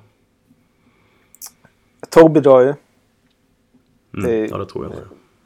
Toby 2.15 2.41
drar 2.41 2.61
ju. 2.61 2.75
Mm, 4.15 4.31
det 4.31 4.47
ja, 4.47 4.59
det 4.59 4.67
tror 4.67 4.85
jag. 4.85 4.91
Med. 4.91 5.05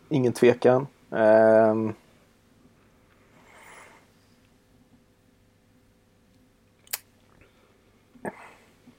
Ingen 0.09 0.33
tvekan. 0.33 0.87
Um, 1.11 1.95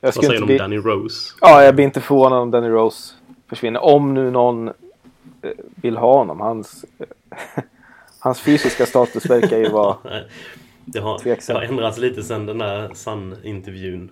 jag 0.01 0.07
Vad 0.07 0.13
säger 0.13 0.29
du 0.29 0.41
om 0.41 0.57
Danny 0.57 0.77
Rose? 0.77 1.35
Ja, 1.41 1.63
jag 1.63 1.75
blir 1.75 1.85
inte 1.85 2.01
förvånad 2.01 2.39
om 2.39 2.51
Danny 2.51 2.69
Rose 2.69 3.13
försvinner. 3.47 3.83
Om 3.83 4.13
nu 4.13 4.31
någon 4.31 4.67
eh, 4.67 4.73
vill 5.75 5.97
ha 5.97 6.17
honom. 6.17 6.39
Hans, 6.39 6.85
eh, 6.97 7.07
hans 8.19 8.41
fysiska 8.41 8.85
status 8.85 9.25
verkar 9.25 9.57
ju 9.57 9.69
vara 9.69 9.97
det 10.85 10.99
har, 10.99 11.19
tveksam. 11.19 11.53
Det 11.53 11.59
har 11.59 11.73
ändrats 11.73 11.97
lite 11.97 12.23
sedan 12.23 12.45
den 12.45 12.57
där 12.57 12.93
Sun-intervjun. 12.93 14.09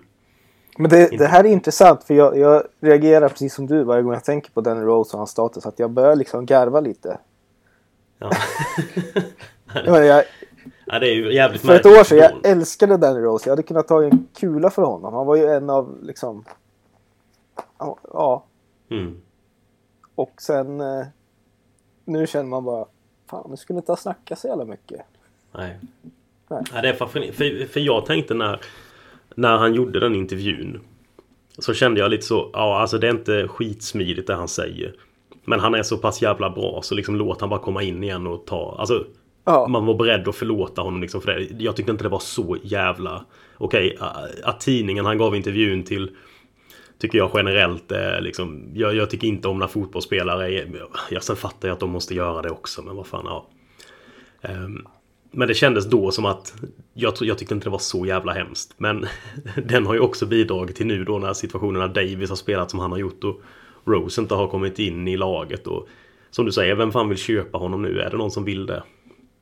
Men 0.80 0.90
det, 0.90 1.18
det, 1.18 1.26
här 1.26 1.44
är 1.44 1.48
intressant 1.48 2.04
för 2.04 2.14
jag, 2.14 2.38
jag, 2.38 2.62
reagerar 2.80 3.28
precis 3.28 3.54
som 3.54 3.66
du 3.66 3.84
varje 3.84 4.02
gång 4.02 4.12
jag 4.12 4.24
tänker 4.24 4.50
på 4.50 4.60
Danny 4.60 4.80
Rose 4.80 5.12
och 5.12 5.18
hans 5.18 5.30
status. 5.30 5.66
Att 5.66 5.78
jag 5.78 5.90
börjar 5.90 6.16
liksom 6.16 6.46
garva 6.46 6.80
lite. 6.80 7.18
Ja. 8.18 8.30
jag, 9.84 10.24
ja, 10.86 10.98
det 10.98 11.08
är 11.08 11.14
ju 11.14 11.34
jävligt 11.34 11.62
För 11.62 11.74
ett 11.74 11.86
år 11.86 12.04
sedan, 12.04 12.18
jag 12.18 12.46
älskade 12.46 12.96
Danny 12.96 13.20
Rose. 13.20 13.48
Jag 13.48 13.52
hade 13.52 13.62
kunnat 13.62 13.88
ta 13.88 14.04
en 14.04 14.28
kula 14.36 14.70
för 14.70 14.82
honom. 14.82 15.14
Han 15.14 15.26
var 15.26 15.36
ju 15.36 15.46
en 15.46 15.70
av 15.70 15.98
liksom... 16.02 16.44
Ja. 18.12 18.44
Mm. 18.90 19.20
Och 20.14 20.42
sen... 20.42 20.80
Eh, 20.80 21.06
nu 22.04 22.26
känner 22.26 22.48
man 22.48 22.64
bara... 22.64 22.86
Fan, 23.30 23.46
nu 23.50 23.56
skulle 23.56 23.78
inte 23.78 23.92
ha 23.92 23.96
snackat 23.96 24.38
så 24.38 24.48
jävla 24.48 24.64
mycket. 24.64 25.00
Nej. 25.52 25.80
Nej. 26.48 26.62
Ja, 26.74 26.82
det 26.82 26.88
är 26.88 26.92
för, 26.92 27.06
för, 27.06 27.66
för 27.66 27.80
jag 27.80 28.06
tänkte 28.06 28.34
när, 28.34 28.60
när 29.38 29.56
han 29.56 29.74
gjorde 29.74 30.00
den 30.00 30.14
intervjun. 30.14 30.80
Så 31.58 31.74
kände 31.74 32.00
jag 32.00 32.10
lite 32.10 32.26
så, 32.26 32.50
ja 32.52 32.80
alltså 32.80 32.98
det 32.98 33.06
är 33.06 33.10
inte 33.10 33.48
skitsmidigt 33.48 34.26
det 34.26 34.34
han 34.34 34.48
säger. 34.48 34.94
Men 35.44 35.60
han 35.60 35.74
är 35.74 35.82
så 35.82 35.96
pass 35.96 36.22
jävla 36.22 36.50
bra 36.50 36.80
så 36.82 36.94
liksom 36.94 37.16
låt 37.16 37.40
han 37.40 37.50
bara 37.50 37.60
komma 37.60 37.82
in 37.82 38.04
igen 38.04 38.26
och 38.26 38.46
ta, 38.46 38.76
alltså 38.78 39.04
ja. 39.44 39.66
Man 39.68 39.86
var 39.86 39.94
beredd 39.94 40.28
att 40.28 40.36
förlåta 40.36 40.82
honom 40.82 41.00
liksom 41.00 41.20
för 41.20 41.32
det. 41.32 41.64
Jag 41.64 41.76
tyckte 41.76 41.92
inte 41.92 42.04
det 42.04 42.08
var 42.08 42.18
så 42.18 42.56
jävla 42.62 43.24
Okej, 43.56 43.96
okay, 43.96 44.42
att 44.44 44.60
tidningen 44.60 45.06
han 45.06 45.18
gav 45.18 45.36
intervjun 45.36 45.82
till 45.82 46.10
Tycker 46.98 47.18
jag 47.18 47.30
generellt 47.34 47.92
är 47.92 48.20
liksom 48.20 48.70
jag, 48.74 48.94
jag, 48.94 49.10
tycker 49.10 49.26
inte 49.26 49.48
om 49.48 49.58
när 49.58 49.66
fotbollsspelare 49.66 50.54
är, 50.54 50.82
jag, 51.10 51.22
Sen 51.22 51.36
fattar 51.36 51.68
jag 51.68 51.74
att 51.74 51.80
de 51.80 51.90
måste 51.90 52.14
göra 52.14 52.42
det 52.42 52.50
också 52.50 52.82
men 52.82 52.96
vad 52.96 53.06
fan 53.06 53.24
ja 53.24 53.46
um, 54.42 54.88
men 55.30 55.48
det 55.48 55.54
kändes 55.54 55.86
då 55.90 56.10
som 56.10 56.24
att 56.24 56.54
jag, 56.94 57.14
jag 57.20 57.38
tyckte 57.38 57.54
inte 57.54 57.66
det 57.66 57.70
var 57.70 57.78
så 57.78 58.06
jävla 58.06 58.32
hemskt. 58.32 58.74
Men 58.76 59.06
den 59.64 59.86
har 59.86 59.94
ju 59.94 60.00
också 60.00 60.26
bidragit 60.26 60.76
till 60.76 60.86
nu 60.86 61.04
då 61.04 61.18
när 61.18 61.32
situationerna 61.32 61.88
Davis 61.88 62.28
har 62.28 62.36
spelat 62.36 62.70
som 62.70 62.80
han 62.80 62.92
har 62.92 62.98
gjort 62.98 63.24
och 63.24 63.40
Rose 63.84 64.20
inte 64.20 64.34
har 64.34 64.48
kommit 64.48 64.78
in 64.78 65.08
i 65.08 65.16
laget. 65.16 65.66
Och 65.66 65.88
som 66.30 66.46
du 66.46 66.52
säger, 66.52 66.74
vem 66.74 66.92
fan 66.92 67.08
vill 67.08 67.18
köpa 67.18 67.58
honom 67.58 67.82
nu? 67.82 68.00
Är 68.00 68.10
det 68.10 68.16
någon 68.16 68.30
som 68.30 68.44
vill 68.44 68.66
det? 68.66 68.82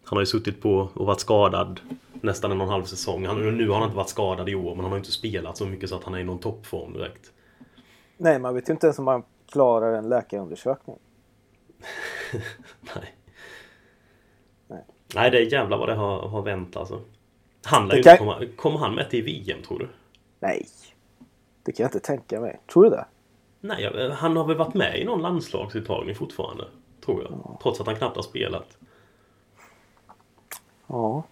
Han 0.05 0.17
har 0.17 0.23
ju 0.23 0.27
suttit 0.27 0.63
på 0.63 0.89
och 0.95 1.07
varit 1.07 1.21
skadad 1.21 1.81
nästan 2.13 2.53
en 2.53 2.61
och 2.61 2.67
en 2.67 2.73
halv 2.73 2.85
säsong. 2.85 3.27
Han, 3.27 3.57
nu 3.57 3.69
har 3.69 3.75
han 3.75 3.85
inte 3.85 3.97
varit 3.97 4.09
skadad 4.09 4.49
i 4.49 4.55
år 4.55 4.75
men 4.75 4.85
han 4.85 4.91
har 4.91 4.99
inte 4.99 5.13
spelat 5.13 5.57
så 5.57 5.67
mycket 5.67 5.89
så 5.89 5.97
att 5.97 6.05
han 6.05 6.15
är 6.15 6.19
i 6.19 6.25
någon 6.25 6.39
toppform 6.39 6.93
direkt. 6.93 7.33
Nej, 8.17 8.39
man 8.39 8.55
vet 8.55 8.69
ju 8.69 8.73
inte 8.73 8.87
ens 8.87 8.99
om 8.99 9.07
han 9.07 9.23
klarar 9.53 9.93
en 9.93 10.09
läkarundersökning. 10.09 10.97
Nej. 12.81 13.16
Nej, 15.15 15.31
det 15.31 15.39
är 15.39 15.53
jävla 15.53 15.77
vad 15.77 15.89
det 15.89 15.95
har, 15.95 16.29
har 16.29 16.43
vänt 16.43 16.77
alltså. 16.77 17.01
Han 17.65 17.89
lär 17.89 18.03
kan... 18.03 18.19
komma, 18.19 18.43
kommer 18.57 18.79
han 18.79 18.95
med 18.95 19.11
till 19.11 19.25
VM 19.25 19.63
tror 19.63 19.79
du? 19.79 19.89
Nej. 20.41 20.67
Det 21.63 21.73
kan 21.73 21.85
jag 21.85 21.89
inte 21.89 22.01
tänka 22.01 22.41
mig. 22.41 22.61
Tror 22.73 22.85
du 22.85 22.91
det? 22.91 23.05
Nej, 23.61 24.11
han 24.11 24.37
har 24.37 24.45
väl 24.45 24.57
varit 24.57 24.75
med 24.75 25.01
i 25.01 25.05
någon 25.05 25.23
landslagsuttagning 25.23 26.15
fortfarande. 26.15 26.65
Tror 27.05 27.23
jag. 27.23 27.33
Ja. 27.33 27.59
Trots 27.63 27.81
att 27.81 27.87
han 27.87 27.97
knappt 27.97 28.17
har 28.17 28.23
spelat. 28.23 28.77
Ja. 30.87 31.23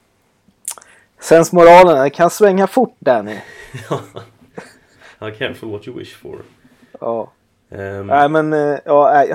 Sensmoralen, 1.20 2.02
det 2.02 2.10
kan 2.10 2.30
svänga 2.30 2.66
fort 2.66 2.96
Danny. 2.98 3.38
ja. 5.18 5.30
Careful 5.30 5.70
what 5.70 5.88
you 5.88 5.98
wish 5.98 6.16
for. 6.16 6.42
Ja. 7.00 7.32
Um... 7.68 8.06
Nej 8.06 8.28
men, 8.28 8.52
eh, 8.52 8.78
ja, 8.84 9.26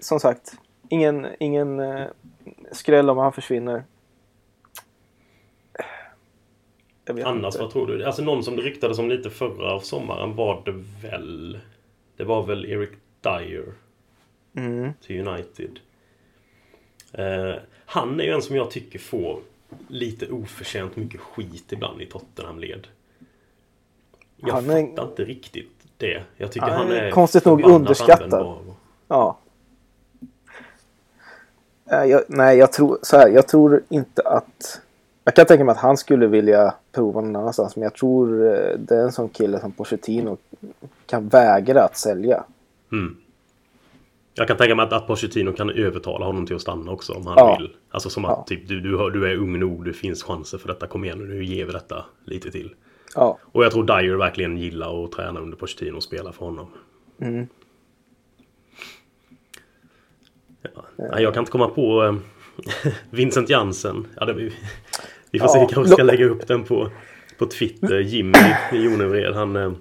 som 0.00 0.20
sagt. 0.20 0.52
Ingen, 0.88 1.26
ingen 1.40 1.80
eh, 1.80 2.06
skräll 2.72 3.10
om 3.10 3.18
han 3.18 3.32
försvinner. 3.32 3.84
Annars, 7.08 7.54
inte. 7.54 7.58
vad 7.58 7.70
tror 7.72 7.86
du? 7.86 8.04
Alltså 8.04 8.22
någon 8.22 8.44
som 8.44 8.56
det 8.56 8.62
ryktades 8.62 8.98
om 8.98 9.08
lite 9.08 9.30
förra 9.30 9.80
sommaren 9.80 10.36
var 10.36 10.62
det 10.64 10.84
väl... 11.08 11.60
Det 12.16 12.24
var 12.24 12.46
väl 12.46 12.66
Eric 12.66 12.90
Dyer. 13.20 13.72
Mm. 14.54 14.92
Till 15.00 15.28
United. 15.28 15.78
Uh, 17.18 17.54
han 17.86 18.20
är 18.20 18.24
ju 18.24 18.30
en 18.30 18.42
som 18.42 18.56
jag 18.56 18.70
tycker 18.70 18.98
får 18.98 19.40
lite 19.88 20.30
oförtjänt 20.30 20.96
mycket 20.96 21.20
skit 21.20 21.72
ibland 21.72 22.02
i 22.02 22.06
Tottenham-led. 22.06 22.86
Jag 24.36 24.54
han 24.54 24.70
är... 24.70 24.86
fattar 24.86 25.08
inte 25.08 25.24
riktigt 25.24 25.86
det. 25.96 26.22
Jag 26.36 26.52
tycker 26.52 26.66
han, 26.66 26.76
han 26.76 26.92
är 26.92 27.10
konstigt 27.10 27.44
nog 27.44 27.64
underskattad. 27.64 28.56
Ja. 29.08 29.38
Jag, 31.90 32.22
nej, 32.28 32.58
jag 32.58 32.72
tror 32.72 32.98
så 33.02 33.16
här. 33.16 33.28
Jag 33.28 33.48
tror 33.48 33.82
inte 33.88 34.22
att... 34.22 34.80
Jag 35.24 35.34
kan 35.34 35.46
tänka 35.46 35.64
mig 35.64 35.72
att 35.72 35.78
han 35.78 35.96
skulle 35.96 36.26
vilja 36.26 36.74
prova 36.92 37.20
någon 37.20 37.36
annanstans. 37.36 37.76
Men 37.76 37.82
jag 37.82 37.94
tror 37.94 38.46
eh, 38.46 38.78
det 38.78 38.96
är 38.96 39.02
en 39.02 39.12
sån 39.12 39.28
kille 39.28 39.60
som 39.60 39.72
Pochettino 39.72 40.36
kan 41.06 41.28
vägra 41.28 41.82
att 41.82 41.96
sälja. 41.96 42.44
Mm. 42.92 43.16
Jag 44.34 44.48
kan 44.48 44.56
tänka 44.56 44.74
mig 44.74 44.86
att, 44.86 44.92
att 44.92 45.06
Pochettino 45.06 45.52
kan 45.52 45.70
övertala 45.70 46.26
honom 46.26 46.46
till 46.46 46.56
att 46.56 46.62
stanna 46.62 46.92
också 46.92 47.12
om 47.12 47.26
han 47.26 47.34
ja. 47.36 47.56
vill. 47.58 47.76
Alltså 47.90 48.10
som 48.10 48.24
att 48.24 48.30
ja. 48.30 48.44
typ, 48.46 48.68
du, 48.68 48.80
du, 48.80 49.10
du 49.10 49.32
är 49.32 49.36
ung 49.36 49.60
nog, 49.60 49.84
det 49.84 49.92
finns 49.92 50.22
chanser 50.22 50.58
för 50.58 50.68
detta. 50.68 50.86
Kom 50.86 51.04
igen 51.04 51.18
nu, 51.18 51.34
nu 51.34 51.44
ger 51.44 51.64
vi 51.64 51.72
detta 51.72 52.04
lite 52.24 52.50
till. 52.50 52.74
Ja. 53.14 53.38
Och 53.42 53.64
jag 53.64 53.72
tror 53.72 53.84
Dyer 53.84 54.16
verkligen 54.16 54.56
gillar 54.56 55.04
att 55.04 55.12
träna 55.12 55.40
under 55.40 55.56
Pochettino 55.56 55.96
och 55.96 56.02
spela 56.02 56.32
för 56.32 56.44
honom. 56.44 56.66
Mm. 57.20 57.46
Ja. 60.96 61.20
Jag 61.20 61.34
kan 61.34 61.40
inte 61.40 61.52
komma 61.52 61.68
på 61.68 62.04
äh, 62.04 62.14
Vincent 63.10 63.50
Jansen. 63.50 64.06
Ja, 64.16 64.24
det, 64.24 64.32
vi, 64.32 64.52
vi 65.30 65.38
får 65.38 65.48
ja, 65.48 65.52
se, 65.52 65.60
vi 65.60 65.74
kanske 65.74 65.92
ska 65.92 66.02
lägga 66.02 66.24
upp 66.24 66.46
den 66.46 66.64
på, 66.64 66.90
på 67.38 67.46
Twitter. 67.46 68.00
Jimmy 68.00 68.38
Jonevred, 68.72 69.34
han 69.34 69.56
äh, 69.56 69.72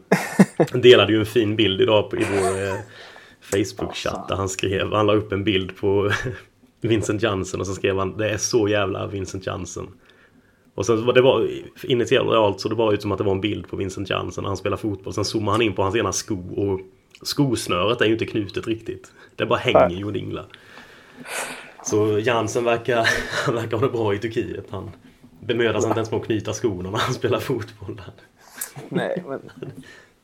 delade 0.73 1.13
ju 1.13 1.19
en 1.19 1.25
fin 1.25 1.55
bild 1.55 1.81
idag 1.81 2.09
på, 2.09 2.17
i 2.17 2.25
vår 2.31 2.63
äh, 2.67 2.75
Facebook-chatt 3.41 4.27
där 4.27 4.35
han 4.35 4.49
skrev, 4.49 4.93
han 4.93 5.05
la 5.05 5.13
upp 5.13 5.31
en 5.31 5.43
bild 5.43 5.77
på 5.77 6.11
Vincent 6.81 7.23
Jansen 7.23 7.59
och 7.59 7.67
så 7.67 7.73
skrev 7.73 7.97
han 7.97 8.17
Det 8.17 8.29
är 8.29 8.37
så 8.37 8.67
jävla 8.67 9.07
Vincent 9.07 9.45
Jansen. 9.45 9.87
Och 10.75 10.85
sen 10.85 11.05
var 11.05 11.13
det 11.13 11.21
var 11.21 11.47
initialt 11.83 12.59
så 12.59 12.69
det 12.69 12.75
var 12.75 12.93
ut 12.93 13.01
som 13.01 13.11
att 13.11 13.17
det 13.17 13.23
var 13.23 13.31
en 13.31 13.41
bild 13.41 13.67
på 13.67 13.75
Vincent 13.75 14.09
Jansen 14.09 14.41
när 14.41 14.49
han 14.49 14.57
spelar 14.57 14.77
fotboll. 14.77 15.13
Sen 15.13 15.25
zoomade 15.25 15.51
han 15.53 15.61
in 15.61 15.73
på 15.73 15.83
hans 15.83 15.95
ena 15.95 16.11
sko 16.11 16.53
och 16.55 16.79
skosnöret 17.21 18.01
är 18.01 18.05
ju 18.05 18.11
inte 18.11 18.25
knutet 18.25 18.67
riktigt. 18.67 19.11
Det 19.35 19.45
bara 19.45 19.59
hänger 19.59 19.89
ju 19.89 20.05
och 20.05 20.13
dinglar. 20.13 20.45
Så 21.83 22.19
Jansen 22.19 22.63
verkar, 22.63 23.07
han 23.45 23.55
verkar 23.55 23.77
ha 23.77 23.85
det 23.85 23.93
bra 23.93 24.13
i 24.13 24.19
Turkiet. 24.19 24.65
Han 24.71 24.91
bemödar 25.39 25.79
sig 25.79 25.87
inte 25.87 25.99
ens 25.99 26.11
med 26.11 26.19
att 26.19 26.25
knyta 26.25 26.53
skorna 26.53 26.91
när 26.91 26.97
han 26.97 27.13
spelar 27.13 27.39
fotboll. 27.39 27.95
Där. 27.95 28.13
Nej, 28.89 29.23
men 29.27 29.39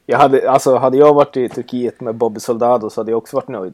jag 0.05 0.17
hade, 0.17 0.51
alltså, 0.51 0.75
hade 0.75 0.97
jag 0.97 1.13
varit 1.13 1.37
i 1.37 1.49
Turkiet 1.49 2.01
med 2.01 2.15
Bobby 2.15 2.39
Soldado 2.39 2.89
så 2.89 3.01
hade 3.01 3.11
jag 3.11 3.17
också 3.17 3.35
varit 3.37 3.47
nöjd. 3.47 3.73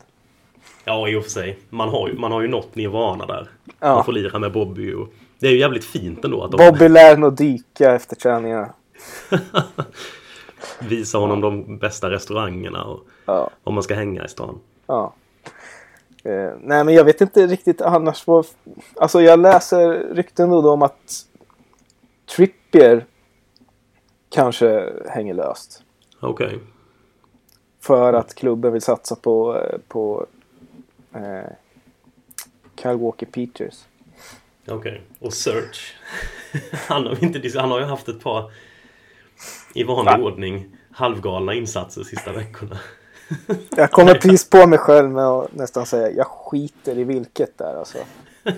Ja, 0.85 1.07
i 1.07 1.15
och 1.15 1.23
för 1.23 1.29
sig. 1.29 1.59
Man 1.69 1.89
har 1.89 2.07
ju, 2.07 2.17
man 2.17 2.31
har 2.31 2.41
ju 2.41 2.47
nått 2.47 2.75
nirvana 2.75 3.25
där. 3.25 3.49
Ja. 3.79 3.95
Man 3.95 4.05
får 4.05 4.11
lira 4.11 4.39
med 4.39 4.51
Bobby 4.51 4.93
och 4.93 5.07
det 5.39 5.47
är 5.47 5.51
ju 5.51 5.59
jävligt 5.59 5.85
fint 5.85 6.25
ändå 6.25 6.43
att 6.43 6.51
de... 6.51 6.57
Bobby 6.57 6.89
lär 6.89 7.17
nog 7.17 7.35
dyka 7.35 7.95
efter 7.95 8.15
träningarna. 8.15 8.73
Visa 10.79 11.17
honom 11.17 11.41
de 11.41 11.77
bästa 11.77 12.09
restaurangerna 12.09 12.83
och 12.83 12.99
ja. 13.25 13.49
om 13.63 13.73
man 13.73 13.83
ska 13.83 13.95
hänga 13.95 14.25
i 14.25 14.27
stan. 14.27 14.59
Ja. 14.87 15.13
Eh, 16.27 16.53
nej 16.61 16.83
men 16.83 16.93
jag 16.93 17.03
vet 17.03 17.21
inte 17.21 17.47
riktigt 17.47 17.81
annars 17.81 18.27
vad... 18.27 18.45
Alltså 18.95 19.21
jag 19.21 19.39
läser 19.39 20.13
rykten 20.13 20.49
då 20.49 20.71
om 20.71 20.81
att 20.81 21.25
Trippier 22.35 23.05
kanske 24.29 24.93
hänger 25.09 25.33
löst. 25.33 25.83
Okej. 26.19 26.47
Okay. 26.47 26.59
För 27.79 28.13
att 28.13 28.35
klubben 28.35 28.73
vill 28.73 28.81
satsa 28.81 29.15
på, 29.15 29.55
eh, 29.55 29.79
på 29.87 30.25
eh, 31.13 31.51
Kyle 32.81 32.97
Walker 32.97 33.25
Peters. 33.25 33.85
Okej, 34.67 34.75
okay. 34.75 34.99
och 35.19 35.33
Search. 35.33 35.95
han, 36.87 37.07
har 37.07 37.23
inte, 37.23 37.59
han 37.59 37.71
har 37.71 37.79
ju 37.79 37.85
haft 37.85 38.07
ett 38.07 38.23
par 38.23 38.51
i 39.73 39.83
vanlig 39.83 40.11
Va? 40.11 40.23
ordning 40.23 40.77
halvgalna 40.91 41.53
insatser 41.53 42.03
sista 42.03 42.31
veckorna. 42.31 42.79
Jag 43.75 43.91
kommer 43.91 44.13
precis 44.13 44.49
på 44.49 44.67
mig 44.67 44.79
själv 44.79 45.09
med 45.09 45.25
att 45.25 45.53
nästan 45.53 45.85
säga 45.85 46.11
jag 46.11 46.27
skiter 46.27 46.97
i 46.97 47.03
vilket 47.03 47.57
där 47.57 47.75
alltså. 47.79 47.97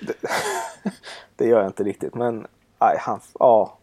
Det, 0.00 0.14
det 1.36 1.46
gör 1.46 1.58
jag 1.58 1.66
inte 1.66 1.84
riktigt 1.84 2.14
men 2.14 2.46
nej, 2.80 2.96
han, 3.00 3.20
ja. 3.38 3.78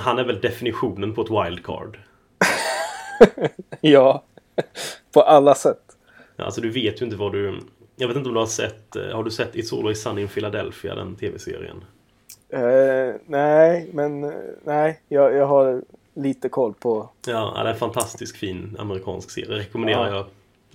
Han 0.00 0.18
är 0.18 0.24
väl 0.24 0.40
definitionen 0.40 1.14
på 1.14 1.22
ett 1.22 1.30
wildcard. 1.30 1.98
ja, 3.80 4.24
på 5.12 5.22
alla 5.22 5.54
sätt. 5.54 5.96
Alltså 6.36 6.60
du 6.60 6.70
vet 6.70 7.00
ju 7.00 7.04
inte 7.04 7.16
vad 7.16 7.32
du... 7.32 7.60
Jag 7.96 8.08
vet 8.08 8.16
inte 8.16 8.28
om 8.28 8.34
du 8.34 8.40
har 8.40 8.46
sett... 8.46 8.96
Har 9.12 9.24
du 9.24 9.30
sett 9.30 9.54
It's 9.54 9.78
Always 9.78 10.02
Sunny 10.02 10.22
in 10.22 10.28
Philadelphia, 10.28 10.94
den 10.94 11.16
tv-serien? 11.16 11.84
Uh, 12.54 13.14
nej, 13.26 13.90
men 13.92 14.32
nej, 14.64 15.00
jag, 15.08 15.34
jag 15.34 15.46
har 15.46 15.82
lite 16.18 16.48
koll 16.48 16.74
på... 16.74 17.10
Ja, 17.26 17.52
det 17.54 17.68
är 17.68 17.72
en 17.72 17.78
fantastiskt 17.78 18.36
fin 18.36 18.76
amerikansk 18.78 19.30
serie. 19.30 19.58
Rekommenderar 19.58 20.10
ja. 20.10 20.26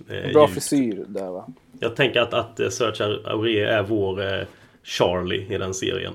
jag. 0.08 0.26
Eh, 0.26 0.32
Bra 0.32 0.48
frisyr 0.48 1.04
där 1.08 1.30
va? 1.30 1.46
Jag 1.80 1.96
tänker 1.96 2.20
att, 2.20 2.34
att 2.34 2.72
Serge 2.72 3.30
Aurier 3.30 3.66
är 3.66 3.82
vår 3.82 4.22
eh, 4.22 4.46
Charlie 4.82 5.54
i 5.54 5.58
den 5.58 5.74
serien. 5.74 6.12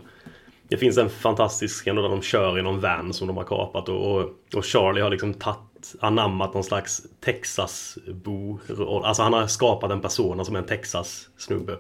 Det 0.68 0.78
finns 0.78 0.98
en 0.98 1.10
fantastisk 1.10 1.82
scen 1.82 1.96
där 1.96 2.04
de 2.04 2.22
kör 2.22 2.60
i 2.60 2.62
någon 2.62 2.80
van 2.80 3.14
som 3.14 3.28
de 3.28 3.38
har 3.38 3.44
kapat 3.44 3.90
och, 3.90 4.16
och, 4.16 4.32
och 4.56 4.66
Charlie 4.66 5.02
har 5.02 5.10
liksom 5.10 5.34
tagit, 5.34 5.96
anammat 6.00 6.54
någon 6.54 6.64
slags 6.64 7.02
Texas-bo. 7.20 8.60
Alltså 9.04 9.24
han 9.24 9.34
har 9.34 9.48
skapat 9.48 9.92
en 9.92 10.02
person 10.02 10.46
som 10.46 10.56
är 10.56 10.60
en 10.60 10.66
Texas-snubbe. 10.66 11.78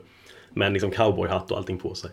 Med 0.49 0.65
en 0.65 0.73
liksom 0.73 0.91
cowboyhatt 0.91 1.51
och 1.51 1.57
allting 1.57 1.77
på 1.77 1.95
sig. 1.95 2.11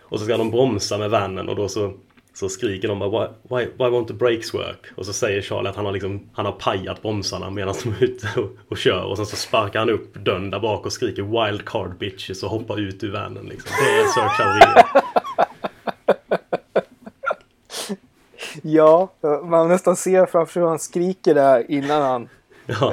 Och 0.00 0.18
så 0.18 0.24
ska 0.24 0.36
de 0.36 0.50
bromsa 0.50 0.98
med 0.98 1.10
vannen 1.10 1.48
och 1.48 1.56
då 1.56 1.68
så, 1.68 1.92
så 2.36 2.48
skriker 2.48 2.88
de 2.88 2.98
bara 2.98 3.10
why, 3.10 3.26
why, 3.42 3.64
why 3.64 3.84
won't 3.84 4.06
the 4.06 4.14
brakes 4.14 4.54
work? 4.54 4.86
Och 4.94 5.06
så 5.06 5.12
säger 5.12 5.42
Charlie 5.42 5.68
att 5.68 5.76
han 5.76 5.84
har, 5.84 5.92
liksom, 5.92 6.30
han 6.32 6.46
har 6.46 6.52
pajat 6.52 7.02
bromsarna 7.02 7.50
medan 7.50 7.74
de 7.82 7.88
är 7.88 8.04
ute 8.04 8.40
och, 8.40 8.50
och 8.68 8.78
kör. 8.78 9.04
Och 9.04 9.16
sen 9.16 9.26
så 9.26 9.36
sparkar 9.36 9.78
han 9.78 9.90
upp 9.90 10.14
dörren 10.14 10.50
där 10.50 10.60
bak 10.60 10.86
och 10.86 10.92
skriker 10.92 11.22
wild 11.22 11.64
card 11.64 11.98
bitches 11.98 12.42
och 12.42 12.50
hoppar 12.50 12.80
ut 12.80 13.04
ur 13.04 13.12
vannen. 13.12 13.44
Liksom. 13.44 13.70
Det 13.78 14.00
är 14.00 14.04
Sir 14.04 14.28
Claudia. 14.36 14.86
Ja, 18.62 19.12
man 19.44 19.68
nästan 19.68 19.96
ser 19.96 20.26
framför 20.26 20.52
sig 20.52 20.62
hur 20.62 20.68
han 20.68 20.78
skriker 20.78 21.34
där 21.34 21.70
innan 21.70 22.02
han... 22.02 22.28
Ja. 22.66 22.92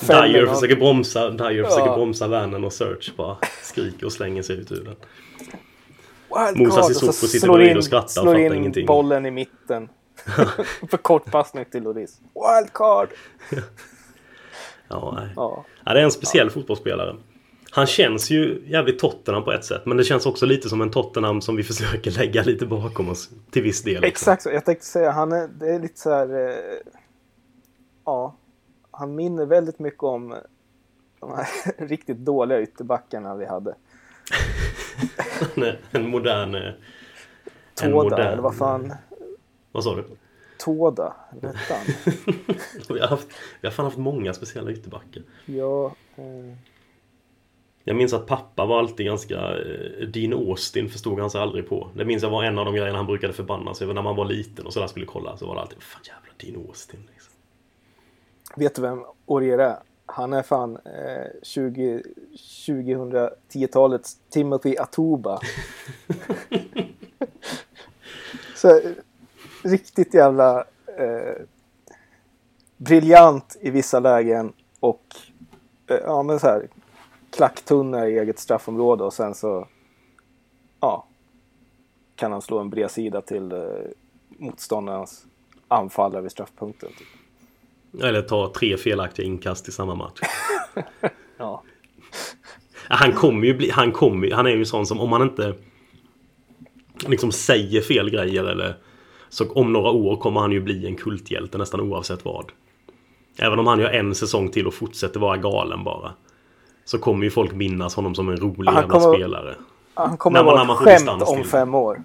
Dyer 0.00 0.46
försöker 0.46 0.76
bromsa, 0.76 1.30
Dyer 1.30 1.50
ja. 1.50 1.68
försöker 1.68 1.94
bromsa 1.94 2.28
vanen 2.28 2.64
och 2.64 2.72
Search 2.72 3.16
bara 3.16 3.36
skriker 3.62 4.06
och 4.06 4.12
slänger 4.12 4.42
sig 4.42 4.56
ut 4.56 4.72
ur 4.72 4.84
den. 4.84 4.96
Musa 6.54 6.82
Sissoko 6.82 7.12
sitter 7.12 7.48
bredvid 7.48 7.76
och 7.76 7.84
skrattar 7.84 8.22
och 8.22 8.26
fattar 8.26 8.54
ingenting. 8.54 8.86
bollen 8.86 9.26
i 9.26 9.30
mitten. 9.30 9.88
För 10.90 10.96
kortpassning 10.96 11.64
till 11.64 11.82
Loris. 11.82 12.20
Wildcard! 12.34 13.08
ja, 14.88 15.12
nej. 15.16 15.32
Ja. 15.36 15.64
ja, 15.84 15.92
det 15.92 16.00
är 16.00 16.04
en 16.04 16.10
speciell 16.10 16.46
ja. 16.46 16.52
fotbollsspelare. 16.52 17.16
Han 17.70 17.86
känns 17.86 18.30
ju 18.30 18.62
jävligt 18.66 18.98
Tottenham 18.98 19.44
på 19.44 19.52
ett 19.52 19.64
sätt. 19.64 19.86
Men 19.86 19.96
det 19.96 20.04
känns 20.04 20.26
också 20.26 20.46
lite 20.46 20.68
som 20.68 20.80
en 20.80 20.90
Tottenham 20.90 21.40
som 21.40 21.56
vi 21.56 21.62
försöker 21.64 22.10
lägga 22.10 22.42
lite 22.42 22.66
bakom 22.66 23.08
oss. 23.08 23.30
Till 23.50 23.62
viss 23.62 23.82
del. 23.82 23.92
Liksom. 23.92 24.08
Exakt 24.08 24.42
så. 24.42 24.50
Jag 24.50 24.64
tänkte 24.64 24.86
säga, 24.86 25.10
han 25.10 25.32
är, 25.32 25.48
det 25.48 25.74
är 25.74 25.78
lite 25.78 26.00
så 26.00 26.10
här... 26.10 26.48
Eh, 26.48 26.54
ja. 28.04 28.36
Han 28.90 29.14
minner 29.14 29.46
väldigt 29.46 29.78
mycket 29.78 30.02
om 30.02 30.34
de 31.20 31.30
här 31.30 31.46
riktigt 31.88 32.18
dåliga 32.18 32.60
ytterbackarna 32.60 33.34
vi 33.34 33.46
hade. 33.46 33.74
En 35.90 36.08
modern... 36.08 36.54
Eh, 36.54 36.72
Tåda, 37.74 37.86
en 37.86 37.92
modern... 37.92 38.20
eller 38.20 38.42
vad 38.42 38.56
fan? 38.56 38.94
Vad 39.72 39.84
sa 39.84 39.96
du? 39.96 40.04
Tåda, 40.58 41.16
han? 41.30 41.50
vi, 42.88 43.00
har 43.00 43.08
haft, 43.08 43.28
vi 43.60 43.66
har 43.66 43.72
fan 43.72 43.84
haft 43.84 43.98
många 43.98 44.34
speciella 44.34 44.70
ytterbackar. 44.70 45.22
Ja. 45.46 45.94
Eh... 46.16 46.56
Jag 47.84 47.96
minns 47.96 48.12
att 48.12 48.26
pappa 48.26 48.64
var 48.64 48.78
alltid 48.78 49.06
ganska... 49.06 49.34
Eh, 49.34 50.08
Dean 50.08 50.32
Austin 50.32 50.88
förstod 50.88 51.20
han 51.20 51.30
sig 51.30 51.40
aldrig 51.40 51.68
på. 51.68 51.90
Det 51.94 52.04
minns 52.04 52.22
jag 52.22 52.30
var 52.30 52.44
en 52.44 52.58
av 52.58 52.64
de 52.64 52.74
grejerna 52.74 52.96
han 52.96 53.06
brukade 53.06 53.32
förbanna 53.32 53.74
sig 53.74 53.84
över 53.84 53.94
när 53.94 54.02
man 54.02 54.16
var 54.16 54.24
liten 54.24 54.66
och 54.66 54.72
sådär 54.72 54.86
skulle 54.86 55.06
kolla. 55.06 55.36
Så 55.36 55.46
var 55.46 55.54
det 55.54 55.60
alltid 55.60 55.82
Fan 55.82 56.02
jävla 56.04 56.32
Dean 56.36 56.66
Austin. 56.68 57.00
Liksom. 57.12 57.32
Vet 58.56 58.74
du 58.74 58.82
vem 58.82 59.04
Orier 59.26 59.58
är? 59.58 59.76
Han 60.06 60.32
är 60.32 60.42
fan 60.42 60.78
eh, 60.84 61.26
20, 61.42 62.02
2010-talets 62.66 64.18
Timothy 64.30 64.76
Atuba. 64.76 65.40
så 68.56 68.80
riktigt 69.62 70.14
jävla 70.14 70.64
eh, 70.98 71.42
briljant 72.76 73.56
i 73.60 73.70
vissa 73.70 74.00
lägen 74.00 74.52
och 74.80 75.16
eh, 75.86 75.96
ja 75.96 76.22
men 76.22 76.40
så 76.40 76.46
här 76.46 76.68
klacktunna 77.30 78.08
i 78.08 78.18
eget 78.18 78.38
straffområde 78.38 79.04
och 79.04 79.12
sen 79.12 79.34
så 79.34 79.68
ja, 80.80 81.06
kan 82.16 82.32
han 82.32 82.42
slå 82.42 82.58
en 82.58 82.70
bredsida 82.70 83.20
till 83.20 83.52
eh, 83.52 83.58
motståndarens 84.28 85.26
anfallare 85.68 86.22
vid 86.22 86.30
straffpunkten. 86.30 86.88
Typ. 86.88 87.23
Eller 88.02 88.22
ta 88.22 88.52
tre 88.56 88.76
felaktiga 88.76 89.26
inkast 89.26 89.68
i 89.68 89.72
samma 89.72 89.94
match. 89.94 90.20
ja. 91.38 91.62
Han 92.88 93.12
kommer 93.12 93.46
ju 93.46 93.54
bli, 93.54 93.70
han 93.70 93.92
kommer 93.92 94.30
han 94.30 94.46
är 94.46 94.50
ju 94.50 94.64
sån 94.64 94.86
som 94.86 95.00
om 95.00 95.10
man 95.10 95.22
inte 95.22 95.54
liksom 97.06 97.32
säger 97.32 97.80
fel 97.80 98.10
grejer 98.10 98.44
eller 98.44 98.76
så 99.28 99.52
om 99.52 99.72
några 99.72 99.90
år 99.90 100.16
kommer 100.16 100.40
han 100.40 100.52
ju 100.52 100.60
bli 100.60 100.86
en 100.86 100.96
kulthjälte 100.96 101.58
nästan 101.58 101.80
oavsett 101.80 102.24
vad. 102.24 102.52
Även 103.38 103.58
om 103.58 103.66
han 103.66 103.80
gör 103.80 103.90
en 103.90 104.14
säsong 104.14 104.48
till 104.48 104.66
och 104.66 104.74
fortsätter 104.74 105.20
vara 105.20 105.36
galen 105.36 105.84
bara. 105.84 106.12
Så 106.84 106.98
kommer 106.98 107.24
ju 107.24 107.30
folk 107.30 107.52
minnas 107.52 107.94
honom 107.94 108.14
som 108.14 108.28
en 108.28 108.36
rolig 108.36 108.70
han 108.70 108.80
jävla 108.80 109.00
kommer, 109.00 109.16
spelare. 109.16 109.54
Han 109.94 110.16
kommer 110.16 110.38
när 110.38 110.44
man, 110.44 110.66
vara 110.66 110.92
ett 110.94 111.06
skämt 111.06 111.22
om 111.22 111.44
fem 111.44 111.74
år. 111.74 112.02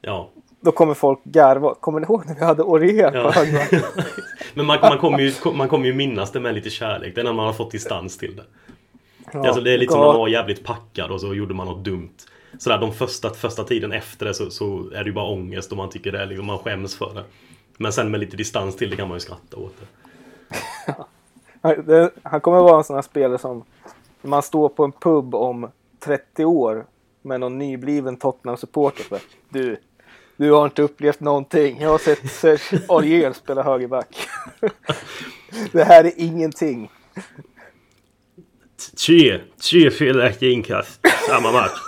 Ja. 0.00 0.30
Då 0.64 0.72
kommer 0.72 0.94
folk 0.94 1.24
garva. 1.24 1.74
Kommer 1.74 2.00
ni 2.00 2.06
ihåg 2.06 2.26
när 2.26 2.34
vi 2.34 2.44
hade 2.44 2.62
Orier 2.62 3.12
ja. 3.14 3.22
på 3.22 3.30
högbacken? 3.30 3.80
Men 4.54 4.66
man, 4.66 4.78
man, 4.80 4.98
kommer 4.98 5.18
ju, 5.18 5.32
man 5.54 5.68
kommer 5.68 5.86
ju 5.86 5.94
minnas 5.94 6.32
det 6.32 6.40
med 6.40 6.54
lite 6.54 6.70
kärlek. 6.70 7.14
Det 7.14 7.20
är 7.20 7.24
när 7.24 7.32
man 7.32 7.46
har 7.46 7.52
fått 7.52 7.70
distans 7.70 8.18
till 8.18 8.36
det. 8.36 8.44
Ja, 9.32 9.46
alltså, 9.46 9.60
det 9.60 9.74
är 9.74 9.78
lite 9.78 9.92
som 9.92 10.00
man 10.00 10.16
var 10.16 10.28
jävligt 10.28 10.64
packad 10.64 11.10
och 11.10 11.20
så 11.20 11.34
gjorde 11.34 11.54
man 11.54 11.66
något 11.66 11.84
dumt. 11.84 12.14
Sådär 12.58 12.78
de 12.78 12.92
första, 12.92 13.30
första 13.30 13.64
tiden 13.64 13.92
efter 13.92 14.26
det 14.26 14.34
så, 14.34 14.50
så 14.50 14.90
är 14.94 14.98
det 14.98 15.04
ju 15.04 15.12
bara 15.12 15.24
ångest 15.24 15.70
och 15.70 15.76
man 15.76 15.90
tycker 15.90 16.12
det 16.12 16.22
är 16.22 16.26
liksom, 16.26 16.46
man 16.46 16.58
skäms 16.58 16.96
för 16.96 17.14
det. 17.14 17.24
Men 17.76 17.92
sen 17.92 18.10
med 18.10 18.20
lite 18.20 18.36
distans 18.36 18.76
till 18.76 18.90
det 18.90 18.96
kan 18.96 19.08
man 19.08 19.16
ju 19.16 19.20
skratta 19.20 19.56
åt 19.56 19.74
det. 19.80 19.86
Han 22.22 22.40
kommer 22.40 22.58
vara 22.58 22.78
en 22.78 22.84
sån 22.84 22.96
här 22.96 23.02
spelare 23.02 23.38
som 23.38 23.64
man 24.22 24.42
står 24.42 24.68
på 24.68 24.84
en 24.84 24.92
pub 24.92 25.34
om 25.34 25.68
30 26.00 26.44
år 26.44 26.86
med 27.22 27.40
någon 27.40 27.58
nybliven 27.58 28.16
Tottenham-supporter. 28.16 29.18
Du, 29.48 29.76
du 30.36 30.52
har 30.52 30.64
inte 30.64 30.82
upplevt 30.82 31.20
någonting. 31.20 31.80
Jag 31.80 31.88
har 31.88 31.98
sett 31.98 32.30
Serge 32.30 32.82
Aurier 32.88 33.32
spela 33.32 33.62
högerback. 33.62 34.28
det 35.72 35.84
här 35.84 36.04
är 36.04 36.12
ingenting. 36.16 36.90
Tre, 39.06 39.40
tre 39.70 39.90
felaktiga 39.90 40.50
inkast 40.50 41.00
samma 41.28 41.52
match. 41.52 41.80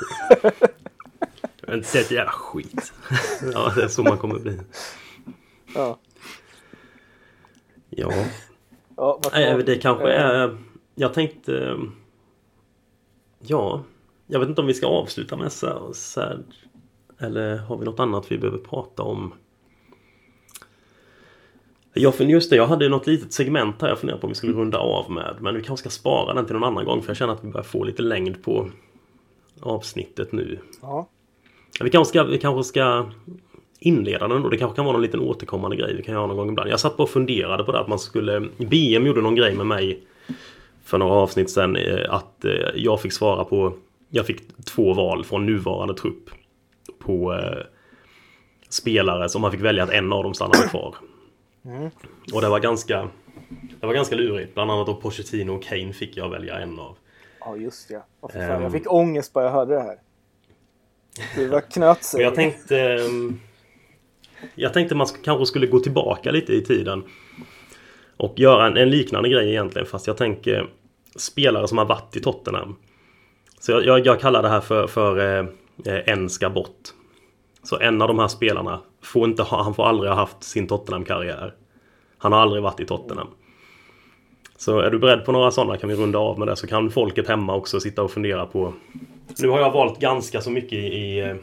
Jag 1.60 1.68
har 1.68 1.74
inte 1.74 1.88
sett 1.88 2.10
jävla 2.10 2.32
skit. 2.32 2.92
Ja, 3.52 3.72
det 3.76 3.82
är 3.82 3.88
så 3.88 4.02
man 4.02 4.18
kommer 4.18 4.38
bli. 4.38 4.60
Ja. 5.74 5.98
Ja. 7.90 8.12
Ja, 8.96 9.20
Nej, 9.32 9.62
det 9.62 9.76
kanske 9.76 10.12
är... 10.12 10.58
Jag 10.94 11.14
tänkte... 11.14 11.78
Ja, 13.38 13.84
jag 14.26 14.40
vet 14.40 14.48
inte 14.48 14.60
om 14.60 14.66
vi 14.66 14.74
ska 14.74 14.86
avsluta 14.86 15.36
med 15.36 15.52
Serge. 15.52 16.63
Eller 17.18 17.56
har 17.56 17.76
vi 17.76 17.84
något 17.84 18.00
annat 18.00 18.32
vi 18.32 18.38
behöver 18.38 18.58
prata 18.58 19.02
om? 19.02 19.34
Ja, 21.92 22.12
för 22.12 22.24
just 22.24 22.50
det, 22.50 22.56
jag 22.56 22.66
hade 22.66 22.88
något 22.88 23.06
litet 23.06 23.32
segment 23.32 23.82
här 23.82 23.88
jag 23.88 23.98
funderade 23.98 24.20
på 24.20 24.26
om 24.26 24.30
vi 24.30 24.34
skulle 24.34 24.52
runda 24.52 24.78
av 24.78 25.10
med. 25.10 25.36
Men 25.40 25.54
vi 25.54 25.62
kanske 25.62 25.90
ska 25.90 26.00
spara 26.00 26.34
den 26.34 26.46
till 26.46 26.54
någon 26.54 26.64
annan 26.64 26.84
gång 26.84 27.02
för 27.02 27.10
jag 27.10 27.16
känner 27.16 27.32
att 27.32 27.44
vi 27.44 27.48
börjar 27.48 27.64
få 27.64 27.84
lite 27.84 28.02
längd 28.02 28.42
på 28.42 28.68
avsnittet 29.60 30.32
nu. 30.32 30.58
Ja. 30.82 31.08
Vi 31.80 31.90
kanske 31.90 32.08
ska, 32.08 32.24
vi 32.24 32.38
kanske 32.38 32.64
ska 32.64 33.06
inleda 33.78 34.28
den 34.28 34.42
då. 34.42 34.48
Det 34.48 34.56
kanske 34.56 34.76
kan 34.76 34.84
vara 34.84 34.92
någon 34.92 35.02
liten 35.02 35.20
återkommande 35.20 35.76
grej 35.76 35.94
vi 35.96 36.02
kan 36.02 36.14
göra 36.14 36.26
någon 36.26 36.36
gång 36.36 36.48
ibland. 36.48 36.70
Jag 36.70 36.80
satt 36.80 36.96
bara 36.96 37.02
och 37.02 37.10
funderade 37.10 37.64
på 37.64 37.72
det 37.72 37.80
att 37.80 37.88
man 37.88 37.98
skulle... 37.98 38.40
BM 38.58 39.06
gjorde 39.06 39.20
någon 39.20 39.34
grej 39.34 39.54
med 39.54 39.66
mig 39.66 40.02
för 40.84 40.98
några 40.98 41.14
avsnitt 41.14 41.50
sedan 41.50 41.76
eh, 41.76 42.14
att 42.14 42.44
eh, 42.44 42.52
jag 42.74 43.00
fick 43.00 43.12
svara 43.12 43.44
på... 43.44 43.72
Jag 44.10 44.26
fick 44.26 44.64
två 44.64 44.92
val 44.92 45.24
från 45.24 45.46
nuvarande 45.46 45.94
trupp 45.94 46.30
på 47.04 47.34
eh, 47.34 47.66
spelare 48.68 49.28
som 49.28 49.42
man 49.42 49.50
fick 49.50 49.60
välja 49.60 49.84
att 49.84 49.90
en 49.90 50.12
av 50.12 50.22
dem 50.22 50.34
stannade 50.34 50.68
kvar. 50.68 50.94
Mm. 51.64 51.90
Och 52.34 52.40
det 52.40 52.48
var 52.48 52.60
ganska... 52.60 53.08
Det 53.80 53.86
var 53.86 53.94
ganska 53.94 54.16
lurigt. 54.16 54.54
Bland 54.54 54.70
annat 54.70 54.86
då 54.86 54.94
Pochettino 54.94 55.52
och 55.52 55.62
Kane 55.62 55.92
fick 55.92 56.16
jag 56.16 56.30
välja 56.30 56.58
en 56.58 56.78
av. 56.78 56.96
Ja, 57.40 57.56
just 57.56 57.88
det. 57.88 58.02
Oh, 58.20 58.36
um, 58.36 58.62
jag 58.62 58.72
fick 58.72 58.92
ångest 58.92 59.32
bara 59.32 59.44
jag 59.44 59.52
hörde 59.52 59.74
det 59.74 59.82
här. 59.82 59.98
Det 61.36 61.46
var 61.46 61.60
knöt 61.60 62.04
sig. 62.04 62.22
Jag 62.22 62.34
tänkte... 62.34 62.96
Um, 62.96 63.40
jag 64.54 64.72
tänkte 64.72 64.94
man 64.94 65.06
kanske 65.24 65.46
skulle 65.46 65.66
gå 65.66 65.80
tillbaka 65.80 66.30
lite 66.30 66.52
i 66.52 66.64
tiden. 66.64 67.04
Och 68.16 68.38
göra 68.38 68.66
en, 68.66 68.76
en, 68.76 68.90
liknande 68.90 69.28
grej 69.28 69.50
egentligen 69.50 69.86
fast 69.86 70.06
jag 70.06 70.16
tänker 70.16 70.70
spelare 71.16 71.68
som 71.68 71.78
har 71.78 71.84
varit 71.84 72.16
i 72.16 72.20
Tottenham. 72.20 72.76
Så 73.60 73.72
jag, 73.72 73.84
jag, 73.86 74.06
jag 74.06 74.20
kallar 74.20 74.42
det 74.42 74.48
här 74.48 74.60
för, 74.60 74.86
för 74.86 75.38
eh, 75.38 75.46
en 75.84 76.30
ska 76.30 76.50
bort. 76.50 76.80
Så 77.62 77.80
en 77.80 78.02
av 78.02 78.08
de 78.08 78.18
här 78.18 78.28
spelarna 78.28 78.80
får 79.02 79.28
inte 79.28 79.42
ha, 79.42 79.62
han 79.62 79.74
får 79.74 79.84
aldrig 79.84 80.10
ha 80.10 80.16
haft 80.16 80.42
sin 80.42 80.66
Tottenham-karriär. 80.66 81.54
Han 82.18 82.32
har 82.32 82.40
aldrig 82.40 82.62
varit 82.62 82.80
i 82.80 82.86
Tottenham. 82.86 83.28
Så 84.56 84.80
är 84.80 84.90
du 84.90 84.98
beredd 84.98 85.24
på 85.24 85.32
några 85.32 85.50
sådana 85.50 85.76
kan 85.76 85.88
vi 85.88 85.94
runda 85.94 86.18
av 86.18 86.38
med 86.38 86.48
det 86.48 86.56
så 86.56 86.66
kan 86.66 86.90
folket 86.90 87.28
hemma 87.28 87.54
också 87.54 87.80
sitta 87.80 88.02
och 88.02 88.10
fundera 88.10 88.46
på. 88.46 88.72
Nu 89.38 89.48
har 89.48 89.60
jag 89.60 89.72
valt 89.72 90.00
ganska 90.00 90.40
så 90.40 90.50
mycket 90.50 90.72
i, 90.72 90.86
i 90.86 91.36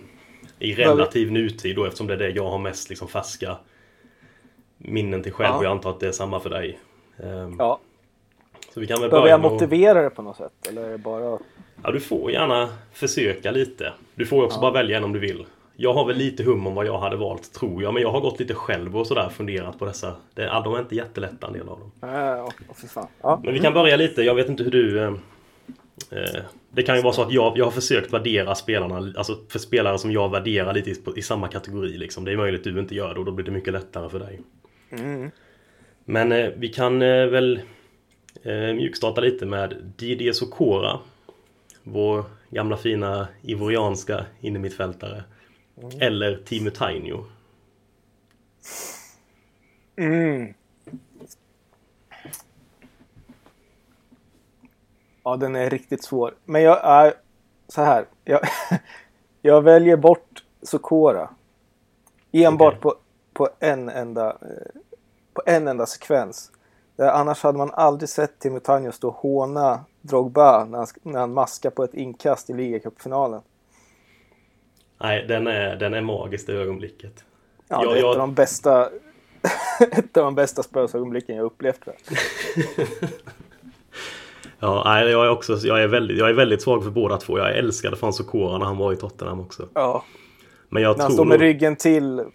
i 0.62 0.74
relativ 0.74 1.32
nutid 1.32 1.76
då 1.76 1.86
eftersom 1.86 2.08
det 2.08 2.14
är 2.14 2.18
det 2.18 2.30
jag 2.30 2.50
har 2.50 2.58
mest 2.58 2.90
liksom 2.90 3.08
färska 3.08 3.58
minnen 4.78 5.24
till 5.24 5.32
själv 5.32 5.50
ja. 5.50 5.58
och 5.58 5.64
jag 5.64 5.72
antar 5.72 5.90
att 5.90 6.00
det 6.00 6.08
är 6.08 6.12
samma 6.12 6.40
för 6.40 6.50
dig. 6.50 6.80
Um, 7.18 7.56
ja. 7.60 7.80
Så 8.74 8.80
vi 8.80 8.88
kan 8.88 9.02
väl 9.02 9.10
Behöver 9.10 9.30
jag 9.30 9.42
motivera 9.42 9.98
och... 9.98 10.04
det 10.04 10.10
på 10.10 10.22
något 10.22 10.38
sätt? 10.38 10.68
Eller 10.70 10.84
är 10.84 10.92
det 10.92 10.98
bara... 10.98 11.40
Ja, 11.84 11.92
du 11.92 12.00
får 12.00 12.32
gärna 12.32 12.70
försöka 12.94 13.52
lite. 13.52 13.94
Du 14.16 14.26
får 14.26 14.44
också 14.44 14.58
ja. 14.58 14.62
bara 14.62 14.72
välja 14.72 14.98
en 14.98 15.04
om 15.04 15.14
du 15.14 15.20
vill. 15.20 15.46
Jag 15.76 15.94
har 15.94 16.06
väl 16.06 16.18
lite 16.18 16.44
hum 16.44 16.68
om 16.68 16.76
vad 16.76 16.86
jag 16.86 17.00
hade 17.00 17.16
valt, 17.16 17.54
tror 17.54 17.84
jag. 17.84 17.94
Men 17.94 18.04
jag 18.04 18.12
har 18.12 18.22
gått 18.22 18.40
lite 18.40 18.54
själv 18.54 18.98
och 18.98 19.08
sådär 19.08 19.30
funderat 19.30 19.80
på 19.80 19.86
dessa. 19.86 20.16
Det, 20.34 20.46
de 20.64 20.74
är 20.74 20.80
inte 20.80 20.96
jättelätta 20.96 21.48
en 21.48 21.54
del 21.54 21.70
av 21.70 21.80
dem. 21.80 21.92
Äh, 22.02 22.46
oh, 22.46 23.08
ja. 23.22 23.42
Men 23.44 23.54
vi 23.54 23.60
kan 23.60 23.74
börja 23.74 23.96
lite. 23.96 24.22
Jag 24.22 24.36
vet 24.36 24.50
inte 24.50 24.64
hur 24.64 24.72
du... 24.72 25.00
Eh, 25.00 25.14
eh, 26.12 26.42
det 26.74 26.84
kan 26.84 26.96
ju 26.96 27.02
vara 27.02 27.14
så 27.14 27.22
att 27.22 27.32
jag, 27.32 27.58
jag 27.58 27.66
har 27.66 27.72
försökt 27.72 28.14
värdera 28.14 28.56
spelarna, 28.56 29.14
alltså 29.18 29.38
för 29.50 29.60
spelare 29.60 29.98
som 29.98 30.12
jag 30.12 30.32
värderar 30.32 30.74
lite 30.74 30.90
i, 30.90 30.96
i 31.16 31.22
samma 31.22 31.48
kategori. 31.48 31.98
Liksom. 31.98 32.26
Det 32.26 32.32
är 32.32 32.38
möjligt 32.38 32.68
att 32.68 32.74
du 32.74 32.80
inte 32.80 32.96
gör 32.96 33.14
det 33.14 33.20
och 33.20 33.26
då 33.26 33.32
blir 33.32 33.46
det 33.46 33.52
mycket 33.52 33.74
lättare 33.74 34.10
för 34.10 34.20
dig. 34.20 34.42
Mm. 34.92 35.32
Men 36.06 36.32
eh, 36.32 36.50
vi 36.58 36.68
kan 36.68 37.02
eh, 37.02 37.26
väl 37.26 37.62
eh, 38.44 38.74
mjukstarta 38.74 39.22
lite 39.22 39.46
med 39.46 39.94
Didier 39.98 40.34
Sokora. 40.34 41.00
Vår 41.84 42.24
gamla 42.50 42.78
fina 42.78 43.28
ivorianska 43.42 44.26
innermittfältare. 44.40 45.24
Mm. 45.78 46.02
Eller 46.02 46.38
Timo 46.46 46.70
Tainio. 46.70 47.26
Mm. 49.96 50.54
Ja, 55.24 55.36
den 55.36 55.56
är 55.56 55.70
riktigt 55.70 56.04
svår. 56.04 56.34
Men 56.46 56.62
jag 56.62 56.86
är 56.86 57.14
så 57.68 57.82
här. 57.82 58.06
Jag, 58.24 58.42
jag 59.42 59.62
väljer 59.62 59.98
bort 59.98 60.44
Sokora. 60.62 61.30
Enbart 62.32 62.74
okay. 62.74 62.82
på, 62.82 62.96
på 63.34 63.50
en 63.60 63.90
enda 63.90 64.30
eh, 64.30 64.82
på 65.34 65.44
en 65.46 65.68
enda 65.68 65.86
sekvens. 65.86 66.52
Där 67.02 67.12
annars 67.12 67.44
hade 67.44 67.58
man 67.58 67.72
aldrig 67.74 68.10
sett 68.10 68.40
Timo 68.40 68.60
stå 68.92 69.08
och 69.08 69.14
håna 69.14 69.86
Drogba 70.02 70.66
när 70.66 70.78
han, 70.78 70.88
när 71.02 71.20
han 71.20 71.34
maskar 71.34 71.70
på 71.70 71.84
ett 71.84 71.94
inkast 71.94 72.50
i 72.50 72.54
ligacupfinalen. 72.54 73.42
Nej, 74.98 75.26
den 75.28 75.48
är, 75.48 75.76
den 75.76 75.94
är 75.94 76.02
magisk 76.02 76.48
det 76.48 76.54
ögonblicket. 76.54 77.24
Ja, 77.68 77.84
jag, 77.84 77.94
det 77.94 78.00
är 78.00 78.02
jag... 78.02 78.10
ett 78.12 78.16
av 78.16 78.18
de 78.18 78.34
bästa 78.34 78.90
ett 79.92 80.18
av 80.18 80.24
de 80.24 80.36
bästa 80.36 80.64
Spurs-ögonblicken 80.64 81.36
jag 81.36 81.46
upplevt. 81.46 81.80
ja, 84.60 84.84
nej, 84.86 85.10
jag 85.10 85.26
är 85.26 85.30
också 85.30 85.58
jag 85.58 85.84
är, 85.84 85.88
väldigt, 85.88 86.18
jag 86.18 86.30
är 86.30 86.34
väldigt 86.34 86.62
svag 86.62 86.84
för 86.84 86.92
båda 86.92 87.18
två. 87.18 87.38
Jag 87.38 87.58
älskade 87.58 87.96
fan 87.96 88.14
Sokora 88.14 88.58
när 88.58 88.66
han 88.66 88.78
var 88.78 88.94
i 88.94 88.96
Tottenham 88.96 89.40
också. 89.40 89.68
Ja. 89.74 90.04
Men 90.74 90.84
jag 90.84 90.98
när 90.98 91.04
han 91.04 91.12
står 91.12 91.26
med 91.26 91.40
nog... 91.40 91.48
ryggen 91.48 91.76
till 91.76 92.20
eh, 92.20 92.26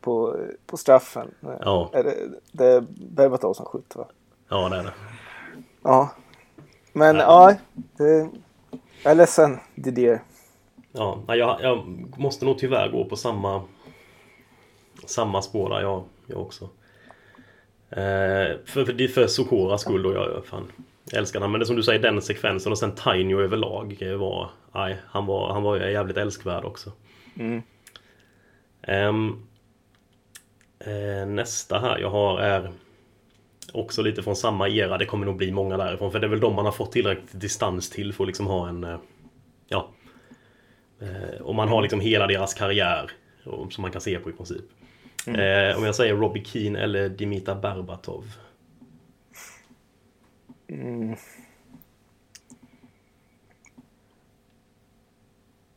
på, 0.00 0.36
på 0.66 0.76
straffen. 0.76 1.34
Ja. 1.40 1.90
Är 1.92 2.04
det, 2.04 2.14
det 2.52 2.66
är 2.66 2.84
Berbatov 3.10 3.54
som 3.54 3.66
skjuter 3.66 3.98
va? 3.98 4.06
Ja, 4.48 4.68
det 4.68 4.76
är 4.76 4.82
det. 4.82 4.92
Ja. 5.82 6.10
Men 6.92 7.16
nej. 7.16 7.24
ja, 7.24 7.54
det, 7.96 8.28
jag 9.02 9.10
är 9.10 9.14
ledsen 9.14 9.58
Didier. 9.74 10.22
Ja, 10.92 11.22
jag, 11.26 11.58
jag 11.62 12.04
måste 12.16 12.44
nog 12.44 12.58
tyvärr 12.58 12.88
gå 12.88 13.04
på 13.04 13.16
samma 13.16 13.62
samma 15.06 15.42
spår 15.42 15.70
där 15.70 15.80
jag, 15.80 16.04
jag 16.26 16.40
också. 16.40 16.64
Eh, 17.90 18.56
för, 18.64 18.84
för, 18.84 19.08
för 19.08 19.26
Sokoras 19.26 19.80
skull 19.80 20.02
då, 20.02 20.12
jag, 20.12 20.46
fan, 20.46 20.72
jag 21.10 21.18
älskar 21.18 21.40
han. 21.40 21.50
Men 21.50 21.60
det 21.60 21.66
som 21.66 21.76
du 21.76 21.82
säger, 21.82 22.02
den 22.02 22.22
sekvensen 22.22 22.72
och 22.72 22.78
sen 22.78 22.92
Tiny 22.94 23.34
överlag 23.34 23.98
var, 24.18 24.50
nej, 24.72 24.96
han 25.06 25.26
var, 25.26 25.52
han 25.52 25.62
var 25.62 25.76
jävligt 25.76 26.16
älskvärd 26.16 26.64
också. 26.64 26.92
Mm. 27.38 27.62
Um, 28.88 29.46
uh, 30.86 31.26
nästa 31.26 31.78
här 31.78 31.98
jag 31.98 32.10
har 32.10 32.40
är 32.40 32.72
också 33.72 34.02
lite 34.02 34.22
från 34.22 34.36
samma 34.36 34.68
era. 34.68 34.98
Det 34.98 35.06
kommer 35.06 35.26
nog 35.26 35.36
bli 35.36 35.52
många 35.52 35.76
därifrån. 35.76 36.12
För 36.12 36.18
det 36.18 36.26
är 36.26 36.30
väl 36.30 36.40
de 36.40 36.54
man 36.54 36.64
har 36.64 36.72
fått 36.72 36.92
tillräckligt 36.92 37.40
distans 37.40 37.90
till 37.90 38.12
för 38.12 38.24
att 38.24 38.28
liksom 38.28 38.46
ha 38.46 38.68
en... 38.68 38.84
Uh, 38.84 38.98
ja. 39.68 39.88
Uh, 41.02 41.40
och 41.40 41.54
man 41.54 41.68
har 41.68 41.82
liksom 41.82 42.00
hela 42.00 42.26
deras 42.26 42.54
karriär. 42.54 43.10
Som 43.70 43.82
man 43.82 43.92
kan 43.92 44.00
se 44.00 44.18
på 44.18 44.30
i 44.30 44.32
princip. 44.32 44.64
Mm. 45.26 45.78
om 45.78 45.84
jag 45.84 45.94
säger 45.94 46.14
Robbie 46.14 46.44
Keane 46.44 46.78
eller 46.78 47.08
Dimitar 47.08 47.54
Berbatov. 47.54 48.24
Mm. 50.68 51.16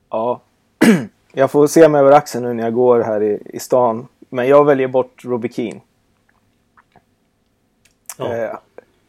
Ja. 0.10 0.42
Jag 1.34 1.52
får 1.52 1.68
se 1.68 1.88
mig 1.88 2.02
över 2.02 2.12
axeln 2.12 2.46
nu 2.46 2.54
när 2.54 2.64
jag 2.64 2.74
går 2.74 3.00
här 3.00 3.24
i, 3.24 3.42
i 3.46 3.60
stan. 3.60 4.08
Men 4.30 4.48
jag 4.48 4.66
väljer 4.66 4.88
bort 4.88 5.26
Robbie 5.26 5.50
Keane. 5.50 5.82
Ja. 8.18 8.36
Eh, 8.36 8.58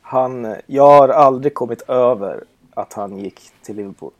han, 0.00 0.56
jag 0.66 0.86
har 0.86 1.08
aldrig 1.08 1.54
kommit 1.54 1.82
över 1.82 2.44
att 2.74 2.92
han 2.92 3.18
gick 3.18 3.40
till 3.62 3.76
Liverpool. 3.76 4.12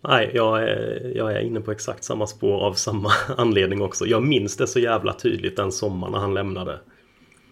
Nej, 0.00 0.30
jag 0.34 0.62
är, 0.62 1.12
jag 1.16 1.32
är 1.32 1.40
inne 1.40 1.60
på 1.60 1.72
exakt 1.72 2.04
samma 2.04 2.26
spår 2.26 2.60
av 2.60 2.72
samma 2.72 3.10
anledning 3.36 3.82
också. 3.82 4.06
Jag 4.06 4.22
minns 4.22 4.56
det 4.56 4.66
så 4.66 4.78
jävla 4.78 5.12
tydligt 5.12 5.56
den 5.56 5.72
sommaren 5.72 6.12
när 6.12 6.18
han 6.18 6.34
lämnade. 6.34 6.78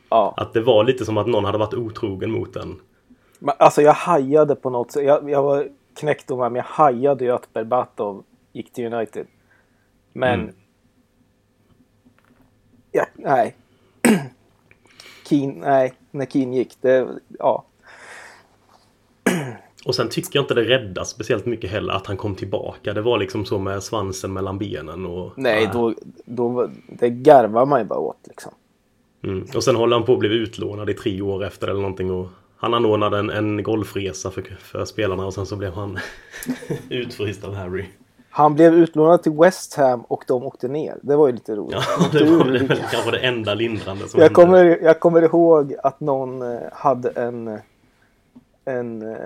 Ja. 0.08 0.34
Att 0.36 0.52
det 0.52 0.60
var 0.60 0.84
lite 0.84 1.04
som 1.04 1.18
att 1.18 1.26
någon 1.26 1.44
hade 1.44 1.58
varit 1.58 1.74
otrogen 1.74 2.30
mot. 2.30 2.56
Men, 3.38 3.54
alltså 3.58 3.82
jag 3.82 3.92
hajade 3.92 4.54
på 4.54 4.70
något 4.70 4.92
sätt. 4.92 5.04
Jag, 5.04 5.30
jag 5.30 5.42
var 5.42 5.68
knäckt 5.94 6.28
men 6.28 6.54
jag 6.54 6.62
hajade 6.62 7.24
ju 7.24 7.30
att 7.30 7.52
Berbatov 7.52 8.24
gick 8.58 8.72
till 8.72 8.92
United. 8.92 9.26
Men... 10.12 10.40
Mm. 10.40 10.54
Ja, 12.92 13.06
nej. 13.14 13.56
Keen, 15.28 15.50
nej, 15.50 15.92
när 16.10 16.26
Keen 16.26 16.52
gick, 16.52 16.76
det, 16.80 17.08
ja. 17.38 17.64
Och 19.84 19.94
sen 19.94 20.08
tycker 20.08 20.30
jag 20.32 20.42
inte 20.42 20.54
det 20.54 20.64
räddas 20.64 21.08
speciellt 21.08 21.46
mycket 21.46 21.70
heller 21.70 21.92
att 21.92 22.06
han 22.06 22.16
kom 22.16 22.34
tillbaka. 22.34 22.92
Det 22.92 23.00
var 23.00 23.18
liksom 23.18 23.46
så 23.46 23.58
med 23.58 23.82
svansen 23.82 24.32
mellan 24.32 24.58
benen 24.58 25.06
och... 25.06 25.32
Nej, 25.36 25.64
äh. 25.64 25.72
då, 25.72 25.94
då, 26.24 26.70
det 26.88 27.10
garvar 27.10 27.66
man 27.66 27.80
ju 27.80 27.86
bara 27.86 27.98
åt 27.98 28.20
liksom. 28.24 28.52
Mm. 29.22 29.46
Och 29.54 29.64
sen 29.64 29.76
håller 29.76 29.96
han 29.96 30.06
på 30.06 30.12
att 30.12 30.18
bli 30.18 30.28
utlånad 30.28 30.90
i 30.90 30.94
tre 30.94 31.22
år 31.22 31.44
efter 31.44 31.68
eller 31.68 31.80
någonting 31.80 32.10
och 32.10 32.28
han 32.56 32.74
anordnade 32.74 33.18
en, 33.18 33.30
en 33.30 33.62
golfresa 33.62 34.30
för, 34.30 34.42
för 34.42 34.84
spelarna 34.84 35.26
och 35.26 35.34
sen 35.34 35.46
så 35.46 35.56
blev 35.56 35.72
han 35.72 35.98
utfryst 36.88 37.44
av 37.44 37.54
Harry. 37.54 37.84
Han 38.30 38.54
blev 38.54 38.74
utlånad 38.74 39.22
till 39.22 39.32
West 39.32 39.74
Ham 39.74 40.00
och 40.00 40.24
de 40.26 40.42
åkte 40.42 40.68
ner. 40.68 40.98
Det 41.02 41.16
var 41.16 41.26
ju 41.26 41.32
lite 41.32 41.54
roligt. 41.54 41.76
Ja, 41.98 42.08
det 42.18 42.24
var 42.24 42.44
det 42.44 42.68
kanske 42.90 43.10
det 43.10 43.18
enda 43.18 43.54
lindrande 43.54 44.08
som 44.08 44.20
jag 44.20 44.24
hände. 44.28 44.34
Kommer, 44.34 44.78
jag 44.82 45.00
kommer 45.00 45.22
ihåg 45.22 45.74
att 45.82 46.00
någon 46.00 46.42
eh, 46.42 46.58
hade 46.72 47.10
en, 47.10 47.58
en 48.64 49.02
eh, 49.02 49.16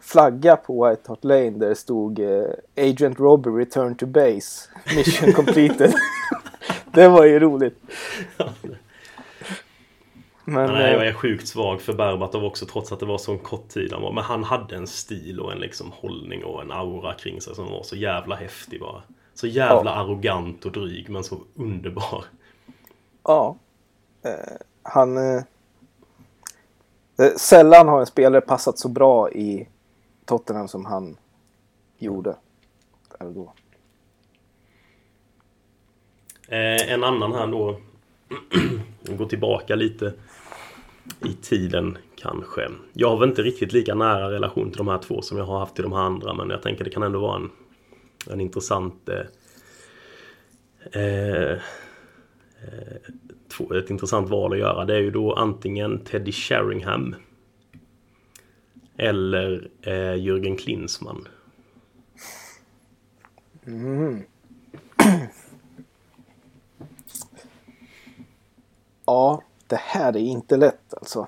flagga 0.00 0.56
på 0.56 0.88
White 0.88 1.02
Hart 1.06 1.24
Lane 1.24 1.50
där 1.50 1.68
det 1.68 1.74
stod 1.74 2.18
eh, 2.18 2.44
Agent 2.76 3.20
Robbie 3.20 3.50
return 3.50 3.94
to 3.94 4.06
base. 4.06 4.68
Mission 4.96 5.32
completed. 5.32 5.94
det 6.92 7.08
var 7.08 7.24
ju 7.24 7.38
roligt. 7.40 7.78
Men, 10.48 10.72
Nej, 10.72 10.92
jag 10.92 11.06
är 11.06 11.12
sjukt 11.12 11.48
svag 11.48 11.80
för 11.80 11.92
Berbatov 11.92 12.44
också 12.44 12.66
trots 12.66 12.92
att 12.92 13.00
det 13.00 13.06
var 13.06 13.18
så 13.18 13.32
en 13.32 13.38
kort 13.38 13.68
tid 13.68 13.92
han 13.92 14.02
var. 14.02 14.12
Men 14.12 14.24
han 14.24 14.44
hade 14.44 14.76
en 14.76 14.86
stil 14.86 15.40
och 15.40 15.52
en 15.52 15.58
liksom 15.58 15.92
hållning 15.92 16.44
och 16.44 16.62
en 16.62 16.72
aura 16.72 17.14
kring 17.14 17.40
sig 17.40 17.54
som 17.54 17.70
var 17.70 17.82
så 17.82 17.96
jävla 17.96 18.36
häftig 18.36 18.80
bara. 18.80 19.02
Så 19.34 19.46
jävla 19.46 19.90
ja. 19.90 19.96
arrogant 19.96 20.64
och 20.64 20.72
dryg 20.72 21.08
men 21.08 21.24
så 21.24 21.38
underbar. 21.54 22.24
Ja. 23.22 23.56
Eh, 24.22 24.56
han... 24.82 25.16
Eh, 25.16 25.42
sällan 27.36 27.88
har 27.88 28.00
en 28.00 28.06
spelare 28.06 28.40
passat 28.40 28.78
så 28.78 28.88
bra 28.88 29.30
i 29.30 29.68
Tottenham 30.24 30.68
som 30.68 30.84
han 30.84 31.16
gjorde. 31.98 32.36
Där 33.18 33.30
då. 33.30 33.52
Eh, 36.48 36.92
en 36.92 37.04
annan 37.04 37.32
här 37.32 37.46
då. 37.46 37.80
Gå 39.08 39.24
tillbaka 39.28 39.74
lite 39.74 40.12
i 41.24 41.32
tiden 41.32 41.98
kanske. 42.16 42.68
Jag 42.92 43.10
har 43.10 43.18
väl 43.18 43.28
inte 43.28 43.42
riktigt 43.42 43.72
lika 43.72 43.94
nära 43.94 44.30
relation 44.30 44.70
till 44.70 44.78
de 44.78 44.88
här 44.88 44.98
två 44.98 45.22
som 45.22 45.38
jag 45.38 45.44
har 45.44 45.58
haft 45.58 45.74
till 45.74 45.84
de 45.84 45.92
här 45.92 46.00
andra 46.00 46.34
men 46.34 46.50
jag 46.50 46.62
tänker 46.62 46.84
det 46.84 46.90
kan 46.90 47.02
ändå 47.02 47.20
vara 47.20 47.36
en, 47.36 47.50
en 48.30 48.40
intressant 48.40 49.08
eh, 49.08 49.20
eh, 51.02 51.58
två, 53.48 53.74
ett 53.74 53.90
intressant 53.90 54.28
val 54.30 54.52
att 54.52 54.58
göra. 54.58 54.84
Det 54.84 54.94
är 54.94 55.00
ju 55.00 55.10
då 55.10 55.32
antingen 55.32 56.04
Teddy 56.04 56.32
Sheringham 56.32 57.14
eller 58.96 59.68
eh, 59.82 60.14
Jürgen 60.14 60.56
Klinsmann. 60.56 61.28
Mm. 63.66 64.22
Ja, 69.06 69.42
det 69.66 69.80
här 69.80 70.16
är 70.16 70.20
inte 70.20 70.56
lätt 70.56 70.94
alltså. 70.94 71.26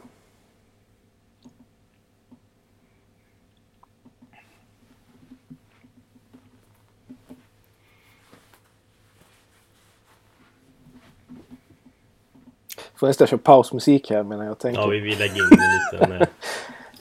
Förresten, 12.94 13.24
jag 13.24 13.28
kör 13.28 13.36
pausmusik 13.36 14.10
här 14.10 14.22
medan 14.22 14.46
jag 14.46 14.58
tänker. 14.58 14.80
Ja, 14.80 14.86
vi 14.86 15.00
vill 15.00 15.18
lägga 15.18 15.34
in 15.34 15.40
en 15.42 15.98
liten, 16.00 16.22
eh, 16.22 16.28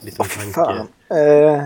liten 0.00 0.26
tanke. 0.26 0.52
Fan. 0.52 0.88
Eh... 1.08 1.64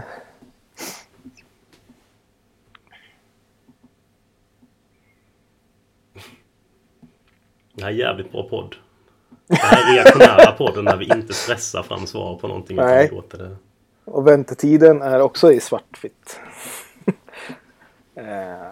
Det 7.72 7.82
här 7.82 7.90
är 7.90 7.96
jävligt 7.96 8.32
bra 8.32 8.48
podd. 8.48 8.76
Det 9.46 9.56
här 9.56 9.90
är 9.90 9.94
reaktionära 9.94 10.52
podden 10.52 10.84
där 10.84 10.96
vi 10.96 11.04
inte 11.04 11.34
stressar 11.34 11.82
fram 11.82 12.06
svar 12.06 12.36
på 12.36 12.48
någonting. 12.48 12.76
utan 12.76 12.88
Nej. 12.88 13.08
vi 13.10 13.16
låter 13.16 13.38
det. 13.38 13.56
och 14.04 14.26
väntetiden 14.26 15.02
är 15.02 15.20
också 15.20 15.52
i 15.52 15.60
svartvitt. 15.60 16.40
eh, 18.14 18.66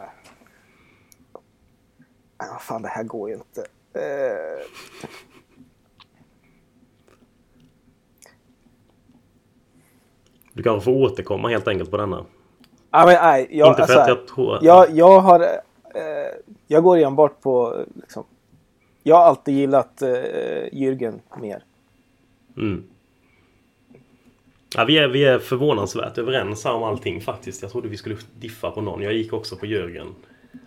ah, 2.37 2.59
fan, 2.61 2.83
det 2.83 2.89
här 2.89 3.03
går 3.05 3.29
ju 3.29 3.35
inte. 3.35 3.61
Eh, 3.95 4.67
Du 10.53 10.63
kanske 10.63 10.85
får 10.85 10.93
återkomma 10.93 11.49
helt 11.49 11.69
enkelt 11.69 11.91
på 11.91 11.97
denna. 11.97 12.25
Ja, 12.91 13.07
men 13.07 13.15
nej. 13.23 13.49
Jag, 13.51 13.69
Inte 13.69 13.77
för 13.77 13.83
alltså, 13.83 13.99
att 13.99 14.09
jag 14.09 14.27
tror... 14.27 14.59
jag, 14.63 14.91
jag 14.91 15.21
har... 15.21 15.41
Eh, 15.95 16.33
jag 16.67 16.83
går 16.83 16.99
enbart 16.99 17.41
på... 17.41 17.85
Liksom, 17.95 18.25
jag 19.03 19.17
har 19.17 19.23
alltid 19.25 19.55
gillat 19.55 20.03
eh, 20.03 20.09
Jürgen 20.73 21.21
mer. 21.41 21.65
Mm. 22.57 22.85
Ja, 24.75 24.85
vi, 24.85 24.99
är, 24.99 25.09
vi 25.09 25.25
är 25.25 25.39
förvånansvärt 25.39 26.19
överens 26.19 26.65
om 26.65 26.83
allting 26.83 27.21
faktiskt. 27.21 27.63
Jag 27.63 27.71
trodde 27.71 27.89
vi 27.89 27.97
skulle 27.97 28.17
diffa 28.39 28.71
på 28.71 28.81
någon. 28.81 29.03
Jag 29.03 29.13
gick 29.13 29.33
också 29.33 29.57
på 29.57 29.67
Jörgen. 29.67 30.07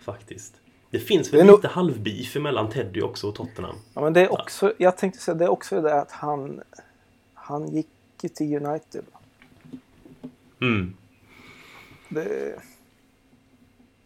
Faktiskt. 0.00 0.54
Det 0.90 0.98
finns 0.98 1.32
väl 1.32 1.38
Det 1.38 1.42
är 1.42 1.46
nog- 1.46 1.58
lite 1.58 1.68
halvbeef 1.68 2.34
mellan 2.36 2.70
Teddy 2.70 3.00
också 3.02 3.28
och 3.28 3.34
Tottenham. 3.34 3.76
Ja, 3.94 4.00
men 4.00 4.12
det 4.12 4.20
är 4.20 4.32
också... 4.32 4.72
Jag 4.78 4.96
tänkte 4.96 5.20
säga 5.20 5.34
det 5.34 5.44
är 5.44 5.48
också 5.48 5.80
det 5.80 6.00
att 6.00 6.10
han... 6.10 6.60
Han 7.34 7.68
gick 7.68 7.88
ju 8.22 8.28
till 8.28 8.56
United. 8.66 9.04
Mm. 10.60 10.94
Det, 12.08 12.54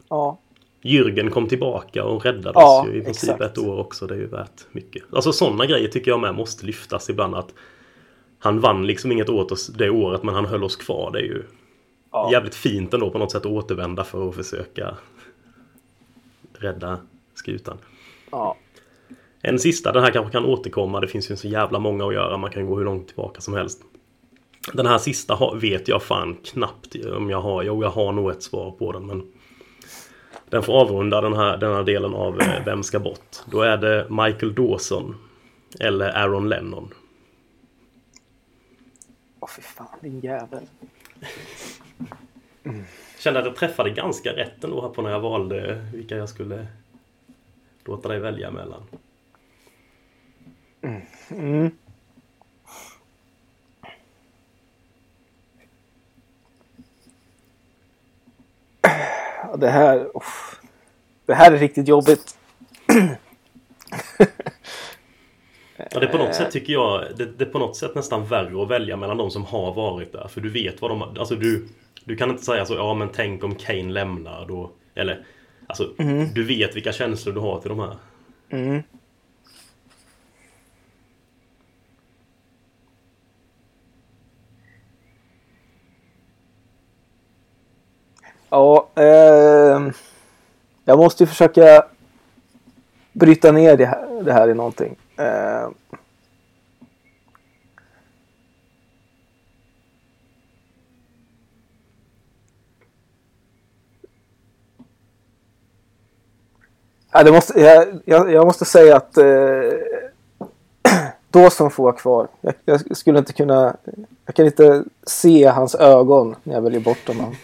ja. 0.08 0.38
Jürgen 0.82 1.30
kom 1.30 1.48
tillbaka 1.48 2.04
och 2.04 2.24
räddade 2.24 2.52
Ja, 2.60 2.80
oss 2.82 2.88
ju 2.88 2.98
i 2.98 3.02
princip 3.04 3.30
exakt. 3.30 3.40
ett 3.42 3.58
år 3.58 3.78
också. 3.78 4.06
Det 4.06 4.14
är 4.14 4.18
ju 4.18 4.26
värt 4.26 4.66
mycket. 4.72 5.02
Alltså 5.12 5.32
sådana 5.32 5.66
grejer 5.66 5.88
tycker 5.88 6.10
jag 6.10 6.20
med 6.20 6.34
måste 6.34 6.66
lyftas 6.66 7.10
ibland. 7.10 7.34
Att 7.34 7.54
han 8.38 8.60
vann 8.60 8.86
liksom 8.86 9.12
inget 9.12 9.28
åt 9.28 9.52
oss 9.52 9.66
det 9.66 9.90
året 9.90 10.22
men 10.22 10.34
han 10.34 10.46
höll 10.46 10.64
oss 10.64 10.76
kvar. 10.76 11.10
Det 11.12 11.18
är 11.18 11.22
ju 11.22 11.42
Ja. 12.12 12.28
jävligt 12.32 12.54
fint 12.54 12.94
ändå 12.94 13.10
på 13.10 13.18
något 13.18 13.32
sätt 13.32 13.40
att 13.46 13.52
återvända 13.52 14.04
för 14.04 14.28
att 14.28 14.34
försöka 14.34 14.94
rädda 16.58 16.98
skutan. 17.34 17.78
ja. 18.30 18.56
En 19.42 19.58
sista, 19.58 19.92
den 19.92 20.02
här 20.02 20.10
kanske 20.10 20.32
kan 20.32 20.44
återkomma. 20.44 21.00
Det 21.00 21.08
finns 21.08 21.30
ju 21.30 21.36
så 21.36 21.48
jävla 21.48 21.78
många 21.78 22.06
att 22.06 22.14
göra. 22.14 22.36
Man 22.36 22.50
kan 22.50 22.66
gå 22.66 22.76
hur 22.76 22.84
långt 22.84 23.06
tillbaka 23.06 23.40
som 23.40 23.54
helst. 23.54 23.82
Den 24.72 24.86
här 24.86 24.98
sista 24.98 25.54
vet 25.54 25.88
jag 25.88 26.02
fan 26.02 26.34
knappt 26.44 26.96
om 27.16 27.30
jag 27.30 27.40
har. 27.40 27.62
Jo, 27.62 27.82
jag 27.82 27.90
har 27.90 28.12
nog 28.12 28.30
ett 28.30 28.42
svar 28.42 28.70
på 28.70 28.92
den. 28.92 29.06
Men 29.06 29.32
den 30.50 30.62
får 30.62 30.80
avrunda 30.80 31.20
den 31.20 31.34
här, 31.34 31.56
den 31.56 31.74
här 31.74 31.82
delen 31.82 32.14
av 32.14 32.40
eh, 32.40 32.64
Vem 32.64 32.82
ska 32.82 32.98
bort? 32.98 33.36
Då 33.46 33.62
är 33.62 33.76
det 33.76 34.06
Michael 34.10 34.54
Dawson 34.54 35.14
eller 35.80 36.16
Aaron 36.16 36.48
Lennon. 36.48 36.94
Åh 39.40 39.48
fy 39.56 39.62
fan, 39.62 39.98
din 40.00 40.20
jävel. 40.20 40.66
Kände 43.18 43.40
att 43.40 43.46
jag 43.46 43.56
träffade 43.56 43.90
ganska 43.90 44.32
rätt 44.32 44.64
ändå 44.64 44.82
här 44.82 44.88
på 44.88 45.02
när 45.02 45.10
jag 45.10 45.20
valde 45.20 45.84
vilka 45.94 46.16
jag 46.16 46.28
skulle 46.28 46.66
låta 47.84 48.08
dig 48.08 48.18
välja 48.18 48.50
mellan. 48.50 48.82
Mm. 51.30 51.70
Ja, 58.82 59.27
Det 59.56 59.68
här... 59.68 60.16
uff. 60.16 60.60
Det 61.26 61.34
här 61.34 61.52
är 61.52 61.58
riktigt 61.58 61.88
jobbigt. 61.88 62.38
Ja, 65.90 66.00
det 66.00 66.06
på 66.06 66.18
något 66.18 66.34
sätt 66.34 66.50
tycker 66.50 66.72
jag, 66.72 67.04
det, 67.16 67.26
det 67.38 67.44
är 67.44 67.48
på 67.48 67.58
något 67.58 67.76
sätt 67.76 67.94
nästan 67.94 68.26
värre 68.26 68.62
att 68.62 68.70
välja 68.70 68.96
mellan 68.96 69.16
de 69.16 69.30
som 69.30 69.44
har 69.44 69.74
varit 69.74 70.12
där. 70.12 70.28
För 70.28 70.40
du 70.40 70.50
vet 70.50 70.82
vad 70.82 70.90
de 70.90 71.02
alltså 71.02 71.34
du, 71.34 71.68
du 72.04 72.16
kan 72.16 72.30
inte 72.30 72.44
säga 72.44 72.66
så, 72.66 72.74
ja 72.74 72.94
men 72.94 73.08
tänk 73.12 73.44
om 73.44 73.54
Kane 73.54 73.92
lämnar 73.92 74.46
då. 74.46 74.70
Eller, 74.94 75.24
alltså 75.66 75.88
du 76.34 76.44
vet 76.44 76.76
vilka 76.76 76.92
känslor 76.92 77.34
du 77.34 77.40
har 77.40 77.60
till 77.60 77.68
de 77.68 77.78
här. 77.78 77.96
Mm. 78.50 78.82
Ja, 88.50 88.88
eh, 88.94 89.80
jag 90.84 90.98
måste 90.98 91.22
ju 91.22 91.26
försöka 91.26 91.86
bryta 93.12 93.52
ner 93.52 93.76
det 93.76 93.86
här, 93.86 94.22
det 94.22 94.32
här 94.32 94.48
i 94.48 94.54
någonting. 94.54 94.96
Eh, 95.16 95.68
Ja, 107.12 107.22
det 107.22 107.32
måste, 107.32 107.60
jag, 107.60 108.00
jag, 108.04 108.32
jag 108.32 108.46
måste 108.46 108.64
säga 108.64 108.96
att 108.96 109.16
eh, 109.16 109.72
som 111.50 111.70
får 111.70 111.82
vara 111.84 111.92
kvar. 111.92 112.28
Jag, 112.40 112.54
jag 112.64 112.96
skulle 112.96 113.18
inte 113.18 113.32
kunna... 113.32 113.76
Jag 114.28 114.34
kan 114.34 114.46
inte 114.46 114.84
se 115.06 115.44
hans 115.46 115.74
ögon 115.74 116.36
när 116.42 116.54
jag 116.54 116.62
väljer 116.62 116.80
bort 116.80 117.08
honom. 117.08 117.34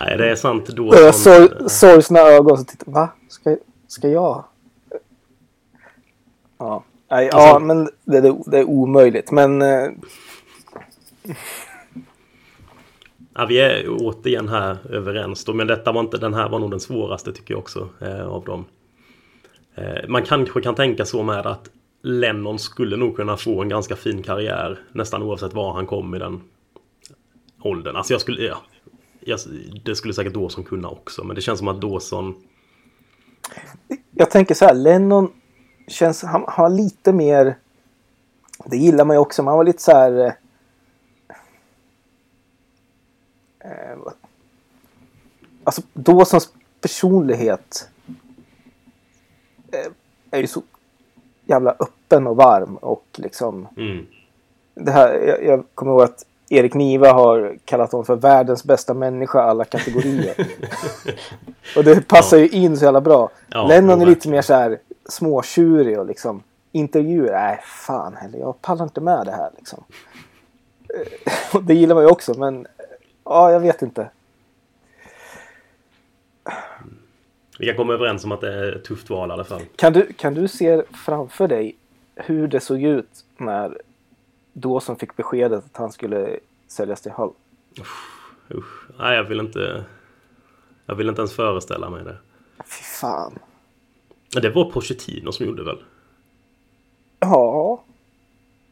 Nej, 0.00 0.16
det 0.18 0.30
är 0.30 0.34
sant 0.36 0.66
då. 0.66 0.92
Som- 0.92 1.12
sor, 1.12 1.68
sorgsna 1.68 2.20
ögon. 2.20 2.58
Så 2.58 2.64
tittar, 2.64 2.92
Va? 2.92 3.08
Ska, 3.28 3.56
ska 3.88 4.08
jag? 4.08 4.44
Ja, 6.58 6.84
Nej, 7.10 7.28
ja 7.32 7.38
Alltså- 7.38 7.58
men 7.58 7.84
det, 8.04 8.20
det, 8.20 8.36
det 8.46 8.58
är 8.58 8.64
omöjligt. 8.64 9.30
Men 9.30 9.62
eh, 9.62 9.88
Ja, 13.34 13.46
vi 13.46 13.60
är 13.60 13.86
återigen 13.88 14.48
här 14.48 14.76
överens 14.90 15.44
då, 15.44 15.52
men 15.54 15.66
detta 15.66 15.92
var 15.92 16.00
inte, 16.00 16.18
den 16.18 16.34
här 16.34 16.48
var 16.48 16.58
nog 16.58 16.70
den 16.70 16.80
svåraste 16.80 17.32
tycker 17.32 17.54
jag 17.54 17.58
också 17.58 17.88
eh, 18.00 18.26
av 18.26 18.44
dem. 18.44 18.64
Eh, 19.74 20.08
man 20.08 20.22
kanske 20.22 20.60
kan 20.60 20.74
tänka 20.74 21.04
så 21.04 21.22
med 21.22 21.46
att 21.46 21.68
Lennon 22.06 22.58
skulle 22.58 22.96
nog 22.96 23.16
kunna 23.16 23.36
få 23.36 23.62
en 23.62 23.68
ganska 23.68 23.96
fin 23.96 24.22
karriär 24.22 24.78
nästan 24.92 25.22
oavsett 25.22 25.52
var 25.54 25.72
han 25.72 25.86
kom 25.86 26.14
i 26.14 26.18
den 26.18 26.42
åldern. 27.62 27.96
Alltså 27.96 28.14
jag 28.14 28.20
skulle, 28.20 28.42
ja, 28.42 28.56
jag, 29.20 29.38
det 29.84 29.96
skulle 29.96 30.14
säkert 30.14 30.34
Dawson 30.34 30.64
kunna 30.64 30.88
också, 30.88 31.24
men 31.24 31.36
det 31.36 31.42
känns 31.42 31.58
som 31.58 31.68
att 31.68 31.80
Dawson 31.80 32.34
jag 34.10 34.30
tänker 34.30 34.54
så 34.54 34.64
här. 34.64 34.74
Lennon 34.74 35.32
känns... 35.86 36.22
Han 36.22 36.44
har 36.48 36.70
lite 36.70 37.12
mer... 37.12 37.58
Det 38.64 38.76
gillar 38.76 39.04
man 39.04 39.16
ju 39.16 39.20
också. 39.20 39.42
men 39.42 39.48
han 39.48 39.56
var 39.56 39.64
lite 39.64 39.82
så 39.82 39.92
här... 39.92 40.20
eh, 40.20 40.32
eh 43.70 43.98
alltså 45.64 45.82
Dawsons 45.92 46.52
personlighet 46.80 47.88
eh, 49.72 49.92
är 50.30 50.40
ju 50.40 50.46
så 50.46 50.62
jävla 51.46 51.70
öppen 51.70 52.26
och 52.26 52.36
varm 52.36 52.76
och 52.76 53.04
liksom 53.16 53.68
mm, 53.76 54.06
det 54.74 54.90
här, 54.90 55.14
jag, 55.14 55.44
jag 55.44 55.64
kommer 55.74 55.92
ihåg 55.92 56.02
att 56.02 56.26
Erik 56.48 56.74
Niva 56.74 57.12
har 57.12 57.58
kallat 57.64 57.92
honom 57.92 58.04
för 58.04 58.16
världens 58.16 58.64
bästa 58.64 58.94
människa 58.94 59.42
alla 59.42 59.64
kategorier. 59.64 60.34
och 61.76 61.84
det 61.84 62.08
passar 62.08 62.36
ju 62.36 62.48
in 62.48 62.76
så 62.76 62.84
jävla 62.84 63.00
bra. 63.00 63.30
Ja, 63.48 63.66
Lennon 63.66 64.00
är 64.00 64.06
lite 64.06 64.28
mer 64.28 64.42
så 64.42 64.54
här 64.54 64.78
småtjurig 65.08 65.98
och 65.98 66.06
liksom 66.06 66.42
intervjuer. 66.72 67.32
Nej, 67.32 67.60
fan 67.64 68.16
heller. 68.16 68.38
Jag 68.38 68.62
pallar 68.62 68.84
inte 68.84 69.00
med 69.00 69.26
det 69.26 69.32
här 69.32 69.50
liksom. 69.56 69.84
Eh, 70.94 71.54
och 71.56 71.62
det 71.62 71.74
gillar 71.74 71.94
man 71.94 72.04
ju 72.04 72.10
också, 72.10 72.38
men 72.38 72.66
ja, 73.24 73.52
jag 73.52 73.60
vet 73.60 73.82
inte. 73.82 74.08
Vi 77.58 77.66
kan 77.66 77.76
komma 77.76 77.92
överens 77.92 78.24
om 78.24 78.32
att 78.32 78.40
det 78.40 78.54
är 78.54 78.72
ett 78.72 78.84
tufft 78.84 79.10
val 79.10 79.28
i 79.28 79.32
alla 79.32 79.44
fall. 79.44 79.62
Kan 79.76 79.92
du, 79.92 80.12
kan 80.12 80.34
du 80.34 80.48
se 80.48 80.82
framför 81.04 81.48
dig 81.48 81.76
hur 82.14 82.48
det 82.48 82.60
såg 82.60 82.82
ut 82.82 83.24
när 83.36 83.78
Dawson 84.52 84.96
fick 84.96 85.16
beskedet 85.16 85.64
att 85.64 85.76
han 85.76 85.92
skulle 85.92 86.38
säljas 86.68 87.00
till 87.00 87.12
Hull? 87.12 87.32
Usch. 88.50 88.88
Nej, 88.98 89.16
jag 89.16 89.24
vill 89.24 89.40
inte 89.40 89.84
jag 90.86 90.94
vill 90.94 91.08
inte 91.08 91.20
ens 91.20 91.32
föreställa 91.32 91.90
mig 91.90 92.04
det. 92.04 92.16
Fy 92.58 92.82
fan. 92.82 93.38
Det 94.32 94.50
var 94.50 94.70
Pochettino 94.70 95.32
som 95.32 95.46
gjorde 95.46 95.64
väl? 95.64 95.78
Ja. 97.20 97.82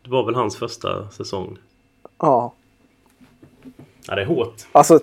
Det 0.02 0.10
var 0.10 0.24
väl 0.24 0.34
hans 0.34 0.56
första 0.56 1.10
säsong? 1.10 1.58
Ja. 2.18 2.52
Ja, 4.06 4.14
det 4.14 4.22
är 4.22 4.26
hårt. 4.26 4.66
Alltså, 4.72 5.00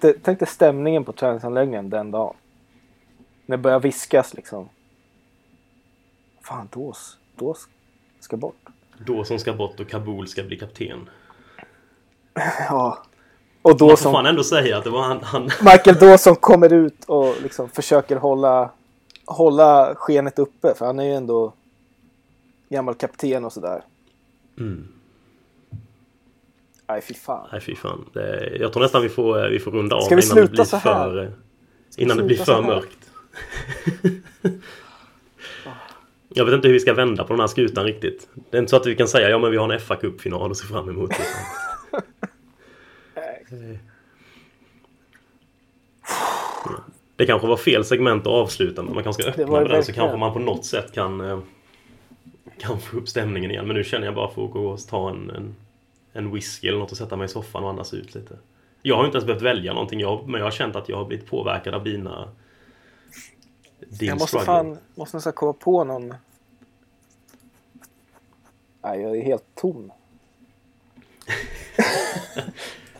dig, 0.00 0.18
tänk 0.22 0.38
dig 0.38 0.48
stämningen 0.48 1.04
på 1.04 1.12
träningsanläggningen 1.12 1.90
den 1.90 2.10
dagen. 2.10 2.36
När 3.46 3.56
det 3.56 3.62
börjar 3.62 3.80
viskas 3.80 4.34
liksom. 4.34 4.68
Fan, 6.42 6.68
Dås. 6.72 7.18
Dås 7.36 7.68
ska 8.20 8.36
bort. 8.36 8.56
Dawson 8.98 9.38
ska 9.40 9.52
bort 9.52 9.80
och 9.80 9.88
Kabul 9.88 10.28
ska 10.28 10.42
bli 10.42 10.58
kapten. 10.58 11.08
Ja. 12.68 13.02
Och 13.62 13.76
då 13.78 13.86
Man 13.86 13.96
får 13.96 14.12
fan 14.12 14.26
ändå 14.26 14.44
säga 14.44 14.78
att 14.78 14.84
det 14.84 14.90
var 14.90 15.02
han... 15.02 15.20
han... 15.22 15.42
Michael 15.42 15.96
Dawson 15.96 16.36
kommer 16.36 16.72
ut 16.72 17.04
och 17.04 17.34
liksom 17.42 17.68
försöker 17.68 18.16
hålla, 18.16 18.70
hålla 19.24 19.94
skenet 19.94 20.38
uppe. 20.38 20.74
För 20.74 20.86
han 20.86 20.98
är 20.98 21.04
ju 21.04 21.14
ändå 21.14 21.52
gammal 22.68 22.94
kapten 22.94 23.44
och 23.44 23.52
sådär. 23.52 23.82
Mm. 24.58 24.88
Nej, 26.88 27.00
fy 27.00 27.14
fan. 27.14 27.48
Nej, 27.52 27.60
fy 27.60 27.76
fan. 27.76 28.04
Det, 28.12 28.56
jag 28.60 28.72
tror 28.72 28.82
nästan 28.82 29.02
vi 29.02 29.08
får, 29.08 29.48
vi 29.48 29.58
får 29.58 29.70
runda 29.70 29.96
av 29.96 30.00
Ska 30.00 30.16
vi 30.16 30.22
innan 30.22 30.36
det 30.36 30.40
sluta 30.40 30.52
blir 30.52 30.64
så 30.64 30.76
här? 30.76 31.10
för... 31.10 31.32
Innan 31.96 32.16
det 32.16 32.22
blir 32.22 32.36
sluta 32.36 32.54
för 32.54 32.62
mörkt. 32.62 33.10
Jag 36.28 36.44
vet 36.44 36.54
inte 36.54 36.68
hur 36.68 36.72
vi 36.72 36.80
ska 36.80 36.94
vända 36.94 37.24
på 37.24 37.32
den 37.32 37.40
här 37.40 37.46
skutan 37.46 37.84
riktigt. 37.84 38.28
Det 38.50 38.56
är 38.56 38.60
inte 38.60 38.70
så 38.70 38.76
att 38.76 38.86
vi 38.86 38.96
kan 38.96 39.08
säga 39.08 39.30
ja 39.30 39.38
men 39.38 39.50
vi 39.50 39.56
har 39.56 39.72
en 39.72 39.80
fa 39.80 39.96
Cup-final 39.96 40.50
att 40.50 40.56
se 40.56 40.66
fram 40.66 40.88
emot. 40.88 41.10
utan- 41.10 41.26
Det 47.16 47.26
kanske 47.26 47.46
var 47.48 47.56
fel 47.56 47.84
segment 47.84 48.22
att 48.26 48.32
avsluta 48.32 48.82
men 48.82 48.94
man 48.94 49.02
kanske 49.04 49.22
ska 49.22 49.30
öppna 49.30 49.60
med 49.60 49.70
den 49.70 49.84
så 49.84 49.92
kanske 49.92 50.16
man 50.16 50.32
på 50.32 50.38
något 50.38 50.64
sätt 50.64 50.92
kan 50.94 51.20
eh, 51.20 51.38
kan 52.58 52.80
få 52.80 52.96
upp 52.96 53.08
stämningen 53.08 53.50
igen. 53.50 53.66
Men 53.66 53.76
nu 53.76 53.84
känner 53.84 54.06
jag 54.06 54.14
bara 54.14 54.30
för 54.30 54.44
att 54.44 54.50
gå 54.50 54.66
och 54.68 54.86
ta 54.88 55.10
en, 55.10 55.30
en, 55.30 55.54
en 56.12 56.32
whisky 56.34 56.68
eller 56.68 56.78
något 56.78 56.90
och 56.90 56.96
sätta 56.96 57.16
mig 57.16 57.24
i 57.24 57.28
soffan 57.28 57.64
och 57.64 57.70
andas 57.70 57.94
ut 57.94 58.14
lite. 58.14 58.34
Jag 58.82 58.96
har 58.96 59.04
inte 59.04 59.16
ens 59.16 59.26
behövt 59.26 59.42
välja 59.42 59.72
någonting 59.72 60.00
jag, 60.00 60.28
men 60.28 60.38
jag 60.38 60.46
har 60.46 60.50
känt 60.50 60.76
att 60.76 60.88
jag 60.88 60.96
har 60.96 61.04
blivit 61.04 61.26
påverkad 61.30 61.74
av 61.74 61.84
dina 61.84 62.28
din 63.88 64.08
Jag 64.08 64.14
måste 64.14 64.26
struggle. 64.28 64.46
fan 64.46 64.78
måste 64.94 65.16
nästan 65.16 65.32
komma 65.32 65.52
på 65.52 65.84
någon. 65.84 66.14
Nej, 68.82 69.00
jag 69.00 69.16
är 69.16 69.22
helt 69.22 69.44
tom. 69.54 69.92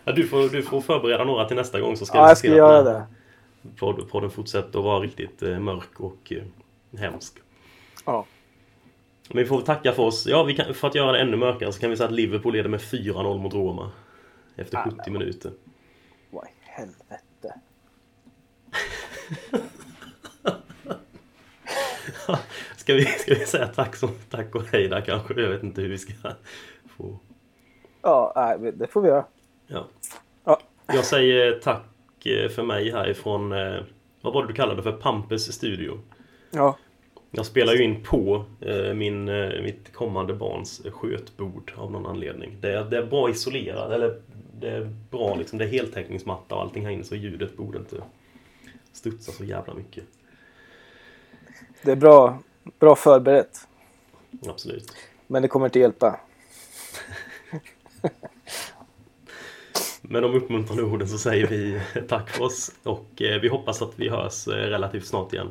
Ja, 0.05 0.13
du, 0.13 0.29
får, 0.29 0.49
du 0.49 0.63
får 0.63 0.81
förbereda 0.81 1.25
några 1.25 1.45
till 1.49 1.57
nästa 1.57 1.81
gång 1.81 1.97
så 1.97 2.07
ska 2.07 2.19
Ja, 2.19 2.29
jag 2.29 2.39
ska 2.39 2.49
göra 2.49 2.83
det. 2.83 3.07
Podd, 3.79 4.09
podden 4.11 4.31
fortsätter 4.31 4.79
att 4.79 4.85
vara 4.85 5.01
riktigt 5.01 5.43
eh, 5.43 5.59
mörk 5.59 6.01
och 6.01 6.33
eh, 6.33 6.99
hemsk. 7.01 7.35
Ja. 8.05 8.27
Men 9.29 9.39
vi 9.39 9.45
får 9.49 9.57
väl 9.57 9.67
tacka 9.67 9.93
för 9.93 10.03
oss. 10.03 10.27
Ja, 10.27 10.49
kan, 10.57 10.75
för 10.75 10.89
att 10.89 10.95
göra 10.95 11.13
det 11.13 11.19
ännu 11.21 11.37
mörkare 11.37 11.73
så 11.73 11.81
kan 11.81 11.91
vi 11.91 11.97
säga 11.97 12.07
att 12.09 12.15
Liverpool 12.15 12.53
leder 12.53 12.69
med 12.69 12.81
4-0 12.81 13.39
mot 13.39 13.55
Roma. 13.55 13.91
Efter 14.57 14.79
Ah, 14.79 14.85
70 14.85 14.97
men- 15.05 15.13
minuter. 15.13 15.53
Vad 16.31 16.45
i 16.45 16.49
helvete. 16.61 17.61
Ska 22.77 22.95
vi, 22.95 23.05
ska 23.05 23.35
vi 23.35 23.47
säga 23.47 23.67
tack, 23.67 23.97
som, 23.97 24.11
tack 24.31 24.55
och 24.55 24.63
hej 24.73 24.89
där 24.89 25.01
kanske? 25.01 25.41
Jag 25.41 25.49
vet 25.49 25.63
inte 25.63 25.81
hur 25.81 25.89
vi 25.89 25.99
ska 25.99 26.13
få... 26.97 27.19
Ja, 28.03 28.33
nej, 28.37 28.73
det 28.73 28.87
får 28.87 29.03
vi 29.03 29.09
göra. 29.09 29.25
Ja. 29.67 29.87
Ja. 30.45 30.61
Jag 30.87 31.05
säger 31.05 31.53
tack 31.53 32.27
eh, 32.27 32.49
för 32.49 32.63
mig 32.63 32.91
härifrån, 32.91 33.53
eh, 33.53 33.81
vad 34.21 34.35
var 34.35 34.43
det 34.43 34.49
du 34.49 34.55
kallade 34.55 34.83
för? 34.83 34.93
Pampes 34.93 35.53
studio. 35.53 36.01
Ja. 36.51 36.77
Jag 37.31 37.47
spelar 37.47 37.73
ju 37.73 37.85
in 37.85 38.03
på 38.03 38.45
eh, 38.61 38.95
min, 38.95 39.25
mitt 39.63 39.93
kommande 39.93 40.35
barns 40.35 40.83
skötbord 40.93 41.73
av 41.77 41.93
någon 41.93 42.07
anledning. 42.07 42.57
Det 42.61 42.73
är, 42.73 42.85
det 42.85 42.99
är 42.99 43.07
bra 43.07 43.31
isolerat, 43.31 43.93
eller 43.93 44.21
det 44.61 44.71
är 44.71 44.91
bra 45.11 45.35
liksom, 45.35 45.59
det 45.59 45.65
är 45.65 45.69
heltäckningsmatta 45.69 46.55
och 46.55 46.61
allting 46.61 46.85
här 46.85 46.93
inne 46.93 47.05
så 47.05 47.15
ljudet 47.15 47.57
borde 47.57 47.79
inte 47.79 47.97
studsa 48.93 49.33
så 49.33 49.45
jävla 49.45 49.75
mycket. 49.75 50.05
Det 51.87 51.93
är 51.93 51.97
bra, 51.97 52.39
bra 52.79 52.97
förberett. 52.97 53.69
Absolut. 54.49 54.93
Men 55.27 55.43
det 55.43 55.49
kommer 55.49 55.67
inte 55.67 55.79
hjälpa. 55.79 56.21
Med 60.03 60.23
de 60.23 60.35
uppmuntrande 60.35 60.83
orden 60.83 61.09
så 61.09 61.19
säger 61.19 61.47
vi 61.47 61.81
tack 62.09 62.31
för 62.31 62.45
oss 62.45 62.73
och 62.83 63.23
eh, 63.23 63.41
vi 63.41 63.49
hoppas 63.49 63.83
att 63.83 63.93
vi 63.97 64.09
hörs 64.09 64.49
eh, 64.49 64.53
relativt 64.53 65.07
snart 65.07 65.33
igen. 65.33 65.51